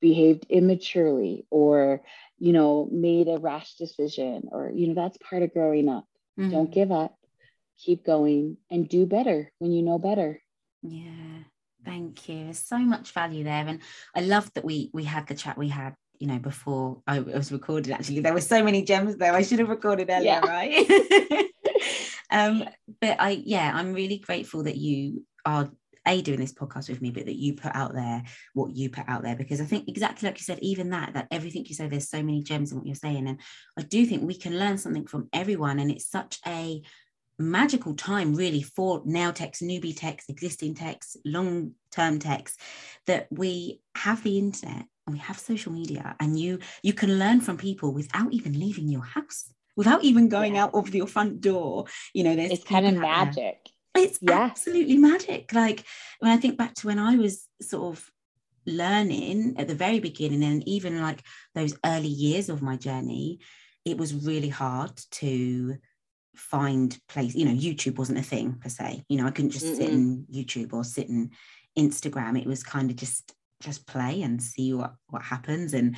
behaved 0.04 0.46
immaturely 0.50 1.48
or 1.50 2.02
you 2.38 2.52
know 2.52 2.90
made 2.92 3.30
a 3.30 3.38
rash 3.38 3.76
decision 3.76 4.50
or 4.52 4.70
you 4.76 4.88
know 4.88 4.94
that's 4.94 5.18
part 5.18 5.44
of 5.44 5.54
growing 5.54 5.88
up. 5.88 6.06
Mm-hmm. 6.38 6.52
don't 6.52 6.72
give 6.72 6.92
up. 6.92 7.16
Keep 7.80 8.06
going 8.06 8.58
and 8.70 8.88
do 8.90 9.06
better 9.06 9.52
when 9.60 9.72
you 9.72 9.82
know 9.82 9.98
better. 9.98 10.42
Yeah. 10.82 11.46
Thank 11.86 12.28
you. 12.28 12.46
There's 12.46 12.60
so 12.60 12.78
much 12.78 13.12
value 13.12 13.44
there. 13.46 13.66
And 13.68 13.80
i 14.14 14.22
love 14.22 14.52
that 14.54 14.66
we 14.66 14.90
we 14.94 15.06
had 15.06 15.28
the 15.28 15.36
chat 15.36 15.58
we 15.58 15.70
had 15.70 15.94
you 16.20 16.28
know 16.28 16.40
before 16.40 17.02
i 17.08 17.20
was 17.20 17.52
recorded 17.52 17.94
actually. 17.94 18.20
There 18.20 18.34
were 18.34 18.52
so 18.56 18.62
many 18.62 18.84
gems 18.84 19.16
there. 19.16 19.34
I 19.34 19.44
should 19.44 19.60
have 19.60 19.70
recorded 19.70 20.10
earlier 20.10 20.42
yeah. 20.44 20.58
right? 20.60 21.50
Um, 22.34 22.64
but 23.00 23.18
I, 23.20 23.44
yeah, 23.46 23.72
I'm 23.74 23.94
really 23.94 24.18
grateful 24.18 24.64
that 24.64 24.76
you 24.76 25.24
are 25.46 25.70
a 26.08 26.22
doing 26.22 26.40
this 26.40 26.54
podcast 26.54 26.90
with 26.90 27.02
me 27.02 27.12
but 27.12 27.26
that 27.26 27.36
you 27.36 27.54
put 27.54 27.76
out 27.76 27.94
there 27.94 28.24
what 28.54 28.76
you 28.76 28.90
put 28.90 29.08
out 29.08 29.24
there 29.24 29.36
because 29.36 29.62
i 29.62 29.66
think 29.66 29.88
exactly 29.88 30.28
like 30.28 30.38
you 30.38 30.44
said 30.44 30.60
even 30.62 30.90
that 30.90 31.14
that 31.14 31.28
everything 31.32 31.66
you 31.66 31.76
say 31.76 31.88
there's 31.88 32.10
so 32.10 32.22
many 32.22 32.42
gems 32.42 32.72
in 32.72 32.78
what 32.78 32.88
you're 32.88 32.96
saying 32.96 33.28
and 33.28 33.40
i 33.78 33.82
do 33.82 34.06
think 34.06 34.24
we 34.24 34.38
can 34.38 34.58
learn 34.58 34.78
something 34.78 35.06
from 35.06 35.28
everyone 35.34 35.80
and 35.80 35.92
it's 35.92 36.10
such 36.10 36.40
a 36.48 36.82
magical 37.40 37.96
time 37.96 38.36
really 38.36 38.62
for 38.62 39.02
now 39.06 39.32
techs 39.32 39.62
newbie 39.62 39.96
techs 39.96 40.30
existing 40.30 40.76
techs 40.76 41.18
long 41.26 41.72
term 41.92 42.20
techs 42.20 42.56
that 43.08 43.28
we 43.32 43.82
have 43.96 44.24
the 44.24 44.38
internet 44.38 44.86
and 45.06 45.14
we 45.14 45.20
have 45.20 45.38
social 45.40 45.72
media 45.72 46.16
and 46.20 46.40
you 46.40 46.60
you 46.84 46.94
can 46.94 47.18
learn 47.18 47.42
from 47.42 47.58
people 47.58 47.92
without 47.92 48.32
even 48.32 48.58
leaving 48.60 48.88
your 48.88 49.04
house 49.04 49.52
without 49.76 50.04
even 50.04 50.30
going 50.30 50.56
yeah. 50.56 50.66
out 50.66 50.76
of 50.76 50.94
your 50.94 51.08
front 51.08 51.42
door 51.42 51.86
you 52.14 52.24
know 52.24 52.36
there's 52.36 52.52
it's 52.52 52.64
kind 52.64 52.86
of 52.86 52.96
magic 52.96 53.36
there. 53.36 53.73
It's 53.96 54.20
yeah. 54.22 54.40
absolutely 54.40 54.98
magic. 54.98 55.54
Like 55.54 55.84
when 56.20 56.32
i 56.32 56.38
think 56.38 56.58
back 56.58 56.74
to 56.74 56.88
when 56.88 57.00
i 57.00 57.16
was 57.16 57.48
sort 57.62 57.96
of 57.96 58.10
learning 58.66 59.56
at 59.58 59.68
the 59.68 59.76
very 59.76 60.00
beginning 60.00 60.44
and 60.44 60.66
even 60.68 61.02
like 61.02 61.22
those 61.54 61.76
early 61.86 62.08
years 62.08 62.48
of 62.48 62.62
my 62.62 62.78
journey 62.78 63.40
it 63.84 63.98
was 63.98 64.26
really 64.26 64.48
hard 64.48 64.92
to 65.12 65.76
find 66.34 66.98
place 67.10 67.36
you 67.36 67.44
know 67.44 67.52
youtube 67.52 67.98
wasn't 67.98 68.18
a 68.18 68.24
thing 68.24 68.54
per 68.54 68.70
se. 68.70 69.04
You 69.10 69.18
know 69.18 69.28
i 69.28 69.32
couldn't 69.32 69.52
just 69.52 69.66
Mm-mm. 69.66 69.76
sit 69.76 69.90
in 69.90 70.26
youtube 70.34 70.74
or 70.74 70.84
sit 70.84 71.10
in 71.10 71.32
instagram. 71.78 72.40
It 72.40 72.48
was 72.48 72.64
kind 72.64 72.90
of 72.90 72.96
just 72.96 73.34
just 73.62 73.86
play 73.88 74.22
and 74.22 74.42
see 74.42 74.74
what 74.74 74.94
what 75.10 75.22
happens. 75.22 75.74
And 75.74 75.96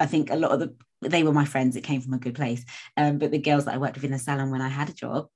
i 0.00 0.06
think 0.06 0.30
a 0.30 0.36
lot 0.36 0.52
of 0.52 0.60
the 0.60 0.74
they 1.02 1.22
were 1.22 1.32
my 1.32 1.44
friends 1.44 1.76
it 1.76 1.84
came 1.84 2.00
from 2.00 2.14
a 2.14 2.18
good 2.18 2.34
place. 2.34 2.64
Um, 2.96 3.18
but 3.18 3.30
the 3.30 3.38
girls 3.38 3.64
that 3.66 3.74
i 3.74 3.78
worked 3.78 3.94
with 3.94 4.04
in 4.04 4.10
the 4.10 4.18
salon 4.18 4.50
when 4.50 4.60
i 4.60 4.68
had 4.68 4.90
a 4.90 4.92
job 4.94 5.28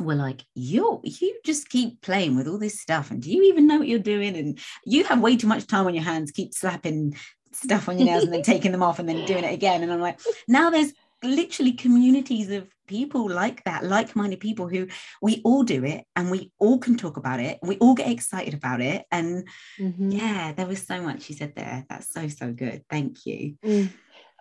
were 0.00 0.14
like 0.14 0.42
you 0.54 1.00
you 1.04 1.38
just 1.44 1.68
keep 1.68 2.00
playing 2.00 2.36
with 2.36 2.48
all 2.48 2.58
this 2.58 2.80
stuff 2.80 3.10
and 3.10 3.22
do 3.22 3.30
you 3.30 3.42
even 3.44 3.66
know 3.66 3.78
what 3.78 3.88
you're 3.88 3.98
doing 3.98 4.36
and 4.36 4.58
you 4.84 5.04
have 5.04 5.20
way 5.20 5.36
too 5.36 5.46
much 5.46 5.66
time 5.66 5.86
on 5.86 5.94
your 5.94 6.04
hands 6.04 6.30
keep 6.30 6.54
slapping 6.54 7.16
stuff 7.52 7.88
on 7.88 7.98
your 7.98 8.06
nails 8.06 8.24
and 8.24 8.32
then 8.32 8.42
taking 8.54 8.72
them 8.72 8.82
off 8.82 8.98
and 8.98 9.08
then 9.08 9.24
doing 9.26 9.44
it 9.44 9.54
again 9.54 9.82
and 9.82 9.92
i'm 9.92 10.00
like 10.00 10.18
now 10.48 10.70
there's 10.70 10.92
literally 11.24 11.72
communities 11.72 12.50
of 12.50 12.68
people 12.86 13.28
like 13.28 13.64
that, 13.64 13.84
like 13.84 14.14
minded 14.14 14.40
people 14.40 14.68
who 14.68 14.86
we 15.22 15.40
all 15.44 15.62
do 15.62 15.84
it 15.84 16.04
and 16.14 16.30
we 16.30 16.52
all 16.58 16.78
can 16.78 16.96
talk 16.96 17.16
about 17.16 17.40
it. 17.40 17.58
We 17.62 17.76
all 17.78 17.94
get 17.94 18.10
excited 18.10 18.54
about 18.54 18.80
it. 18.80 19.04
And 19.10 19.48
mm-hmm. 19.78 20.10
yeah, 20.10 20.52
there 20.52 20.66
was 20.66 20.86
so 20.86 21.00
much 21.00 21.28
you 21.28 21.36
said 21.36 21.54
there. 21.56 21.84
That's 21.88 22.12
so, 22.12 22.28
so 22.28 22.52
good. 22.52 22.84
Thank 22.88 23.26
you. 23.26 23.56
Mm. 23.64 23.90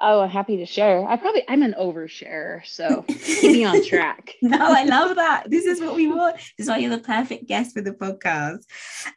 Oh, 0.06 0.20
I'm 0.20 0.30
happy 0.30 0.58
to 0.58 0.66
share. 0.66 1.08
I 1.08 1.16
probably 1.16 1.44
I'm 1.48 1.64
an 1.64 1.76
oversharer, 1.80 2.66
so 2.66 3.06
keep 3.08 3.52
me 3.54 3.64
on 3.64 3.86
track. 3.88 4.36
no, 4.42 4.58
I 4.60 4.84
love 4.84 5.16
that. 5.16 5.50
This 5.50 5.66
is 5.66 5.80
what 5.80 5.96
we 5.96 6.08
want. 6.08 6.36
This 6.58 6.66
is 6.66 6.70
why 6.70 6.80
you're 6.80 6.90
the 6.96 7.00
perfect 7.00 7.48
guest 7.48 7.74
for 7.74 7.82
the 7.82 7.94
podcast. 7.94 8.66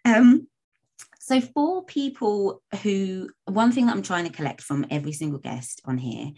Um, 0.05 0.47
so, 1.18 1.41
for 1.41 1.84
people 1.84 2.62
who, 2.84 3.28
one 3.47 3.72
thing 3.72 3.87
that 3.87 3.97
I'm 3.97 4.03
trying 4.03 4.26
to 4.26 4.32
collect 4.32 4.62
from 4.62 4.87
every 4.89 5.11
single 5.11 5.41
guest 5.41 5.82
on 5.84 5.99
here 5.99 6.30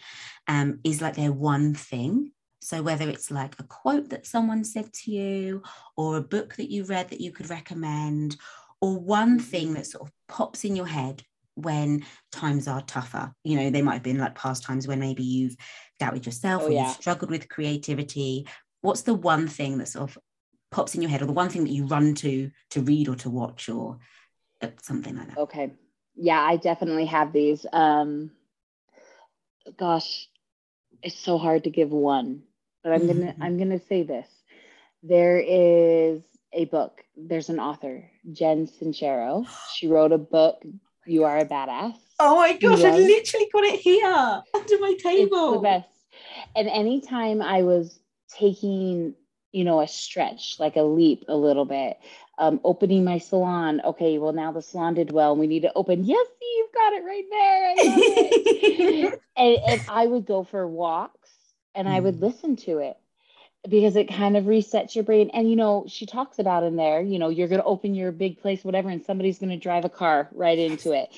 um, 0.47 0.81
is 0.83 1.03
like 1.03 1.15
their 1.15 1.31
one 1.31 1.75
thing. 1.75 2.33
So, 2.63 2.81
whether 2.81 3.07
it's 3.07 3.31
like 3.31 3.55
a 3.59 3.65
quote 3.65 4.09
that 4.09 4.27
someone 4.27 4.65
said 4.65 4.91
to 4.95 5.11
you, 5.11 5.63
or 5.95 6.17
a 6.17 6.23
book 6.23 6.57
that 6.57 6.71
you 6.71 6.85
read 6.85 7.11
that 7.11 7.21
you 7.21 7.33
could 7.33 7.51
recommend, 7.51 8.37
or 8.81 8.99
one 8.99 9.39
thing 9.39 9.75
that 9.75 9.87
sort 9.87 10.09
of 10.09 10.13
pops 10.27 10.65
in 10.65 10.75
your 10.75 10.87
head 10.87 11.23
when 11.63 12.05
times 12.33 12.69
are 12.69 12.83
tougher. 12.83 13.33
You 13.45 13.57
know, 13.57 13.71
they 13.71 13.83
might 13.83 13.95
have 13.95 14.03
been 14.03 14.19
like 14.19 14.35
past 14.35 14.63
times 14.63 14.87
when 14.87 15.01
maybe 15.01 15.23
you've 15.23 15.57
doubted 15.99 16.27
yourself 16.27 16.63
oh, 16.63 16.67
or 16.67 16.71
yeah. 16.71 16.87
you've 16.87 16.97
struggled 16.97 17.31
with 17.31 17.49
creativity. 17.49 18.47
What's 18.81 19.03
the 19.03 19.15
one 19.15 19.49
thing 19.49 19.79
that 19.79 19.89
sort 19.89 20.11
of 20.11 20.19
pops 20.71 20.95
in 20.95 21.03
your 21.03 21.11
head, 21.11 21.23
or 21.23 21.27
the 21.27 21.33
one 21.33 21.49
thing 21.49 21.65
that 21.65 21.73
you 21.73 21.87
run 21.87 22.15
to 22.15 22.51
to 22.71 22.81
read 22.83 23.09
or 23.09 23.17
to 23.17 23.31
watch 23.31 23.69
or 23.69 23.99
something 24.83 25.17
like 25.17 25.29
that. 25.29 25.39
Okay. 25.39 25.73
Yeah, 26.17 26.41
I 26.41 26.57
definitely 26.57 27.07
have 27.07 27.33
these. 27.33 27.65
Um, 27.73 28.33
gosh, 29.79 30.29
it's 31.03 31.19
so 31.19 31.39
hard 31.39 31.65
to 31.65 31.71
give 31.71 31.91
one, 31.91 32.43
but 32.83 32.93
I'm 32.93 33.07
gonna. 33.07 33.35
I'm 33.41 33.59
gonna 33.59 33.81
say 33.89 34.03
this. 34.03 34.29
There 35.03 35.39
is 35.39 36.23
a 36.53 36.65
book. 36.65 37.05
There's 37.17 37.51
an 37.51 37.61
author, 37.61 38.11
Jen 38.33 38.67
Sincero. 38.67 39.47
She 39.75 39.87
wrote 39.87 40.13
a 40.13 40.19
book. 40.19 40.65
You 41.09 41.25
are 41.25 41.39
a 41.39 41.45
badass. 41.45 41.95
Oh 42.21 42.37
my 42.37 42.57
gosh! 42.57 42.85
I 42.85 42.97
literally 42.97 43.49
got 43.53 43.65
it 43.65 43.81
here 43.81 44.43
under 44.55 44.79
my 44.81 44.95
table. 45.03 45.55
It's 45.55 45.57
the 45.57 45.63
best. 45.63 45.89
And 46.57 46.69
anytime 46.69 47.41
I 47.41 47.63
was 47.63 47.99
taking 48.29 49.15
you 49.53 49.65
know, 49.65 49.81
a 49.81 49.89
stretch, 49.89 50.57
like 50.59 50.77
a 50.77 50.83
leap 50.83 51.25
a 51.29 51.37
little 51.37 51.65
bit. 51.65 51.99
Um, 52.39 52.61
opening 52.63 53.05
my 53.05 53.19
salon. 53.19 53.81
Okay, 53.85 54.19
well, 54.19 54.33
now 54.33 54.53
the 54.53 54.63
salon 54.63 54.95
did 54.95 55.11
well. 55.11 55.35
We 55.37 55.49
need 55.49 55.63
to 55.63 55.73
open. 55.75 56.05
Yes, 56.05 56.27
you've 56.41 56.73
got 56.73 56.93
it 56.93 57.05
right 57.05 57.25
there. 57.31 57.75
I 57.79 59.19
and, 59.37 59.57
and, 59.67 59.83
I 59.89 60.07
would 60.07 60.25
go 60.25 60.45
for 60.45 60.67
walks 60.67 61.31
and. 61.75 61.89
I 61.89 61.99
would 61.99 62.17
mm. 62.17 62.21
listen 62.21 62.57
to 62.57 62.79
it 62.79 62.97
because 63.69 63.97
it 63.97 64.09
kind 64.09 64.37
of 64.37 64.45
resets 64.45 64.95
your 64.95 65.05
brain. 65.05 65.31
And, 65.33 65.51
you 65.51 65.57
know, 65.57 65.85
she 65.89 66.07
talks 66.07 66.39
about 66.39 66.63
in 66.63 66.77
there, 66.77 67.01
you 67.01 67.19
know, 67.19 67.29
you're 67.29 67.49
going 67.49 67.61
to 67.61 67.67
open 67.67 67.95
your 67.95 68.13
big 68.13 68.41
place, 68.41 68.65
whatever, 68.65 68.89
and 68.89 69.05
somebody's 69.05 69.39
going 69.39 69.51
to 69.51 69.57
drive 69.57 69.85
a 69.85 69.89
car 69.89 70.29
right 70.33 70.59
into 70.59 70.93
it. 70.93 71.09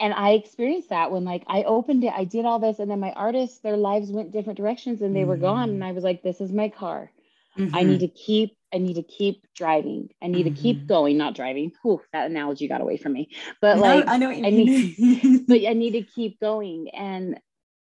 And 0.00 0.14
I 0.14 0.30
experienced 0.30 0.88
that 0.90 1.10
when, 1.10 1.24
like, 1.24 1.44
I 1.46 1.64
opened 1.64 2.04
it, 2.04 2.12
I 2.16 2.24
did 2.24 2.44
all 2.44 2.58
this, 2.58 2.78
and 2.78 2.90
then 2.90 3.00
my 3.00 3.12
artists, 3.12 3.58
their 3.60 3.76
lives 3.76 4.10
went 4.10 4.32
different 4.32 4.56
directions 4.56 5.02
and 5.02 5.14
they 5.14 5.22
mm. 5.22 5.28
were 5.28 5.36
gone. 5.36 5.70
And 5.70 5.82
mm. 5.82 5.86
I 5.86 5.92
was 5.92 6.04
like, 6.04 6.22
this 6.22 6.40
is 6.40 6.52
my 6.52 6.68
car 6.68 7.10
Mm-hmm. 7.58 7.76
I 7.76 7.82
need 7.82 8.00
to 8.00 8.08
keep 8.08 8.56
I 8.74 8.78
need 8.78 8.94
to 8.94 9.02
keep 9.02 9.46
driving. 9.54 10.08
I 10.22 10.28
need 10.28 10.46
mm-hmm. 10.46 10.54
to 10.54 10.60
keep 10.62 10.76
mm-hmm. 10.78 10.86
going, 10.86 11.18
not 11.18 11.34
driving. 11.34 11.72
Whew, 11.82 12.00
that 12.14 12.30
analogy 12.30 12.68
got 12.68 12.80
away 12.80 12.96
from 12.96 13.12
me. 13.12 13.28
But 13.60 13.76
no, 13.76 13.82
like 13.82 14.08
I 14.08 14.16
know 14.16 14.28
what 14.28 14.38
I 14.38 14.50
need, 14.50 15.46
but 15.46 15.60
I 15.68 15.74
need 15.74 15.92
to 15.92 16.02
keep 16.02 16.40
going. 16.40 16.88
And 16.94 17.38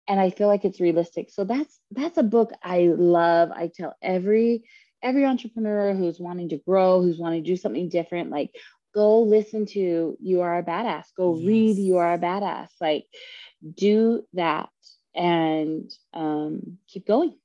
and 0.08 0.20
I 0.20 0.30
feel 0.30 0.48
like 0.48 0.66
it's 0.66 0.80
realistic. 0.80 1.30
So 1.32 1.44
that's 1.44 1.80
that's 1.92 2.18
a 2.18 2.24
book 2.24 2.52
I 2.64 2.92
love. 2.96 3.52
I 3.52 3.72
tell 3.74 3.96
every 4.02 4.64
every 5.02 5.26
entrepreneur 5.26 5.94
who's 5.94 6.20
wanting 6.20 6.50
to 6.50 6.58
grow, 6.58 7.02
who's 7.02 7.18
wanting 7.18 7.44
to 7.44 7.50
do 7.50 7.58
something 7.58 7.90
different, 7.90 8.30
like 8.30 8.52
go 8.94 9.22
listen 9.22 9.66
to 9.66 10.18
You 10.20 10.42
Are 10.42 10.58
a 10.58 10.64
Badass. 10.64 11.06
Go 11.16 11.36
yes. 11.36 11.48
read 11.48 11.78
You 11.78 11.98
Are 11.98 12.14
a 12.14 12.20
Badass. 12.20 12.70
Like 12.80 13.06
do 13.76 14.24
that 14.34 14.70
and 15.16 15.92
um, 16.14 16.78
keep 16.88 17.08
going. 17.08 17.36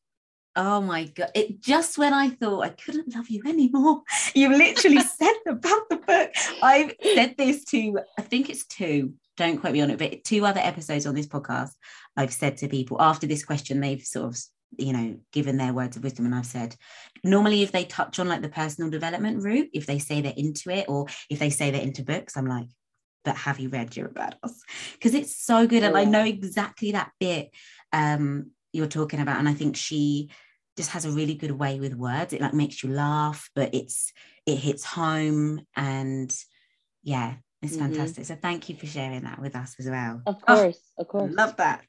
Oh 0.58 0.80
my 0.80 1.04
god! 1.04 1.30
It 1.34 1.60
just 1.60 1.98
when 1.98 2.14
I 2.14 2.30
thought 2.30 2.64
I 2.64 2.70
couldn't 2.70 3.14
love 3.14 3.28
you 3.28 3.42
anymore, 3.46 4.02
you 4.34 4.48
literally 4.48 5.00
said 5.18 5.34
about 5.46 5.88
the 5.90 5.96
book. 5.96 6.30
I've 6.62 6.94
said 7.14 7.34
this 7.36 7.64
to 7.66 8.00
I 8.18 8.22
think 8.22 8.48
it's 8.48 8.66
two. 8.66 9.14
Don't 9.36 9.58
quote 9.58 9.74
me 9.74 9.82
on 9.82 9.90
it, 9.90 9.98
but 9.98 10.24
two 10.24 10.46
other 10.46 10.60
episodes 10.60 11.06
on 11.06 11.14
this 11.14 11.26
podcast. 11.26 11.72
I've 12.16 12.32
said 12.32 12.56
to 12.58 12.68
people 12.68 13.00
after 13.00 13.26
this 13.26 13.44
question, 13.44 13.80
they've 13.80 14.02
sort 14.02 14.26
of 14.26 14.38
you 14.78 14.92
know 14.92 15.16
given 15.32 15.56
their 15.56 15.72
words 15.72 15.96
of 15.96 16.04
wisdom, 16.04 16.26
and 16.26 16.34
I've 16.34 16.46
said 16.46 16.76
normally 17.22 17.62
if 17.62 17.72
they 17.72 17.84
touch 17.84 18.18
on 18.18 18.28
like 18.28 18.42
the 18.42 18.48
personal 18.48 18.90
development 18.90 19.42
route, 19.42 19.70
if 19.72 19.86
they 19.86 19.98
say 19.98 20.20
they're 20.20 20.32
into 20.36 20.70
it, 20.70 20.86
or 20.88 21.06
if 21.30 21.38
they 21.38 21.50
say 21.50 21.70
they're 21.70 21.82
into 21.82 22.02
books, 22.02 22.36
I'm 22.36 22.46
like, 22.46 22.68
but 23.24 23.36
have 23.36 23.58
you 23.58 23.68
read 23.68 23.96
You're 23.96 24.06
a 24.06 24.10
Badass? 24.10 24.54
Because 24.92 25.14
it's 25.14 25.36
so 25.36 25.66
good, 25.66 25.82
and 25.82 25.96
I 25.96 26.04
know 26.04 26.24
exactly 26.24 26.92
that 26.92 27.12
bit 27.20 27.50
um, 27.92 28.52
you're 28.72 28.86
talking 28.86 29.20
about, 29.20 29.38
and 29.38 29.48
I 29.48 29.54
think 29.54 29.76
she 29.76 30.30
just 30.76 30.90
has 30.90 31.04
a 31.04 31.10
really 31.10 31.34
good 31.34 31.52
way 31.52 31.80
with 31.80 31.94
words. 31.94 32.32
It 32.32 32.40
like 32.40 32.54
makes 32.54 32.82
you 32.82 32.90
laugh, 32.90 33.50
but 33.54 33.74
it's 33.74 34.12
it 34.44 34.56
hits 34.56 34.84
home 34.84 35.60
and 35.74 36.34
yeah, 37.02 37.36
it's 37.66 37.76
mm-hmm. 37.76 37.92
fantastic. 37.92 38.24
So 38.24 38.36
thank 38.36 38.68
you 38.68 38.76
for 38.76 38.86
sharing 38.86 39.22
that 39.24 39.40
with 39.40 39.54
us 39.54 39.76
as 39.78 39.88
well. 39.88 40.22
Of 40.26 40.36
oh, 40.48 40.54
course, 40.54 40.78
oh, 40.98 41.02
of 41.02 41.08
course. 41.08 41.34
Love 41.34 41.56
that. 41.56 41.84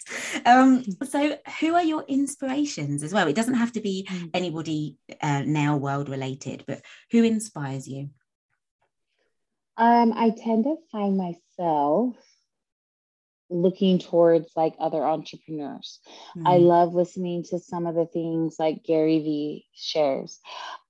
Um, 0.45 0.83
so 1.09 1.37
who 1.59 1.75
are 1.75 1.83
your 1.83 2.03
inspirations 2.07 3.03
as 3.03 3.13
well? 3.13 3.27
It 3.27 3.35
doesn't 3.35 3.55
have 3.55 3.71
to 3.73 3.81
be 3.81 4.07
mm. 4.09 4.29
anybody 4.33 4.97
uh, 5.21 5.43
nail 5.45 5.79
world 5.79 6.09
related, 6.09 6.63
but 6.67 6.81
who 7.11 7.23
inspires 7.23 7.87
you? 7.87 8.09
Um, 9.77 10.13
I 10.13 10.31
tend 10.31 10.63
to 10.65 10.75
find 10.91 11.17
myself 11.17 12.15
looking 13.49 13.99
towards 13.99 14.51
like 14.55 14.73
other 14.79 15.03
entrepreneurs. 15.05 15.99
Mm-hmm. 16.35 16.47
I 16.47 16.57
love 16.57 16.93
listening 16.93 17.43
to 17.49 17.59
some 17.59 17.85
of 17.85 17.95
the 17.95 18.05
things 18.05 18.57
like 18.59 18.83
Gary 18.83 19.19
Vee 19.19 19.65
shares. 19.73 20.39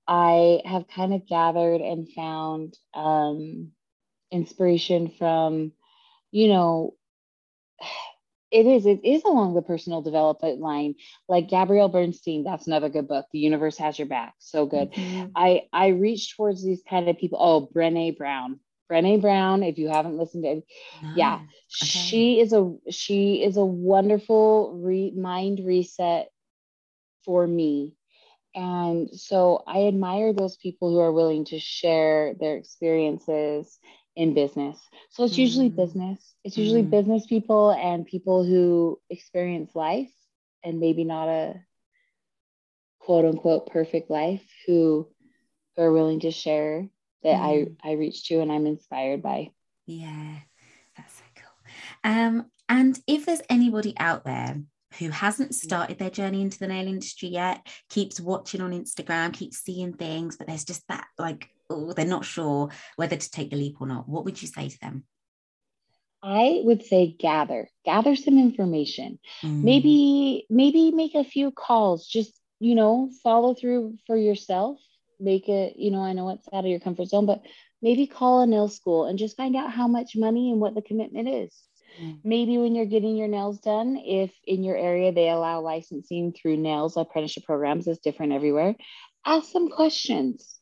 I 0.06 0.62
have 0.64 0.88
kind 0.88 1.12
of 1.12 1.26
gathered 1.26 1.82
and 1.82 2.08
found 2.10 2.74
um, 2.94 3.72
inspiration 4.30 5.12
from, 5.18 5.72
you 6.30 6.48
know, 6.48 6.94
it 8.50 8.66
is 8.66 8.86
it 8.86 9.00
is 9.04 9.24
along 9.24 9.54
the 9.54 9.62
personal 9.62 10.00
development 10.00 10.58
line 10.58 10.94
like 11.28 11.50
gabrielle 11.50 11.90
bernstein 11.90 12.44
that's 12.44 12.66
another 12.66 12.88
good 12.88 13.06
book 13.06 13.26
the 13.30 13.38
universe 13.38 13.76
has 13.76 13.98
your 13.98 14.08
back 14.08 14.34
so 14.38 14.64
good 14.64 14.90
mm-hmm. 14.92 15.26
i 15.36 15.64
i 15.70 15.88
reach 15.88 16.34
towards 16.34 16.64
these 16.64 16.82
kind 16.88 17.10
of 17.10 17.18
people 17.18 17.38
oh 17.38 17.68
brene 17.74 18.16
brown 18.16 18.58
Brene 18.90 19.20
Brown, 19.20 19.62
if 19.62 19.78
you 19.78 19.88
haven't 19.88 20.16
listened 20.16 20.44
to 20.44 20.50
it, 20.50 20.64
no. 21.02 21.12
yeah, 21.14 21.34
okay. 21.34 21.46
she 21.68 22.40
is 22.40 22.52
a 22.52 22.74
she 22.90 23.42
is 23.42 23.56
a 23.56 23.64
wonderful 23.64 24.80
re- 24.82 25.12
mind 25.14 25.60
reset 25.64 26.30
for 27.24 27.46
me. 27.46 27.94
And 28.54 29.10
so 29.12 29.62
I 29.66 29.86
admire 29.86 30.32
those 30.32 30.56
people 30.56 30.90
who 30.90 30.98
are 31.00 31.12
willing 31.12 31.44
to 31.46 31.58
share 31.58 32.34
their 32.40 32.56
experiences 32.56 33.78
in 34.18 34.34
business. 34.34 34.76
So 35.10 35.24
it's 35.24 35.38
usually 35.38 35.70
mm. 35.70 35.76
business. 35.76 36.34
It's 36.42 36.58
usually 36.58 36.82
mm. 36.82 36.90
business 36.90 37.24
people 37.24 37.70
and 37.70 38.04
people 38.04 38.44
who 38.44 39.00
experience 39.08 39.76
life 39.76 40.10
and 40.64 40.80
maybe 40.80 41.04
not 41.04 41.28
a 41.28 41.54
quote 42.98 43.24
unquote 43.24 43.70
perfect 43.70 44.10
life 44.10 44.42
who, 44.66 45.08
who 45.76 45.82
are 45.82 45.92
willing 45.92 46.18
to 46.20 46.32
share 46.32 46.88
that 47.22 47.36
mm. 47.36 47.76
I, 47.84 47.90
I 47.90 47.92
reach 47.92 48.26
to 48.26 48.40
and 48.40 48.50
I'm 48.50 48.66
inspired 48.66 49.22
by. 49.22 49.52
Yeah, 49.86 50.34
that's 50.96 51.14
so 51.14 51.22
cool. 51.36 52.12
Um, 52.12 52.46
and 52.68 52.98
if 53.06 53.24
there's 53.24 53.40
anybody 53.48 53.94
out 53.98 54.24
there 54.24 54.60
who 54.98 55.10
hasn't 55.10 55.54
started 55.54 56.00
their 56.00 56.10
journey 56.10 56.42
into 56.42 56.58
the 56.58 56.66
nail 56.66 56.88
industry 56.88 57.28
yet, 57.28 57.64
keeps 57.88 58.18
watching 58.20 58.62
on 58.62 58.72
Instagram, 58.72 59.32
keeps 59.32 59.58
seeing 59.58 59.92
things, 59.92 60.36
but 60.36 60.48
there's 60.48 60.64
just 60.64 60.82
that 60.88 61.06
like, 61.18 61.50
oh, 61.70 61.92
they're 61.92 62.06
not 62.06 62.24
sure 62.24 62.70
whether 62.96 63.16
to 63.16 63.30
take 63.30 63.50
the 63.50 63.56
leap 63.56 63.76
or 63.80 63.86
not. 63.86 64.08
What 64.08 64.24
would 64.24 64.40
you 64.40 64.48
say 64.48 64.68
to 64.68 64.80
them? 64.80 65.04
I 66.22 66.62
would 66.64 66.84
say 66.84 67.14
gather, 67.18 67.68
gather 67.84 68.16
some 68.16 68.38
information. 68.38 69.20
Mm. 69.42 69.62
Maybe, 69.62 70.46
maybe 70.50 70.90
make 70.90 71.14
a 71.14 71.24
few 71.24 71.52
calls. 71.52 72.06
Just, 72.08 72.32
you 72.58 72.74
know, 72.74 73.10
follow 73.22 73.54
through 73.54 73.96
for 74.06 74.16
yourself. 74.16 74.78
Make 75.20 75.48
it, 75.48 75.76
you 75.76 75.90
know, 75.90 76.02
I 76.02 76.12
know 76.12 76.30
it's 76.30 76.48
out 76.52 76.64
of 76.64 76.70
your 76.70 76.80
comfort 76.80 77.06
zone, 77.06 77.26
but 77.26 77.42
maybe 77.80 78.06
call 78.06 78.40
a 78.42 78.46
nail 78.46 78.68
school 78.68 79.04
and 79.04 79.18
just 79.18 79.36
find 79.36 79.54
out 79.54 79.72
how 79.72 79.86
much 79.86 80.16
money 80.16 80.50
and 80.50 80.60
what 80.60 80.74
the 80.74 80.82
commitment 80.82 81.28
is. 81.28 81.54
Mm. 82.02 82.18
Maybe 82.24 82.58
when 82.58 82.74
you're 82.74 82.86
getting 82.86 83.16
your 83.16 83.28
nails 83.28 83.60
done, 83.60 83.96
if 83.96 84.32
in 84.44 84.64
your 84.64 84.76
area 84.76 85.12
they 85.12 85.28
allow 85.28 85.60
licensing 85.60 86.32
through 86.32 86.56
nails 86.56 86.96
apprenticeship 86.96 87.44
programs, 87.44 87.86
it's 87.86 88.00
different 88.00 88.32
everywhere. 88.32 88.74
Ask 89.24 89.50
some 89.50 89.68
questions, 89.68 90.57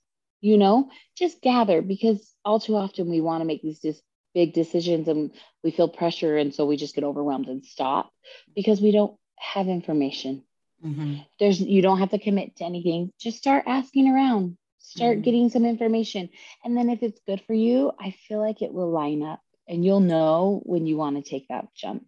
you 0.47 0.59
know, 0.59 0.90
just 1.16 1.42
gather 1.42 1.82
because 1.82 2.32
all 2.44 2.61
too 2.61 2.76
often 2.76 3.11
we 3.11 3.20
want 3.20 3.40
to 3.40 3.44
make 3.44 3.62
these 3.62 3.80
dis- 3.80 4.01
big 4.32 4.53
decisions 4.53 5.09
and 5.09 5.32
we 5.64 5.72
feel 5.72 5.88
pressure. 5.88 6.36
And 6.36 6.55
so 6.55 6.66
we 6.66 6.76
just 6.76 6.94
get 6.94 7.03
overwhelmed 7.03 7.49
and 7.49 7.64
stop 7.64 8.12
because 8.55 8.80
we 8.80 8.92
don't 8.92 9.16
have 9.36 9.66
information. 9.66 10.44
Mm-hmm. 10.84 11.16
There's 11.40 11.61
you 11.61 11.82
don't 11.82 11.99
have 11.99 12.11
to 12.11 12.20
commit 12.20 12.57
to 12.57 12.64
anything. 12.64 13.12
Just 13.18 13.38
start 13.38 13.64
asking 13.66 14.09
around, 14.09 14.57
start 14.78 15.16
mm-hmm. 15.16 15.22
getting 15.22 15.51
some 15.51 15.64
information. 15.64 16.28
And 16.64 16.76
then 16.76 16.90
if 16.90 17.03
it's 17.03 17.20
good 17.26 17.42
for 17.49 17.55
you, 17.55 17.90
I 17.99 18.14
feel 18.28 18.38
like 18.38 18.62
it 18.62 18.72
will 18.72 18.90
line 18.90 19.24
up 19.24 19.40
and 19.66 19.84
you'll 19.84 19.99
know 19.99 20.62
when 20.64 20.86
you 20.86 20.97
want 20.97 21.16
to 21.16 21.28
take 21.28 21.49
that 21.49 21.74
jump. 21.74 22.07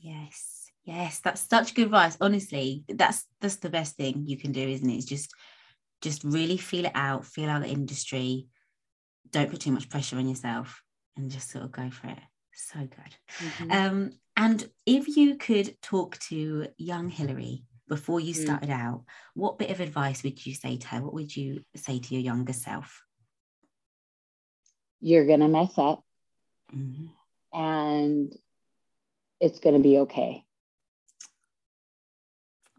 Yes. 0.00 0.70
Yes, 0.84 1.18
that's 1.18 1.48
such 1.48 1.74
good 1.74 1.86
advice. 1.86 2.16
Honestly, 2.20 2.84
that's 2.88 3.24
that's 3.40 3.56
the 3.56 3.70
best 3.70 3.96
thing 3.96 4.24
you 4.26 4.36
can 4.36 4.52
do, 4.52 4.68
isn't 4.68 4.88
it? 4.88 4.94
It's 4.94 5.06
just 5.06 5.32
just 6.02 6.24
really 6.24 6.56
feel 6.56 6.84
it 6.84 6.92
out, 6.94 7.24
feel 7.24 7.48
out 7.48 7.62
the 7.62 7.68
industry. 7.68 8.46
Don't 9.30 9.50
put 9.50 9.60
too 9.60 9.72
much 9.72 9.88
pressure 9.88 10.16
on 10.16 10.28
yourself 10.28 10.82
and 11.16 11.30
just 11.30 11.50
sort 11.50 11.64
of 11.64 11.72
go 11.72 11.90
for 11.90 12.08
it. 12.08 12.18
So 12.54 12.80
good. 12.80 13.16
Mm-hmm. 13.38 13.70
Um, 13.72 14.10
and 14.36 14.68
if 14.84 15.16
you 15.16 15.36
could 15.36 15.80
talk 15.80 16.18
to 16.28 16.66
young 16.76 17.08
Hilary 17.08 17.64
before 17.88 18.20
you 18.20 18.34
mm. 18.34 18.42
started 18.42 18.68
mm. 18.68 18.78
out, 18.78 19.04
what 19.34 19.58
bit 19.58 19.70
of 19.70 19.80
advice 19.80 20.22
would 20.22 20.44
you 20.44 20.54
say 20.54 20.76
to 20.76 20.88
her? 20.88 21.02
What 21.02 21.14
would 21.14 21.34
you 21.34 21.62
say 21.76 21.98
to 21.98 22.14
your 22.14 22.22
younger 22.22 22.52
self? 22.52 23.02
You're 25.00 25.26
gonna 25.26 25.48
mess 25.48 25.72
up 25.78 26.04
mm-hmm. 26.74 27.06
and 27.58 28.34
it's 29.40 29.58
going 29.58 29.74
to 29.74 29.82
be 29.82 29.98
okay. 29.98 30.44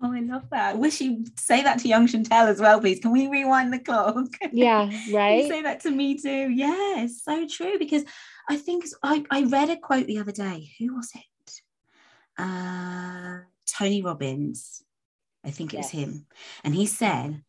Oh, 0.06 0.12
I 0.12 0.20
love 0.20 0.50
that. 0.50 0.76
I 0.76 0.78
wish 0.78 1.00
you'd 1.00 1.40
say 1.40 1.64
that 1.64 1.80
to 1.80 1.88
young 1.88 2.08
Chantel 2.08 2.50
as 2.50 2.60
well, 2.60 2.82
please. 2.82 3.00
Can 3.00 3.12
we 3.12 3.30
rewind 3.30 3.72
the 3.72 3.80
clock? 3.80 4.28
Yeah, 4.52 4.92
right. 5.14 5.48
say 5.48 5.62
that 5.62 5.80
to 5.82 5.92
me 5.92 6.18
too. 6.18 6.50
Yeah, 6.52 7.04
it's 7.04 7.24
so 7.24 7.48
true 7.48 7.80
because 7.80 8.04
I 8.50 8.58
think 8.58 8.84
I, 9.02 9.24
I 9.32 9.44
read 9.44 9.70
a 9.70 9.78
quote 9.78 10.06
the 10.06 10.20
other 10.20 10.34
day. 10.34 10.72
Who 10.78 10.96
was 10.96 11.10
it? 11.16 11.62
Uh, 12.38 13.40
Tony 13.66 14.02
Robbins. 14.02 14.84
I 15.46 15.52
think 15.52 15.74
it 15.74 15.78
yes. 15.78 15.86
was 15.86 15.92
him. 15.92 16.26
And 16.66 16.76
he 16.76 16.86
said, 16.86 17.42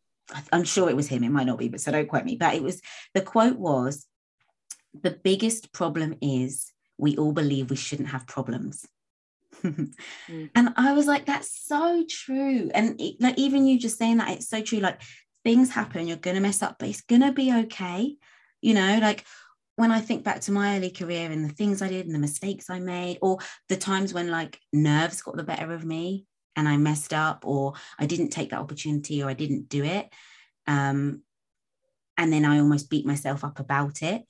I'm 0.53 0.65
sure 0.65 0.89
it 0.89 0.97
was 0.97 1.09
him, 1.09 1.25
it 1.25 1.31
might 1.31 1.47
not 1.47 1.59
be, 1.59 1.69
but 1.69 1.81
so 1.81 1.91
don't 1.91 2.09
quote 2.09 2.25
me. 2.25 2.37
But 2.37 2.55
it 2.55 2.63
was 2.63 2.81
the 3.15 3.21
quote 3.21 3.59
was 3.59 4.07
the 5.03 5.11
biggest 5.11 5.73
problem 5.73 6.15
is 6.23 6.73
we 6.99 7.17
all 7.17 7.33
believe 7.33 7.71
we 7.71 7.77
shouldn't 7.77 8.11
have 8.11 8.29
problems. 8.29 8.87
Mm. 9.65 10.51
And 10.55 10.75
I 10.77 10.93
was 10.93 11.07
like, 11.07 11.27
that's 11.27 11.67
so 11.67 12.05
true. 12.09 12.71
And 12.75 13.01
it, 13.01 13.17
like, 13.21 13.39
even 13.39 13.67
you 13.67 13.79
just 13.79 13.99
saying 13.99 14.19
that, 14.19 14.31
it's 14.31 14.49
so 14.49 14.61
true. 14.61 14.79
Like, 14.79 15.01
things 15.45 15.71
happen, 15.71 16.07
you're 16.07 16.17
to 16.37 16.41
mess 16.41 16.63
up, 16.63 16.77
but 16.79 16.89
it's 16.89 17.03
to 17.21 17.33
be 17.33 17.53
okay. 17.53 18.17
You 18.61 18.75
know, 18.75 18.99
like 19.01 19.25
when 19.77 19.91
I 19.91 20.01
think 20.01 20.25
back 20.25 20.41
to 20.43 20.53
my 20.53 20.77
early 20.77 20.91
career 20.91 21.31
and 21.31 21.45
the 21.45 21.53
things 21.53 21.83
I 21.83 21.89
did 21.89 22.07
and 22.07 22.15
the 22.15 22.19
mistakes 22.19 22.71
I 22.71 22.81
made, 22.81 23.19
or 23.21 23.39
the 23.69 23.77
times 23.77 24.15
when 24.15 24.31
like 24.31 24.59
nerves 24.73 25.21
got 25.21 25.37
the 25.37 25.45
better 25.45 25.73
of 25.73 25.85
me 25.85 26.27
and 26.57 26.69
I 26.69 26.77
messed 26.77 27.13
up, 27.13 27.45
or 27.47 27.75
I 27.99 28.07
didn't 28.07 28.31
take 28.31 28.51
that 28.51 28.61
opportunity, 28.61 29.23
or 29.23 29.29
I 29.29 29.35
didn't 29.35 29.69
do 29.69 29.85
it. 29.85 30.09
Um, 30.67 31.23
and 32.17 32.33
then 32.33 32.45
I 32.45 32.61
almost 32.61 32.89
beat 32.89 33.05
myself 33.05 33.45
up 33.45 33.59
about 33.59 34.03
it. 34.03 34.23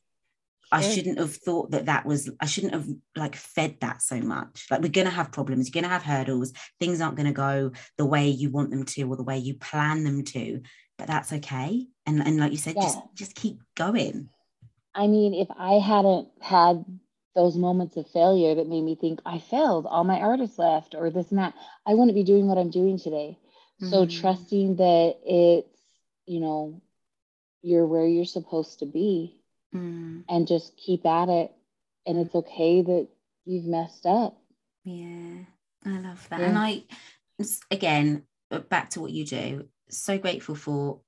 I 0.73 0.83
shouldn't 0.83 1.19
have 1.19 1.35
thought 1.37 1.71
that 1.71 1.87
that 1.87 2.05
was, 2.07 2.31
I 2.41 2.47
shouldn't 2.47 2.75
have 2.75 2.89
like 3.17 3.37
fed 3.37 3.77
that 3.81 4.03
so 4.03 4.21
much. 4.21 4.67
Like, 4.71 4.83
we're 4.83 4.89
going 4.89 5.07
to 5.07 5.13
have 5.13 5.33
problems, 5.33 5.69
you're 5.69 5.81
going 5.81 5.89
to 5.89 5.95
have 5.95 6.03
hurdles, 6.03 6.53
things 6.81 7.01
aren't 7.01 7.17
going 7.17 7.27
to 7.27 7.33
go 7.33 7.73
the 7.97 8.07
way 8.07 8.29
you 8.29 8.51
want 8.51 8.71
them 8.71 8.85
to 8.85 9.03
or 9.05 9.17
the 9.17 9.23
way 9.23 9.39
you 9.39 9.55
plan 9.55 10.05
them 10.05 10.25
to, 10.25 10.63
but 10.99 11.07
that's 11.07 11.33
okay. 11.33 11.87
And, 12.07 12.27
and 12.27 12.39
like 12.39 12.53
you 12.53 12.59
said, 12.59 12.77
yeah. 12.77 12.83
just, 12.83 12.99
just 13.15 13.35
keep 13.35 13.61
going. 13.77 14.29
I 14.95 15.07
mean, 15.07 15.35
if 15.35 15.49
I 15.57 15.75
hadn't 15.75 16.29
had 16.41 16.85
those 17.35 17.57
moments 17.57 17.97
of 17.97 18.09
failure 18.11 18.55
that 18.55 18.69
made 18.69 18.83
me 18.83 18.95
think 18.95 19.21
I 19.27 19.39
failed, 19.39 19.87
all 19.87 20.05
my 20.05 20.21
artists 20.21 20.59
left, 20.59 20.95
or 20.95 21.11
this 21.11 21.31
and 21.31 21.39
that, 21.39 21.55
I 21.87 21.95
wouldn't 21.95 22.15
be 22.15 22.23
doing 22.23 22.47
what 22.47 22.59
I'm 22.59 22.71
doing 22.71 22.99
today. 22.99 23.39
Mm-hmm. 23.83 23.91
So, 23.91 24.07
trusting 24.07 24.77
that 24.77 25.17
it's, 25.25 25.81
you 26.27 26.39
know, 26.39 26.81
you're 27.63 27.87
where 27.87 28.07
you're 28.07 28.25
supposed 28.25 28.79
to 28.81 28.87
be 28.87 29.37
mm. 29.75 30.25
and 30.29 30.47
just 30.47 30.77
keep 30.77 31.05
at 31.07 31.29
it. 31.29 31.53
And 32.07 32.19
it's 32.19 32.35
okay 32.35 32.83
that 32.83 33.09
you've 33.45 33.65
messed 33.65 34.07
up. 34.07 34.39
Yeah, 34.85 35.45
I 35.85 35.99
love 35.99 36.27
that. 36.29 36.41
Yeah. 36.41 36.47
And 36.47 36.59
I, 36.59 36.85
again, 37.71 38.25
back 38.69 38.91
to 38.91 39.01
what 39.01 39.13
you 39.13 39.25
do, 39.25 39.69
so 39.89 40.19
grateful 40.19 40.55
for 40.55 41.01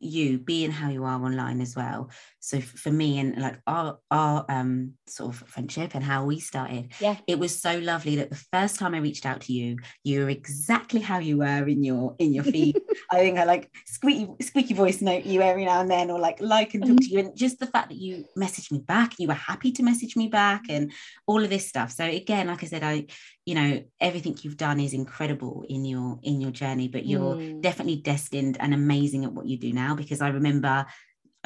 you 0.00 0.38
being 0.38 0.70
how 0.70 0.90
you 0.90 1.04
are 1.04 1.22
online 1.22 1.60
as 1.60 1.74
well. 1.74 2.10
So 2.40 2.60
for 2.60 2.90
me 2.90 3.18
and 3.18 3.36
like 3.36 3.60
our 3.66 3.98
our 4.10 4.44
um 4.48 4.92
sort 5.06 5.34
of 5.34 5.48
friendship 5.48 5.94
and 5.94 6.04
how 6.04 6.24
we 6.24 6.38
started 6.40 6.92
yeah. 7.00 7.16
it 7.26 7.38
was 7.38 7.60
so 7.60 7.78
lovely 7.78 8.16
that 8.16 8.30
the 8.30 8.44
first 8.52 8.78
time 8.78 8.94
i 8.94 8.98
reached 8.98 9.26
out 9.26 9.40
to 9.40 9.52
you 9.52 9.76
you 10.04 10.22
were 10.22 10.30
exactly 10.30 11.00
how 11.00 11.18
you 11.18 11.38
were 11.38 11.66
in 11.66 11.82
your 11.82 12.14
in 12.18 12.32
your 12.32 12.44
feed. 12.44 12.80
I 13.12 13.16
think 13.16 13.38
i 13.38 13.44
like 13.44 13.70
squeaky 13.86 14.28
squeaky 14.40 14.74
voice 14.74 15.00
note 15.00 15.24
you 15.24 15.42
every 15.42 15.64
now 15.64 15.80
and 15.80 15.90
then 15.90 16.10
or 16.10 16.18
like 16.18 16.40
like 16.40 16.74
and 16.74 16.82
talk 16.82 16.92
mm-hmm. 16.92 16.98
to 16.98 17.10
you. 17.10 17.18
And 17.20 17.36
just 17.36 17.58
the 17.58 17.66
fact 17.66 17.88
that 17.88 17.98
you 17.98 18.24
messaged 18.36 18.72
me 18.72 18.78
back 18.78 19.14
you 19.18 19.28
were 19.28 19.34
happy 19.34 19.72
to 19.72 19.82
message 19.82 20.16
me 20.16 20.28
back 20.28 20.62
and 20.68 20.92
all 21.26 21.42
of 21.42 21.50
this 21.50 21.68
stuff. 21.68 21.92
So 21.92 22.04
again 22.04 22.48
like 22.48 22.62
i 22.62 22.66
said 22.66 22.82
i 22.82 23.06
you 23.44 23.54
know 23.54 23.82
everything 24.00 24.36
you've 24.42 24.56
done 24.56 24.80
is 24.80 24.92
incredible 24.92 25.64
in 25.68 25.84
your 25.84 26.18
in 26.22 26.40
your 26.40 26.50
journey 26.50 26.88
but 26.88 27.06
you're 27.06 27.36
mm. 27.36 27.62
definitely 27.62 27.96
destined 27.96 28.56
and 28.58 28.74
amazing 28.74 29.24
at 29.24 29.32
what 29.32 29.46
you 29.46 29.56
do 29.56 29.72
now 29.72 29.85
because 29.94 30.20
i 30.20 30.28
remember 30.28 30.86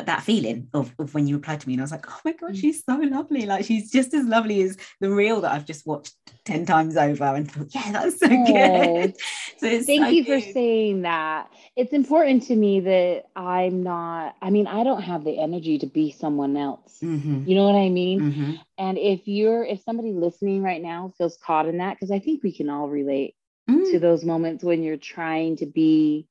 that 0.07 0.23
feeling 0.23 0.69
of, 0.73 0.93
of 0.99 1.15
when 1.15 1.27
you 1.27 1.37
replied 1.37 1.61
to 1.61 1.69
me 1.69 1.75
and 1.75 1.81
I 1.81 1.85
was 1.85 1.93
like, 1.93 2.11
oh 2.11 2.21
my 2.25 2.33
God, 2.33 2.53
mm. 2.53 2.61
she's 2.61 2.85
so 2.85 2.97
lovely. 2.97 3.47
Like 3.47 3.65
she's 3.65 3.91
just 3.91 4.15
as 4.15 4.27
lovely 4.27 4.63
as 4.63 4.77
the 5.01 5.11
reel 5.11 5.41
that 5.43 5.53
I've 5.53 5.65
just 5.65 5.87
watched 5.87 6.15
10 6.45 6.67
times 6.67 6.97
over 6.97 7.25
and 7.25 7.51
thought, 7.51 7.69
yeah, 7.75 7.93
that's 7.93 8.19
so 8.19 8.29
oh, 8.31 8.47
good. 8.47 9.15
so 9.59 9.69
thank 9.83 10.05
so 10.05 10.09
you 10.09 10.25
good. 10.25 10.43
for 10.43 10.53
saying 10.53 11.03
that. 11.03 11.51
It's 11.77 11.93
important 11.93 12.45
to 12.45 12.57
me 12.57 12.81
that 12.81 13.25
I'm 13.37 13.83
not, 13.83 14.37
I 14.43 14.51
mean, 14.51 14.67
I 14.67 14.85
don't 14.85 15.03
have 15.03 15.25
the 15.25 15.39
energy 15.39 15.79
to 15.79 15.87
be 15.87 16.11
someone 16.11 16.57
else. 16.57 16.99
Mm-hmm. 17.03 17.49
You 17.49 17.55
know 17.55 17.65
what 17.65 17.79
I 17.79 17.89
mean? 17.89 18.21
Mm-hmm. 18.21 18.53
And 18.79 18.99
if 18.99 19.27
you're, 19.27 19.65
if 19.65 19.83
somebody 19.83 20.13
listening 20.13 20.63
right 20.63 20.83
now 20.83 21.13
feels 21.19 21.37
caught 21.37 21.67
in 21.67 21.79
that, 21.79 21.95
because 21.95 22.11
I 22.11 22.19
think 22.19 22.43
we 22.43 22.53
can 22.53 22.71
all 22.71 22.89
relate 22.89 23.35
mm. 23.69 23.91
to 23.93 23.99
those 23.99 24.25
moments 24.25 24.65
when 24.65 24.83
you're 24.83 24.97
trying 24.97 25.57
to 25.57 25.67
be 25.67 26.27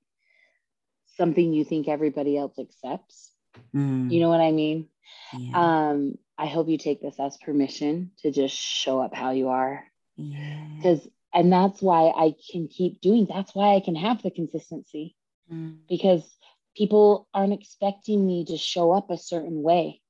something 1.19 1.53
you 1.53 1.65
think 1.65 1.87
everybody 1.87 2.37
else 2.37 2.57
accepts 2.57 3.29
Mm. 3.75 4.11
You 4.11 4.19
know 4.19 4.29
what 4.29 4.41
I 4.41 4.51
mean? 4.51 4.87
Yeah. 5.33 5.89
Um, 5.89 6.17
I 6.37 6.47
hope 6.47 6.69
you 6.69 6.77
take 6.77 7.01
this 7.01 7.19
as 7.19 7.37
permission 7.37 8.11
to 8.21 8.31
just 8.31 8.55
show 8.55 8.99
up 8.99 9.13
how 9.13 9.31
you 9.31 9.49
are. 9.49 9.83
Because, 10.15 11.05
yeah. 11.05 11.39
and 11.39 11.51
that's 11.51 11.81
why 11.81 12.09
I 12.15 12.35
can 12.51 12.67
keep 12.67 13.01
doing, 13.01 13.27
that's 13.29 13.53
why 13.53 13.75
I 13.75 13.79
can 13.79 13.95
have 13.95 14.21
the 14.21 14.31
consistency 14.31 15.15
mm. 15.51 15.77
because 15.87 16.23
people 16.75 17.27
aren't 17.33 17.53
expecting 17.53 18.25
me 18.25 18.45
to 18.45 18.57
show 18.57 18.91
up 18.91 19.09
a 19.09 19.17
certain 19.17 19.61
way. 19.61 20.01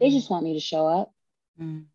They 0.00 0.08
mm. 0.08 0.12
just 0.12 0.30
want 0.30 0.44
me 0.44 0.54
to 0.54 0.60
show 0.60 0.86
up. 0.86 1.12
Mm. 1.60 1.86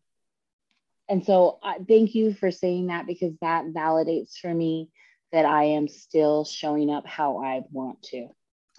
And 1.08 1.24
so, 1.24 1.58
uh, 1.62 1.74
thank 1.86 2.14
you 2.14 2.32
for 2.32 2.50
saying 2.50 2.86
that 2.86 3.06
because 3.06 3.34
that 3.40 3.66
validates 3.66 4.38
for 4.38 4.52
me 4.52 4.88
that 5.32 5.44
I 5.44 5.64
am 5.64 5.86
still 5.88 6.44
showing 6.44 6.90
up 6.90 7.06
how 7.06 7.44
I 7.44 7.62
want 7.70 8.02
to. 8.04 8.28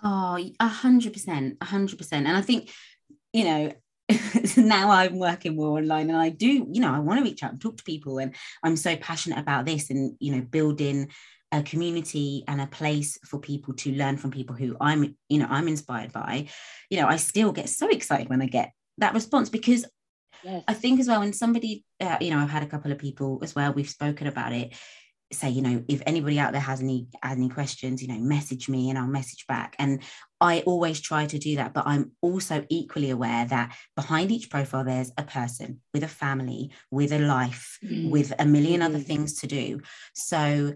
Oh, 0.04 0.38
a 0.60 0.68
hundred 0.68 1.14
percent, 1.14 1.58
a 1.62 1.66
hundred 1.66 1.98
percent. 1.98 2.28
And 2.28 2.36
I 2.36 2.42
think, 2.42 2.72
you 3.34 3.46
know, 3.46 3.72
now 4.58 4.92
I'm 4.92 5.18
working 5.18 5.56
more 5.56 5.78
online 5.78 6.10
and 6.10 6.18
I 6.18 6.30
do, 6.30 6.68
you 6.72 6.82
know, 6.82 6.94
I 6.94 7.00
want 7.00 7.20
to 7.20 7.24
reach 7.24 7.44
out 7.44 7.52
and 7.52 7.62
talk 7.62 7.78
to 7.78 7.84
people. 7.84 8.20
And 8.20 8.36
I'm 8.64 8.76
so 8.76 8.96
passionate 8.96 9.40
about 9.40 9.66
this 9.66 9.90
and, 9.90 10.16
you 10.20 10.36
know, 10.36 10.42
building 10.42 11.10
a 11.52 11.64
community 11.64 12.44
and 12.48 12.60
a 12.60 12.68
place 12.68 13.18
for 13.26 13.40
people 13.40 13.74
to 13.76 13.92
learn 13.94 14.18
from 14.18 14.32
people 14.32 14.56
who 14.56 14.76
I'm, 14.82 15.16
you 15.30 15.40
know, 15.40 15.48
I'm 15.50 15.68
inspired 15.68 16.12
by. 16.12 16.48
You 16.90 17.02
know, 17.02 17.08
I 17.08 17.16
still 17.16 17.52
get 17.52 17.70
so 17.70 17.90
excited 17.90 18.30
when 18.30 18.42
I 18.42 18.48
get 18.48 18.74
that 18.98 19.14
response 19.14 19.50
because 19.50 19.86
yes. 20.44 20.64
I 20.68 20.74
think 20.74 21.00
as 21.00 21.08
well, 21.08 21.22
when 21.22 21.34
somebody, 21.34 21.86
uh, 22.02 22.18
you 22.20 22.32
know, 22.32 22.40
I've 22.40 22.50
had 22.50 22.64
a 22.64 22.68
couple 22.68 22.92
of 22.92 22.98
people 22.98 23.40
as 23.42 23.56
well, 23.56 23.74
we've 23.74 23.90
spoken 23.90 24.28
about 24.28 24.54
it 24.54 24.74
say 25.32 25.50
you 25.50 25.62
know 25.62 25.84
if 25.88 26.02
anybody 26.06 26.40
out 26.40 26.52
there 26.52 26.62
has 26.62 26.82
any 26.82 27.08
any 27.24 27.50
questions 27.50 28.02
you 28.02 28.08
know 28.08 28.20
message 28.20 28.70
me 28.70 28.90
and 28.90 28.98
i'll 28.98 29.08
message 29.08 29.46
back 29.48 29.76
and 29.80 30.02
i 30.40 30.62
always 30.62 31.00
try 31.02 31.26
to 31.26 31.40
do 31.40 31.56
that 31.56 31.74
but 31.74 31.86
i'm 31.88 32.12
also 32.22 32.64
equally 32.70 33.10
aware 33.10 33.46
that 33.46 33.76
behind 33.96 34.32
each 34.32 34.50
profile 34.50 34.84
there's 34.84 35.12
a 35.18 35.24
person 35.24 35.82
with 35.94 36.04
a 36.04 36.08
family 36.08 36.72
with 36.92 37.12
a 37.12 37.20
life 37.20 37.80
mm. 37.84 38.10
with 38.10 38.32
a 38.34 38.44
1000000 38.44 38.78
mm. 38.78 38.86
other 38.86 39.00
things 39.00 39.40
to 39.40 39.48
do 39.48 39.80
so 40.14 40.74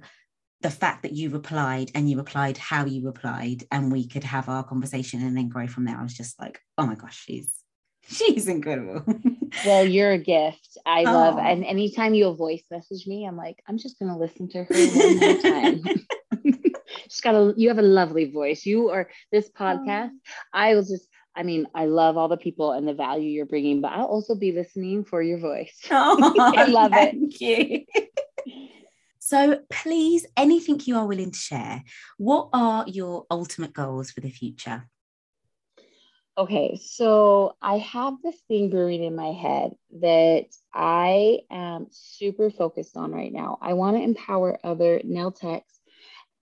the 0.62 0.72
fact 0.72 1.04
that 1.04 1.14
you 1.14 1.30
replied 1.30 1.92
and 1.96 2.10
you 2.10 2.18
replied 2.18 2.58
how 2.58 2.86
you 2.86 3.06
replied 3.06 3.64
and 3.72 3.92
we 3.92 4.08
could 4.08 4.24
have 4.24 4.50
our 4.50 4.64
conversation 4.64 5.22
and 5.22 5.38
then 5.38 5.48
grow 5.48 5.68
from 5.68 5.86
there 5.86 5.98
i 5.98 6.04
was 6.04 6.14
just 6.14 6.40
like 6.40 6.60
oh 6.78 6.88
my 6.88 6.96
gosh 6.96 7.24
she's 7.26 7.59
she's 8.12 8.48
incredible. 8.48 9.04
well, 9.66 9.86
you're 9.86 10.12
a 10.12 10.18
gift. 10.18 10.78
I 10.86 11.02
oh. 11.02 11.12
love, 11.12 11.38
and 11.38 11.64
anytime 11.64 12.14
you 12.14 12.34
voice 12.34 12.64
message 12.72 13.06
me, 13.06 13.26
I'm 13.26 13.38
like, 13.38 13.62
I'm 13.68 13.78
just 13.78 14.00
gonna 14.00 14.18
listen 14.18 14.50
to 14.50 14.64
her 14.64 14.76
one 14.76 15.20
more 15.20 15.38
time. 15.42 15.84
She's 17.08 17.22
got 17.22 17.36
a, 17.36 17.54
you 17.56 17.70
have 17.70 17.78
a 17.78 17.84
lovely 17.84 18.32
voice. 18.32 18.66
You 18.66 18.90
are 18.90 19.10
this 19.32 19.50
oh. 19.56 19.64
podcast. 19.64 20.10
Oh. 20.10 20.32
I 20.54 20.76
will 20.76 20.84
just, 20.84 21.08
I 21.36 21.44
mean, 21.44 21.68
I 21.76 21.86
love 21.86 22.18
all 22.18 22.28
the 22.28 22.38
people 22.38 22.72
and 22.72 22.88
the 22.88 22.94
value 22.94 23.30
you're 23.30 23.46
bringing, 23.46 23.82
but 23.82 23.92
I'll 23.92 24.06
also 24.06 24.36
be 24.36 24.52
listening 24.52 25.06
for 25.06 25.22
your 25.22 25.40
voice. 25.40 25.80
Oh, 25.92 26.34
I 26.56 26.66
love 26.66 26.92
it. 26.94 27.12
Thank 27.12 27.42
you. 27.42 27.86
So, 29.20 29.60
please, 29.70 30.26
anything 30.36 30.82
you 30.86 30.98
are 30.98 31.06
willing 31.06 31.32
to 31.32 31.38
share, 31.38 31.84
what 32.18 32.50
are 32.54 32.86
your 32.88 33.26
ultimate 33.30 33.74
goals 33.74 34.10
for 34.10 34.22
the 34.22 34.32
future? 34.32 34.88
Okay, 36.40 36.80
so 36.82 37.58
I 37.62 37.80
have 37.80 38.22
this 38.24 38.40
thing 38.48 38.70
brewing 38.70 39.04
in 39.04 39.14
my 39.14 39.34
head 39.34 39.74
that 40.00 40.46
I 40.74 41.40
am 41.52 41.88
super 41.92 42.50
focused 42.50 42.96
on 42.96 43.12
right 43.12 43.34
now. 43.34 43.58
I 43.62 43.74
want 43.74 43.98
to 43.98 44.04
empower 44.04 44.58
other 44.64 45.02
nail 45.04 45.32
techs 45.32 45.82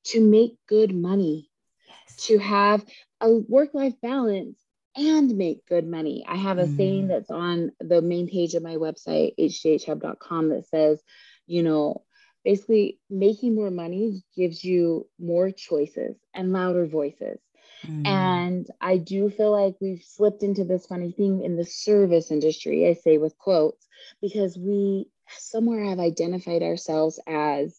to 0.10 0.22
make 0.22 0.56
good 0.68 0.94
money, 0.94 1.50
yes. 1.88 2.28
to 2.28 2.38
have 2.38 2.86
a 3.22 3.38
work 3.38 3.74
life 3.74 3.96
balance 4.00 4.60
and 4.96 5.36
make 5.36 5.66
good 5.66 5.88
money. 5.88 6.24
I 6.28 6.36
have 6.36 6.60
a 6.60 6.66
mm. 6.66 6.78
saying 6.78 7.08
that's 7.08 7.32
on 7.32 7.72
the 7.80 8.04
main 8.04 8.30
page 8.30 8.54
of 8.54 8.62
my 8.62 8.76
website, 8.76 9.34
hdhhub.com, 9.40 10.50
that 10.50 10.68
says, 10.68 11.02
you 11.48 11.64
know, 11.64 12.04
basically 12.46 13.00
making 13.10 13.56
more 13.56 13.72
money 13.72 14.24
gives 14.36 14.64
you 14.64 15.08
more 15.18 15.50
choices 15.50 16.16
and 16.36 16.54
louder 16.54 16.86
voices. 16.86 17.40
Mm. 17.88 18.08
And 18.08 18.68
I 18.82 18.98
do 18.98 19.30
feel 19.30 19.52
like 19.52 19.76
we've 19.80 20.04
slipped 20.04 20.44
into 20.44 20.64
this 20.64 20.86
funny 20.86 21.12
thing 21.12 21.44
in 21.44 21.56
the 21.56 21.66
service 21.66 22.32
industry, 22.32 22.88
I 22.88 22.94
say 22.94 23.18
with 23.18 23.38
quotes, 23.38 23.88
because 24.22 24.58
we 24.58 25.08
somewhere 25.38 25.86
have 25.86 26.00
identified 26.00 26.64
ourselves 26.64 27.20
as 27.28 27.78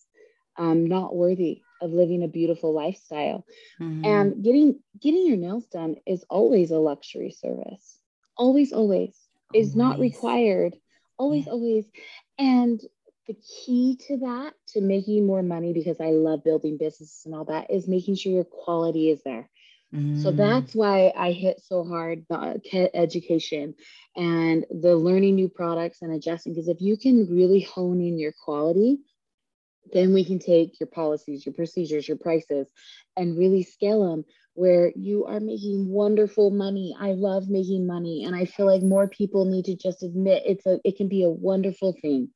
um, 0.56 0.86
not 0.86 1.14
worthy 1.14 1.62
of 1.80 1.92
living 1.92 2.22
a 2.22 2.28
beautiful 2.28 2.72
lifestyle. 2.72 3.44
Mm-hmm. 3.80 4.04
And 4.04 4.44
getting 4.44 4.80
getting 5.00 5.26
your 5.26 5.36
nails 5.36 5.66
done 5.66 5.96
is 6.06 6.24
always 6.28 6.70
a 6.70 6.78
luxury 6.78 7.30
service. 7.30 7.98
Always, 8.36 8.72
always. 8.72 9.14
Is 9.54 9.74
not 9.74 9.98
required. 9.98 10.76
Always, 11.16 11.46
yeah. 11.46 11.52
always. 11.52 11.84
And 12.38 12.80
the 13.26 13.34
key 13.34 13.98
to 14.08 14.18
that, 14.18 14.54
to 14.68 14.80
making 14.80 15.26
more 15.26 15.42
money, 15.42 15.72
because 15.72 16.00
I 16.00 16.10
love 16.10 16.44
building 16.44 16.76
businesses 16.76 17.22
and 17.24 17.34
all 17.34 17.44
that, 17.44 17.70
is 17.70 17.88
making 17.88 18.16
sure 18.16 18.32
your 18.32 18.44
quality 18.44 19.10
is 19.10 19.22
there. 19.22 19.48
So 19.90 19.98
mm. 19.98 20.36
that's 20.36 20.74
why 20.74 21.12
I 21.16 21.32
hit 21.32 21.62
so 21.64 21.82
hard 21.82 22.26
the 22.28 22.90
education 22.94 23.74
and 24.14 24.66
the 24.70 24.94
learning 24.94 25.34
new 25.34 25.48
products 25.48 26.02
and 26.02 26.12
adjusting. 26.12 26.52
Because 26.52 26.68
if 26.68 26.82
you 26.82 26.98
can 26.98 27.26
really 27.30 27.60
hone 27.60 28.02
in 28.02 28.18
your 28.18 28.34
quality, 28.44 28.98
then 29.92 30.12
we 30.12 30.24
can 30.24 30.40
take 30.40 30.78
your 30.78 30.88
policies, 30.88 31.46
your 31.46 31.54
procedures, 31.54 32.06
your 32.06 32.18
prices, 32.18 32.68
and 33.16 33.38
really 33.38 33.62
scale 33.62 34.10
them 34.10 34.26
where 34.58 34.92
you 34.96 35.24
are 35.26 35.38
making 35.38 35.88
wonderful 35.88 36.50
money. 36.50 36.94
I 36.98 37.12
love 37.12 37.48
making 37.48 37.86
money 37.86 38.24
and 38.24 38.34
I 38.34 38.44
feel 38.44 38.66
like 38.66 38.82
more 38.82 39.08
people 39.08 39.44
need 39.44 39.66
to 39.66 39.76
just 39.76 40.02
admit 40.02 40.42
it's 40.44 40.66
a 40.66 40.80
it 40.84 40.96
can 40.96 41.08
be 41.08 41.22
a 41.22 41.30
wonderful 41.30 41.92
thing. 42.02 42.30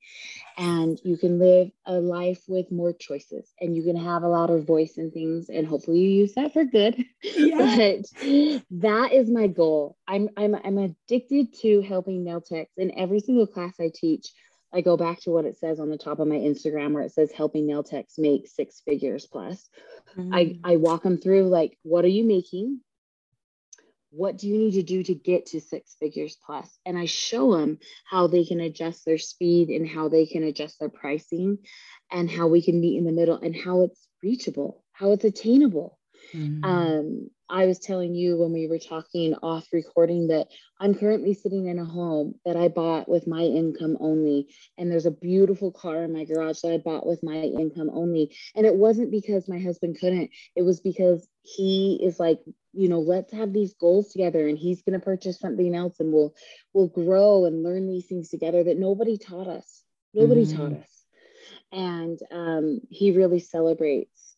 And 0.56 1.00
you 1.02 1.16
can 1.16 1.40
live 1.40 1.70
a 1.84 1.94
life 1.94 2.42
with 2.46 2.70
more 2.70 2.92
choices 2.92 3.52
and 3.60 3.74
you 3.74 3.82
can 3.82 3.96
have 3.96 4.22
a 4.22 4.28
louder 4.28 4.60
voice 4.60 4.98
and 4.98 5.12
things 5.12 5.48
and 5.48 5.66
hopefully 5.66 5.98
you 5.98 6.10
use 6.10 6.34
that 6.34 6.52
for 6.52 6.64
good. 6.64 7.04
Yeah. 7.36 7.58
but 7.58 8.22
that 8.70 9.12
is 9.12 9.28
my 9.28 9.48
goal. 9.48 9.96
I'm 10.06 10.28
I'm 10.36 10.54
I'm 10.54 10.78
addicted 10.78 11.54
to 11.62 11.80
helping 11.82 12.24
nail 12.24 12.40
techs 12.40 12.72
in 12.76 12.96
every 12.96 13.18
single 13.20 13.46
class 13.48 13.74
I 13.80 13.90
teach. 13.92 14.32
I 14.74 14.80
go 14.80 14.96
back 14.96 15.20
to 15.22 15.30
what 15.30 15.44
it 15.44 15.58
says 15.58 15.78
on 15.80 15.90
the 15.90 15.98
top 15.98 16.18
of 16.18 16.28
my 16.28 16.36
Instagram 16.36 16.92
where 16.92 17.02
it 17.02 17.12
says 17.12 17.30
helping 17.30 17.66
nail 17.66 17.82
techs 17.82 18.18
make 18.18 18.48
six 18.48 18.80
figures 18.84 19.26
plus. 19.26 19.68
Mm-hmm. 20.16 20.34
I, 20.34 20.58
I 20.64 20.76
walk 20.76 21.02
them 21.02 21.18
through 21.18 21.48
like, 21.48 21.78
what 21.82 22.04
are 22.04 22.08
you 22.08 22.24
making? 22.24 22.80
What 24.10 24.36
do 24.36 24.46
you 24.46 24.58
need 24.58 24.72
to 24.72 24.82
do 24.82 25.02
to 25.02 25.14
get 25.14 25.46
to 25.46 25.60
six 25.60 25.96
figures 25.98 26.36
plus? 26.44 26.68
And 26.84 26.98
I 26.98 27.06
show 27.06 27.56
them 27.56 27.78
how 28.04 28.26
they 28.26 28.44
can 28.44 28.60
adjust 28.60 29.04
their 29.04 29.18
speed 29.18 29.68
and 29.68 29.88
how 29.88 30.08
they 30.08 30.26
can 30.26 30.42
adjust 30.42 30.78
their 30.78 30.90
pricing 30.90 31.58
and 32.10 32.30
how 32.30 32.46
we 32.46 32.62
can 32.62 32.80
meet 32.80 32.98
in 32.98 33.04
the 33.04 33.12
middle 33.12 33.36
and 33.36 33.56
how 33.56 33.82
it's 33.82 34.06
reachable, 34.22 34.84
how 34.92 35.12
it's 35.12 35.24
attainable. 35.24 35.98
Mm-hmm. 36.34 36.64
Um, 36.64 37.30
I 37.52 37.66
was 37.66 37.78
telling 37.78 38.14
you 38.14 38.38
when 38.38 38.50
we 38.50 38.66
were 38.66 38.78
talking 38.78 39.34
off 39.42 39.68
recording 39.74 40.28
that 40.28 40.48
I'm 40.80 40.94
currently 40.94 41.34
sitting 41.34 41.66
in 41.66 41.78
a 41.78 41.84
home 41.84 42.36
that 42.46 42.56
I 42.56 42.68
bought 42.68 43.10
with 43.10 43.26
my 43.26 43.42
income 43.42 43.98
only. 44.00 44.48
And 44.78 44.90
there's 44.90 45.04
a 45.04 45.10
beautiful 45.10 45.70
car 45.70 46.02
in 46.02 46.14
my 46.14 46.24
garage 46.24 46.60
that 46.62 46.72
I 46.72 46.78
bought 46.78 47.06
with 47.06 47.22
my 47.22 47.34
income 47.34 47.90
only. 47.92 48.34
And 48.56 48.64
it 48.64 48.74
wasn't 48.74 49.10
because 49.10 49.48
my 49.48 49.58
husband 49.58 49.98
couldn't, 50.00 50.30
it 50.56 50.62
was 50.62 50.80
because 50.80 51.28
he 51.42 52.00
is 52.02 52.18
like, 52.18 52.40
you 52.72 52.88
know, 52.88 53.00
let's 53.00 53.34
have 53.34 53.52
these 53.52 53.74
goals 53.74 54.12
together 54.12 54.48
and 54.48 54.56
he's 54.56 54.80
going 54.80 54.98
to 54.98 55.04
purchase 55.04 55.38
something 55.38 55.74
else 55.74 56.00
and 56.00 56.10
we'll 56.10 56.34
we'll 56.72 56.88
grow 56.88 57.44
and 57.44 57.62
learn 57.62 57.86
these 57.86 58.06
things 58.06 58.30
together 58.30 58.64
that 58.64 58.78
nobody 58.78 59.18
taught 59.18 59.46
us. 59.46 59.82
Nobody 60.14 60.46
mm-hmm. 60.46 60.56
taught 60.56 60.80
us. 60.80 61.04
And 61.70 62.18
um, 62.30 62.80
he 62.88 63.12
really 63.12 63.40
celebrates 63.40 64.36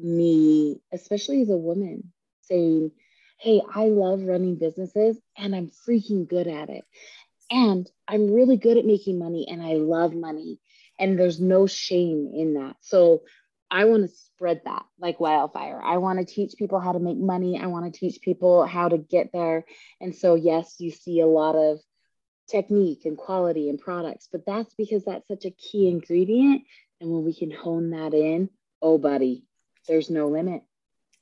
me, 0.00 0.80
especially 0.92 1.42
as 1.42 1.48
a 1.48 1.56
woman 1.56 2.12
saying, 2.46 2.92
Hey, 3.38 3.60
I 3.74 3.86
love 3.86 4.22
running 4.22 4.56
businesses 4.56 5.20
and 5.36 5.54
I'm 5.54 5.70
freaking 5.86 6.26
good 6.28 6.46
at 6.46 6.70
it. 6.70 6.84
And 7.50 7.88
I'm 8.08 8.32
really 8.32 8.56
good 8.56 8.78
at 8.78 8.86
making 8.86 9.18
money 9.18 9.46
and 9.48 9.62
I 9.62 9.74
love 9.74 10.14
money. 10.14 10.58
And 10.98 11.18
there's 11.18 11.40
no 11.40 11.66
shame 11.66 12.32
in 12.34 12.54
that. 12.54 12.76
So 12.80 13.22
I 13.70 13.84
want 13.84 14.08
to 14.08 14.16
spread 14.16 14.62
that 14.64 14.84
like 14.98 15.20
wildfire. 15.20 15.80
I 15.82 15.98
want 15.98 16.18
to 16.18 16.24
teach 16.24 16.54
people 16.56 16.80
how 16.80 16.92
to 16.92 16.98
make 16.98 17.18
money. 17.18 17.60
I 17.60 17.66
want 17.66 17.92
to 17.92 17.98
teach 17.98 18.20
people 18.22 18.64
how 18.64 18.88
to 18.88 18.98
get 18.98 19.30
there. 19.32 19.64
And 20.00 20.14
so, 20.14 20.34
yes, 20.34 20.76
you 20.78 20.90
see 20.90 21.20
a 21.20 21.26
lot 21.26 21.56
of 21.56 21.80
technique 22.48 23.04
and 23.04 23.16
quality 23.16 23.68
and 23.68 23.78
products, 23.78 24.28
but 24.30 24.46
that's 24.46 24.74
because 24.74 25.04
that's 25.04 25.26
such 25.26 25.44
a 25.44 25.50
key 25.50 25.88
ingredient. 25.88 26.62
And 27.00 27.10
when 27.10 27.24
we 27.24 27.34
can 27.34 27.50
hone 27.50 27.90
that 27.90 28.14
in, 28.14 28.50
oh, 28.80 28.98
buddy, 28.98 29.44
there's 29.88 30.10
no 30.10 30.28
limit. 30.28 30.62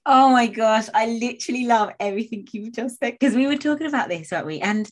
Oh 0.06 0.30
my 0.30 0.46
gosh, 0.48 0.88
I 0.92 1.06
literally 1.06 1.66
love 1.66 1.90
everything 1.98 2.46
you've 2.52 2.74
just 2.74 2.98
said 2.98 3.16
because 3.18 3.34
we 3.34 3.46
were 3.46 3.56
talking 3.56 3.86
about 3.86 4.08
this, 4.10 4.30
weren't 4.30 4.46
we? 4.46 4.60
And 4.60 4.88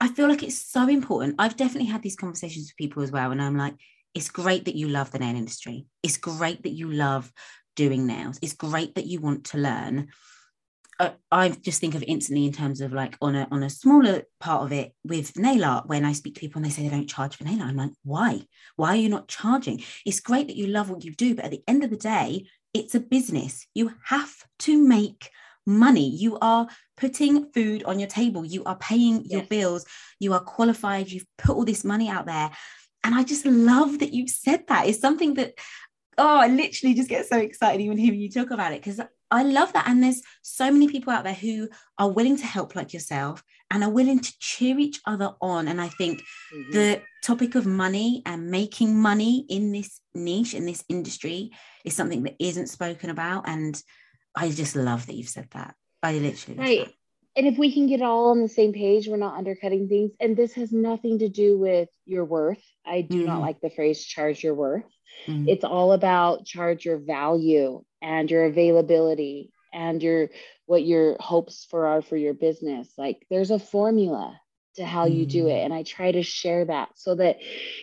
I 0.00 0.08
feel 0.08 0.28
like 0.28 0.42
it's 0.42 0.70
so 0.70 0.88
important. 0.88 1.34
I've 1.38 1.56
definitely 1.56 1.88
had 1.90 2.02
these 2.02 2.16
conversations 2.16 2.66
with 2.66 2.76
people 2.76 3.02
as 3.02 3.10
well, 3.10 3.32
and 3.32 3.42
I'm 3.42 3.56
like, 3.56 3.74
it's 4.14 4.30
great 4.30 4.66
that 4.66 4.76
you 4.76 4.88
love 4.88 5.10
the 5.10 5.18
nail 5.18 5.34
industry. 5.36 5.86
It's 6.02 6.16
great 6.16 6.62
that 6.62 6.72
you 6.72 6.90
love 6.90 7.32
doing 7.74 8.06
nails. 8.06 8.38
It's 8.40 8.54
great 8.54 8.94
that 8.94 9.06
you 9.06 9.20
want 9.20 9.44
to 9.46 9.58
learn. 9.58 10.08
Uh, 10.98 11.10
I 11.30 11.50
just 11.50 11.80
think 11.80 11.94
of 11.94 12.04
instantly 12.06 12.46
in 12.46 12.52
terms 12.52 12.80
of 12.80 12.92
like 12.92 13.18
on 13.20 13.34
a 13.34 13.46
on 13.50 13.62
a 13.62 13.68
smaller 13.68 14.22
part 14.40 14.62
of 14.62 14.72
it 14.72 14.94
with 15.04 15.36
nail 15.36 15.64
art. 15.64 15.88
When 15.88 16.04
I 16.04 16.12
speak 16.12 16.34
to 16.36 16.40
people 16.40 16.60
and 16.60 16.64
they 16.64 16.70
say 16.70 16.82
they 16.82 16.88
don't 16.88 17.08
charge 17.08 17.36
for 17.36 17.44
nail 17.44 17.60
art, 17.60 17.70
I'm 17.70 17.76
like, 17.76 17.92
why? 18.04 18.42
Why 18.76 18.90
are 18.90 18.96
you 18.96 19.08
not 19.08 19.28
charging? 19.28 19.82
It's 20.06 20.20
great 20.20 20.46
that 20.46 20.56
you 20.56 20.68
love 20.68 20.88
what 20.88 21.04
you 21.04 21.12
do, 21.12 21.34
but 21.34 21.44
at 21.44 21.50
the 21.50 21.64
end 21.66 21.82
of 21.82 21.90
the 21.90 21.96
day, 21.96 22.46
it's 22.76 22.94
a 22.94 23.00
business. 23.00 23.66
You 23.74 23.92
have 24.04 24.34
to 24.60 24.86
make 24.86 25.30
money. 25.66 26.08
You 26.08 26.38
are 26.40 26.68
putting 26.96 27.50
food 27.52 27.82
on 27.84 27.98
your 27.98 28.08
table. 28.08 28.44
You 28.44 28.64
are 28.64 28.76
paying 28.76 29.24
your 29.24 29.40
yes. 29.40 29.48
bills. 29.48 29.84
You 30.20 30.32
are 30.34 30.40
qualified. 30.40 31.10
You've 31.10 31.26
put 31.38 31.56
all 31.56 31.64
this 31.64 31.84
money 31.84 32.08
out 32.08 32.26
there. 32.26 32.50
And 33.02 33.14
I 33.14 33.22
just 33.22 33.46
love 33.46 33.98
that 34.00 34.12
you 34.12 34.28
said 34.28 34.64
that. 34.68 34.86
It's 34.86 35.00
something 35.00 35.34
that, 35.34 35.54
oh, 36.18 36.38
I 36.38 36.48
literally 36.48 36.94
just 36.94 37.08
get 37.08 37.26
so 37.26 37.38
excited 37.38 37.80
even 37.80 37.98
hearing 37.98 38.20
you 38.20 38.30
talk 38.30 38.50
about 38.50 38.72
it 38.72 38.82
because 38.82 39.00
I 39.30 39.42
love 39.42 39.72
that. 39.72 39.88
And 39.88 40.02
there's 40.02 40.22
so 40.42 40.70
many 40.70 40.88
people 40.88 41.12
out 41.12 41.24
there 41.24 41.34
who 41.34 41.68
are 41.98 42.10
willing 42.10 42.36
to 42.36 42.46
help, 42.46 42.74
like 42.74 42.92
yourself, 42.92 43.42
and 43.70 43.82
are 43.82 43.90
willing 43.90 44.20
to 44.20 44.32
cheer 44.38 44.78
each 44.78 45.00
other 45.06 45.30
on. 45.40 45.68
And 45.68 45.80
I 45.80 45.88
think 45.88 46.20
mm-hmm. 46.20 46.72
the 46.72 47.02
topic 47.24 47.54
of 47.54 47.66
money 47.66 48.22
and 48.24 48.50
making 48.50 48.96
money 48.96 49.44
in 49.48 49.72
this 49.72 50.00
niche, 50.14 50.54
in 50.54 50.66
this 50.66 50.84
industry, 50.88 51.50
is 51.84 51.94
something 51.94 52.22
that 52.24 52.36
isn't 52.38 52.68
spoken 52.68 53.10
about. 53.10 53.48
And 53.48 53.80
I 54.34 54.50
just 54.50 54.76
love 54.76 55.06
that 55.06 55.14
you've 55.14 55.28
said 55.28 55.48
that. 55.52 55.74
I 56.02 56.18
literally 56.18 56.58
right. 56.58 56.92
And 57.36 57.46
if 57.46 57.58
we 57.58 57.70
can 57.70 57.86
get 57.86 58.00
all 58.00 58.30
on 58.30 58.40
the 58.40 58.48
same 58.48 58.72
page, 58.72 59.08
we're 59.08 59.18
not 59.18 59.36
undercutting 59.36 59.88
things. 59.88 60.12
And 60.20 60.36
this 60.36 60.54
has 60.54 60.72
nothing 60.72 61.18
to 61.18 61.28
do 61.28 61.58
with 61.58 61.90
your 62.06 62.24
worth. 62.24 62.62
I 62.86 63.02
do 63.02 63.18
mm-hmm. 63.18 63.26
not 63.26 63.40
like 63.42 63.60
the 63.60 63.68
phrase 63.68 64.02
charge 64.02 64.42
your 64.42 64.54
worth. 64.54 64.84
Mm-hmm. 65.26 65.48
It's 65.48 65.64
all 65.64 65.92
about 65.92 66.46
charge 66.46 66.86
your 66.86 66.96
value 66.96 67.84
and 68.00 68.30
your 68.30 68.46
availability 68.46 69.50
and 69.76 70.02
your 70.02 70.30
what 70.64 70.84
your 70.84 71.16
hopes 71.20 71.66
for 71.70 71.86
are 71.86 72.02
for 72.02 72.16
your 72.16 72.34
business. 72.34 72.88
Like 72.96 73.24
there's 73.30 73.50
a 73.50 73.58
formula 73.58 74.40
to 74.76 74.84
how 74.84 75.06
you 75.06 75.26
do 75.26 75.48
it. 75.48 75.52
Mm. 75.52 75.64
And 75.66 75.74
I 75.74 75.82
try 75.82 76.10
to 76.10 76.22
share 76.22 76.64
that 76.64 76.90
so 76.96 77.14
that 77.14 77.36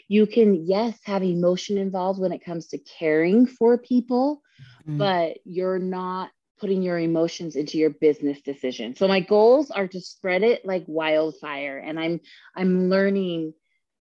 you 0.08 0.26
can, 0.28 0.66
yes, 0.66 0.98
have 1.06 1.24
emotion 1.24 1.78
involved 1.78 2.20
when 2.20 2.32
it 2.32 2.44
comes 2.44 2.68
to 2.68 2.78
caring 3.00 3.46
for 3.48 3.78
people, 3.78 4.42
mm. 4.88 4.98
but 4.98 5.38
you're 5.46 5.80
not 5.80 6.30
putting 6.60 6.82
your 6.82 7.00
emotions 7.00 7.56
into 7.56 7.78
your 7.78 7.90
business 7.90 8.42
decision. 8.42 8.96
So 8.96 9.08
my 9.08 9.20
goals 9.22 9.72
are 9.72 9.88
to 9.88 10.02
spread 10.02 10.44
it 10.44 10.66
like 10.66 10.84
wildfire. 10.88 11.78
And 11.78 12.00
I'm 12.00 12.20
I'm 12.56 12.90
learning 12.90 13.54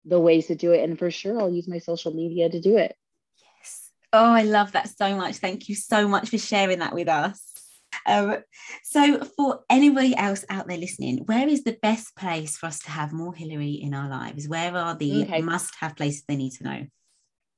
the 0.05 0.20
ways 0.20 0.49
to 0.49 0.55
do 0.55 0.72
it. 0.72 0.82
And 0.82 0.99
for 0.99 1.11
sure 1.11 1.40
I'll 1.40 1.53
use 1.53 1.68
my 1.68 1.78
social 1.78 2.12
media 2.12 2.49
to 2.49 2.61
do 2.61 2.76
it. 2.78 2.95
Yes. 3.38 3.90
Oh, 4.12 4.32
I 4.32 4.43
love 4.43 4.72
that 4.72 4.90
so 4.97 5.16
much. 5.16 5.36
Thank 5.36 5.68
you 5.68 5.74
so 5.74 6.09
much 6.09 6.30
for 6.30 6.38
sharing 6.38 6.80
that 6.80 6.95
with 6.95 7.09
us. 7.09 7.51
Um, 8.07 8.38
so, 8.82 9.24
for 9.36 9.61
anybody 9.70 10.16
else 10.16 10.45
out 10.51 10.68
there 10.68 10.78
listening, 10.78 11.18
where 11.26 11.49
is 11.49 11.64
the 11.64 11.78
best 11.82 12.16
place 12.16 12.57
for 12.57 12.66
us 12.66 12.80
to 12.80 12.90
have 12.90 13.12
more 13.12 13.34
Hilary 13.34 13.72
in 13.72 13.95
our 13.95 14.09
lives? 14.09 14.49
Where 14.49 14.76
are 14.76 14.95
the 14.95 15.22
okay. 15.22 15.43
must 15.43 15.74
have 15.80 15.97
places 15.97 16.24
they 16.26 16.36
need 16.36 16.53
to 16.53 16.64
know? 16.64 16.86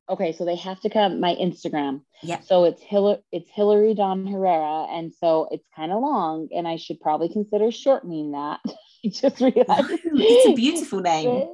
Okay, 0.09 0.33
so 0.33 0.45
they 0.45 0.57
have 0.57 0.81
to 0.81 0.91
come 0.91 1.19
my 1.19 1.35
Instagram. 1.37 2.03
Yeah. 2.23 2.41
So 2.41 2.65
it's 2.65 2.83
Hilary, 2.83 3.23
it's 3.33 3.51
Hilary 3.51 3.95
Dawn 3.95 4.27
Herrera, 4.27 4.87
and 4.91 5.13
so 5.15 5.49
it's 5.51 5.67
kind 5.75 5.93
of 5.93 6.03
long, 6.03 6.49
and 6.55 6.69
I 6.69 6.77
should 6.77 7.01
probably 7.01 7.31
consider 7.31 7.71
shortening 7.71 8.33
that. 8.33 8.61
I 9.05 9.09
just 9.09 9.41
realized 9.41 9.65
it's 10.05 10.49
a 10.49 10.55
beautiful 10.55 11.01
name. 11.01 11.49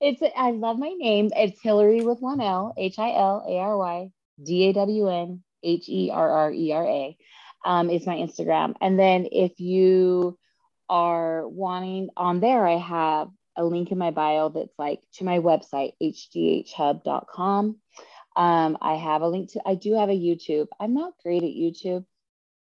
It's 0.00 0.22
I 0.36 0.52
love 0.52 0.78
my 0.78 0.94
name. 0.96 1.30
It's 1.34 1.60
Hillary 1.60 2.02
with 2.02 2.20
one 2.20 2.40
L, 2.40 2.72
H 2.76 2.98
I 2.98 3.14
L 3.14 3.44
A 3.48 3.58
R 3.58 3.76
Y 3.76 4.10
D 4.44 4.68
A 4.68 4.72
W 4.74 5.08
N 5.08 5.42
H 5.64 5.88
E 5.88 6.10
R 6.12 6.30
R 6.30 6.52
E 6.52 6.72
R 6.72 6.86
A 6.86 7.16
um, 7.68 7.90
is 7.90 8.06
my 8.06 8.16
Instagram. 8.16 8.74
And 8.80 8.98
then 8.98 9.28
if 9.30 9.60
you 9.60 10.38
are 10.88 11.46
wanting 11.46 12.08
on 12.16 12.40
there, 12.40 12.66
I 12.66 12.78
have 12.78 13.28
a 13.56 13.64
link 13.64 13.92
in 13.92 13.98
my 13.98 14.10
bio 14.10 14.48
that's 14.48 14.78
like 14.78 15.02
to 15.16 15.24
my 15.24 15.38
website, 15.38 15.92
hdhhub.com. 16.02 17.76
Um, 18.36 18.78
I 18.80 18.94
have 18.94 19.20
a 19.20 19.28
link 19.28 19.52
to, 19.52 19.60
I 19.66 19.74
do 19.74 19.94
have 19.94 20.08
a 20.08 20.12
YouTube. 20.12 20.68
I'm 20.80 20.94
not 20.94 21.12
great 21.22 21.42
at 21.42 21.50
YouTube 21.50 22.06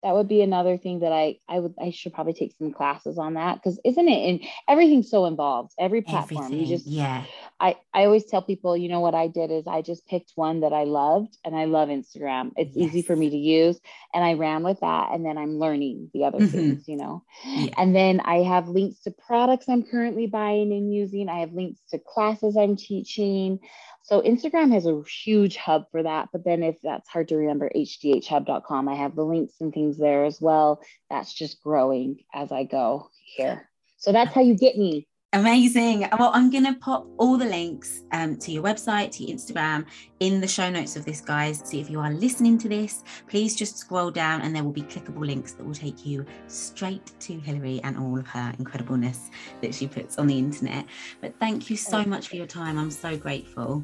that 0.03 0.13
would 0.13 0.27
be 0.27 0.41
another 0.41 0.77
thing 0.77 0.99
that 0.99 1.11
I 1.11 1.37
I 1.47 1.59
would 1.59 1.73
I 1.81 1.91
should 1.91 2.13
probably 2.13 2.33
take 2.33 2.53
some 2.57 2.71
classes 2.71 3.17
on 3.17 3.35
that 3.35 3.55
because 3.55 3.79
isn't 3.83 4.07
it 4.07 4.29
and 4.29 4.41
everything's 4.67 5.09
so 5.09 5.25
involved 5.25 5.71
every 5.79 6.01
platform 6.01 6.45
Everything. 6.45 6.65
you 6.65 6.75
just 6.77 6.85
yeah 6.85 7.23
I 7.59 7.75
I 7.93 8.05
always 8.05 8.25
tell 8.25 8.41
people 8.41 8.75
you 8.75 8.89
know 8.89 8.99
what 8.99 9.15
I 9.15 9.27
did 9.27 9.51
is 9.51 9.67
I 9.67 9.81
just 9.81 10.07
picked 10.07 10.33
one 10.35 10.61
that 10.61 10.73
I 10.73 10.83
loved 10.83 11.37
and 11.43 11.55
I 11.55 11.65
love 11.65 11.89
Instagram 11.89 12.51
it's 12.57 12.75
yes. 12.75 12.89
easy 12.89 13.01
for 13.01 13.15
me 13.15 13.29
to 13.29 13.37
use 13.37 13.79
and 14.13 14.23
I 14.23 14.33
ran 14.33 14.63
with 14.63 14.79
that 14.81 15.11
and 15.11 15.25
then 15.25 15.37
I'm 15.37 15.59
learning 15.59 16.11
the 16.13 16.25
other 16.25 16.39
mm-hmm. 16.39 16.47
things 16.47 16.87
you 16.87 16.97
know 16.97 17.23
yeah. 17.45 17.73
and 17.77 17.95
then 17.95 18.19
I 18.21 18.43
have 18.43 18.67
links 18.67 19.01
to 19.01 19.11
products 19.11 19.67
I'm 19.69 19.83
currently 19.83 20.27
buying 20.27 20.71
and 20.71 20.93
using 20.93 21.29
I 21.29 21.39
have 21.39 21.53
links 21.53 21.81
to 21.91 21.99
classes 21.99 22.57
I'm 22.57 22.75
teaching 22.75 23.59
so 24.03 24.21
Instagram 24.21 24.73
has 24.73 24.85
a 24.85 25.01
huge 25.23 25.55
hub 25.55 25.85
for 25.89 26.03
that. 26.03 26.29
But 26.33 26.43
then 26.43 26.61
if 26.61 26.75
that's 26.83 27.07
hard 27.07 27.29
to 27.29 27.37
remember, 27.37 27.71
hdhhub.com, 27.73 28.89
I 28.89 28.95
have 28.95 29.15
the 29.15 29.23
links 29.23 29.55
and 29.61 29.73
things 29.73 29.97
there 29.97 30.25
as 30.25 30.41
well. 30.41 30.81
That's 31.09 31.33
just 31.33 31.63
growing 31.63 32.19
as 32.33 32.51
I 32.51 32.65
go 32.65 33.09
here. 33.23 33.69
So 33.97 34.11
that's 34.11 34.33
how 34.33 34.41
you 34.41 34.55
get 34.55 34.77
me. 34.77 35.07
Amazing. 35.33 36.07
Well, 36.19 36.29
I'm 36.31 36.51
going 36.51 36.65
to 36.65 36.75
pop 36.75 37.07
all 37.17 37.37
the 37.37 37.45
links 37.45 38.03
um, 38.11 38.37
to 38.37 38.51
your 38.51 38.61
website, 38.61 39.09
to 39.13 39.23
your 39.23 39.35
Instagram 39.35 39.83
in 40.19 40.39
the 40.39 40.47
show 40.47 40.69
notes 40.69 40.95
of 40.95 41.05
this, 41.05 41.21
guys. 41.21 41.63
So 41.65 41.77
if 41.77 41.89
you 41.89 41.99
are 41.99 42.11
listening 42.11 42.59
to 42.59 42.69
this, 42.69 43.03
please 43.27 43.55
just 43.55 43.79
scroll 43.79 44.11
down 44.11 44.41
and 44.41 44.55
there 44.55 44.63
will 44.63 44.71
be 44.71 44.83
clickable 44.83 45.25
links 45.25 45.53
that 45.53 45.65
will 45.65 45.73
take 45.73 46.05
you 46.05 46.23
straight 46.45 47.13
to 47.21 47.39
Hilary 47.39 47.81
and 47.83 47.97
all 47.97 48.19
of 48.19 48.27
her 48.27 48.53
incredibleness 48.59 49.31
that 49.63 49.73
she 49.73 49.87
puts 49.87 50.19
on 50.19 50.27
the 50.27 50.37
internet. 50.37 50.85
But 51.19 51.33
thank 51.39 51.67
you 51.67 51.77
so 51.77 52.05
much 52.05 52.27
for 52.27 52.35
your 52.35 52.45
time. 52.45 52.77
I'm 52.77 52.91
so 52.91 53.17
grateful. 53.17 53.83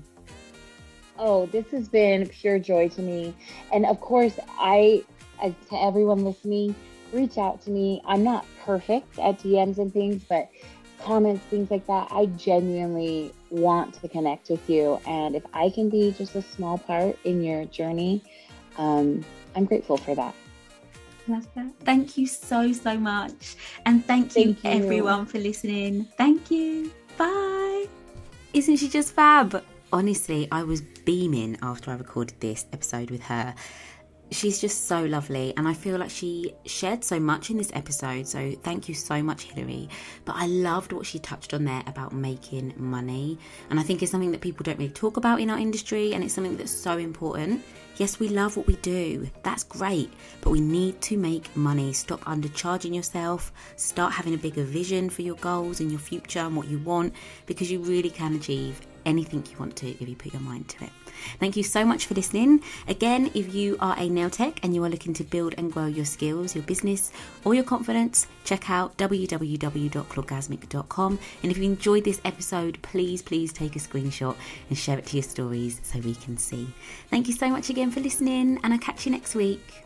Oh, 1.17 1.47
this 1.47 1.65
has 1.71 1.89
been 1.89 2.27
pure 2.27 2.59
joy 2.59 2.89
to 2.89 3.01
me. 3.01 3.33
And 3.73 3.87
of 3.87 3.99
course, 4.01 4.37
I, 4.59 5.03
to 5.41 5.83
everyone 5.83 6.23
listening, 6.23 6.75
reach 7.11 7.39
out 7.39 7.59
to 7.63 7.71
me. 7.71 8.03
I'm 8.05 8.23
not 8.23 8.45
perfect 8.63 9.17
at 9.17 9.39
DMs 9.39 9.79
and 9.79 9.91
things, 9.91 10.23
but 10.29 10.47
comments, 10.99 11.43
things 11.45 11.71
like 11.71 11.85
that. 11.87 12.07
I 12.11 12.27
genuinely 12.27 13.33
want 13.49 13.99
to 14.01 14.07
connect 14.07 14.49
with 14.49 14.69
you. 14.69 14.99
And 15.05 15.35
if 15.35 15.43
I 15.53 15.69
can 15.69 15.89
be 15.89 16.11
just 16.17 16.35
a 16.35 16.41
small 16.41 16.77
part 16.77 17.17
in 17.23 17.43
your 17.43 17.65
journey, 17.65 18.23
um, 18.77 19.25
I'm 19.55 19.65
grateful 19.65 19.97
for 19.97 20.15
that. 20.15 20.35
Thank 21.83 22.17
you 22.17 22.25
so, 22.25 22.71
so 22.73 22.97
much. 22.97 23.55
And 23.85 24.03
thank, 24.05 24.31
thank 24.31 24.63
you, 24.63 24.69
you, 24.69 24.77
everyone, 24.77 25.25
for 25.25 25.37
listening. 25.37 26.05
Thank 26.17 26.49
you. 26.49 26.91
Bye. 27.17 27.87
Isn't 28.53 28.77
she 28.77 28.89
just 28.89 29.13
fab? 29.13 29.63
Honestly, 29.93 30.47
I 30.51 30.63
was 30.63 30.81
beaming 30.81 31.57
after 31.61 31.91
I 31.91 31.95
recorded 31.95 32.39
this 32.39 32.65
episode 32.73 33.11
with 33.11 33.21
her 33.23 33.53
she's 34.31 34.59
just 34.59 34.87
so 34.87 35.03
lovely 35.05 35.53
and 35.57 35.67
i 35.67 35.73
feel 35.73 35.97
like 35.97 36.09
she 36.09 36.53
shared 36.65 37.03
so 37.03 37.19
much 37.19 37.49
in 37.49 37.57
this 37.57 37.71
episode 37.73 38.27
so 38.27 38.51
thank 38.63 38.87
you 38.87 38.93
so 38.93 39.23
much 39.23 39.43
hilary 39.43 39.89
but 40.25 40.35
i 40.35 40.45
loved 40.45 40.93
what 40.93 41.05
she 41.05 41.17
touched 41.19 41.53
on 41.53 41.65
there 41.65 41.83
about 41.87 42.13
making 42.13 42.73
money 42.77 43.37
and 43.69 43.79
i 43.79 43.83
think 43.83 44.01
it's 44.01 44.11
something 44.11 44.31
that 44.31 44.41
people 44.41 44.63
don't 44.63 44.77
really 44.77 44.89
talk 44.91 45.17
about 45.17 45.39
in 45.39 45.49
our 45.49 45.57
industry 45.57 46.13
and 46.13 46.23
it's 46.23 46.33
something 46.33 46.57
that's 46.57 46.71
so 46.71 46.97
important. 46.97 47.63
Yes 47.97 48.19
we 48.19 48.29
love 48.29 48.55
what 48.55 48.67
we 48.67 48.75
do. 48.77 49.29
That's 49.43 49.63
great. 49.63 50.11
But 50.41 50.51
we 50.51 50.61
need 50.61 51.01
to 51.01 51.17
make 51.17 51.55
money. 51.55 51.91
Stop 51.93 52.21
undercharging 52.21 52.95
yourself. 52.95 53.51
Start 53.75 54.13
having 54.13 54.33
a 54.33 54.37
bigger 54.37 54.63
vision 54.63 55.09
for 55.09 55.21
your 55.21 55.35
goals 55.35 55.79
and 55.79 55.91
your 55.91 55.99
future 55.99 56.39
and 56.39 56.55
what 56.55 56.67
you 56.67 56.79
want 56.79 57.13
because 57.45 57.71
you 57.71 57.79
really 57.79 58.09
can 58.09 58.35
achieve 58.35 58.81
anything 59.05 59.43
you 59.51 59.57
want 59.57 59.75
to 59.77 59.89
if 59.89 60.07
you 60.07 60.15
put 60.15 60.33
your 60.33 60.41
mind 60.41 60.67
to 60.69 60.83
it 60.83 60.91
Thank 61.39 61.57
you 61.57 61.63
so 61.63 61.85
much 61.85 62.05
for 62.05 62.13
listening. 62.13 62.61
Again, 62.87 63.31
if 63.33 63.53
you 63.53 63.77
are 63.79 63.95
a 63.97 64.09
nail 64.09 64.29
tech 64.29 64.59
and 64.63 64.75
you 64.75 64.83
are 64.83 64.89
looking 64.89 65.13
to 65.15 65.23
build 65.23 65.55
and 65.57 65.71
grow 65.71 65.85
your 65.85 66.05
skills, 66.05 66.55
your 66.55 66.63
business, 66.63 67.11
or 67.45 67.53
your 67.53 67.63
confidence, 67.63 68.27
check 68.43 68.69
out 68.69 68.97
www.clawgasmic.com. 68.97 71.19
And 71.43 71.51
if 71.51 71.57
you 71.57 71.65
enjoyed 71.65 72.03
this 72.03 72.21
episode, 72.25 72.81
please, 72.81 73.21
please 73.21 73.53
take 73.53 73.75
a 73.75 73.79
screenshot 73.79 74.35
and 74.69 74.77
share 74.77 74.97
it 74.97 75.05
to 75.07 75.17
your 75.17 75.23
stories 75.23 75.79
so 75.83 75.99
we 75.99 76.15
can 76.15 76.37
see. 76.37 76.67
Thank 77.09 77.27
you 77.27 77.33
so 77.33 77.49
much 77.49 77.69
again 77.69 77.91
for 77.91 77.99
listening, 77.99 78.59
and 78.63 78.73
I'll 78.73 78.79
catch 78.79 79.05
you 79.05 79.11
next 79.11 79.35
week. 79.35 79.83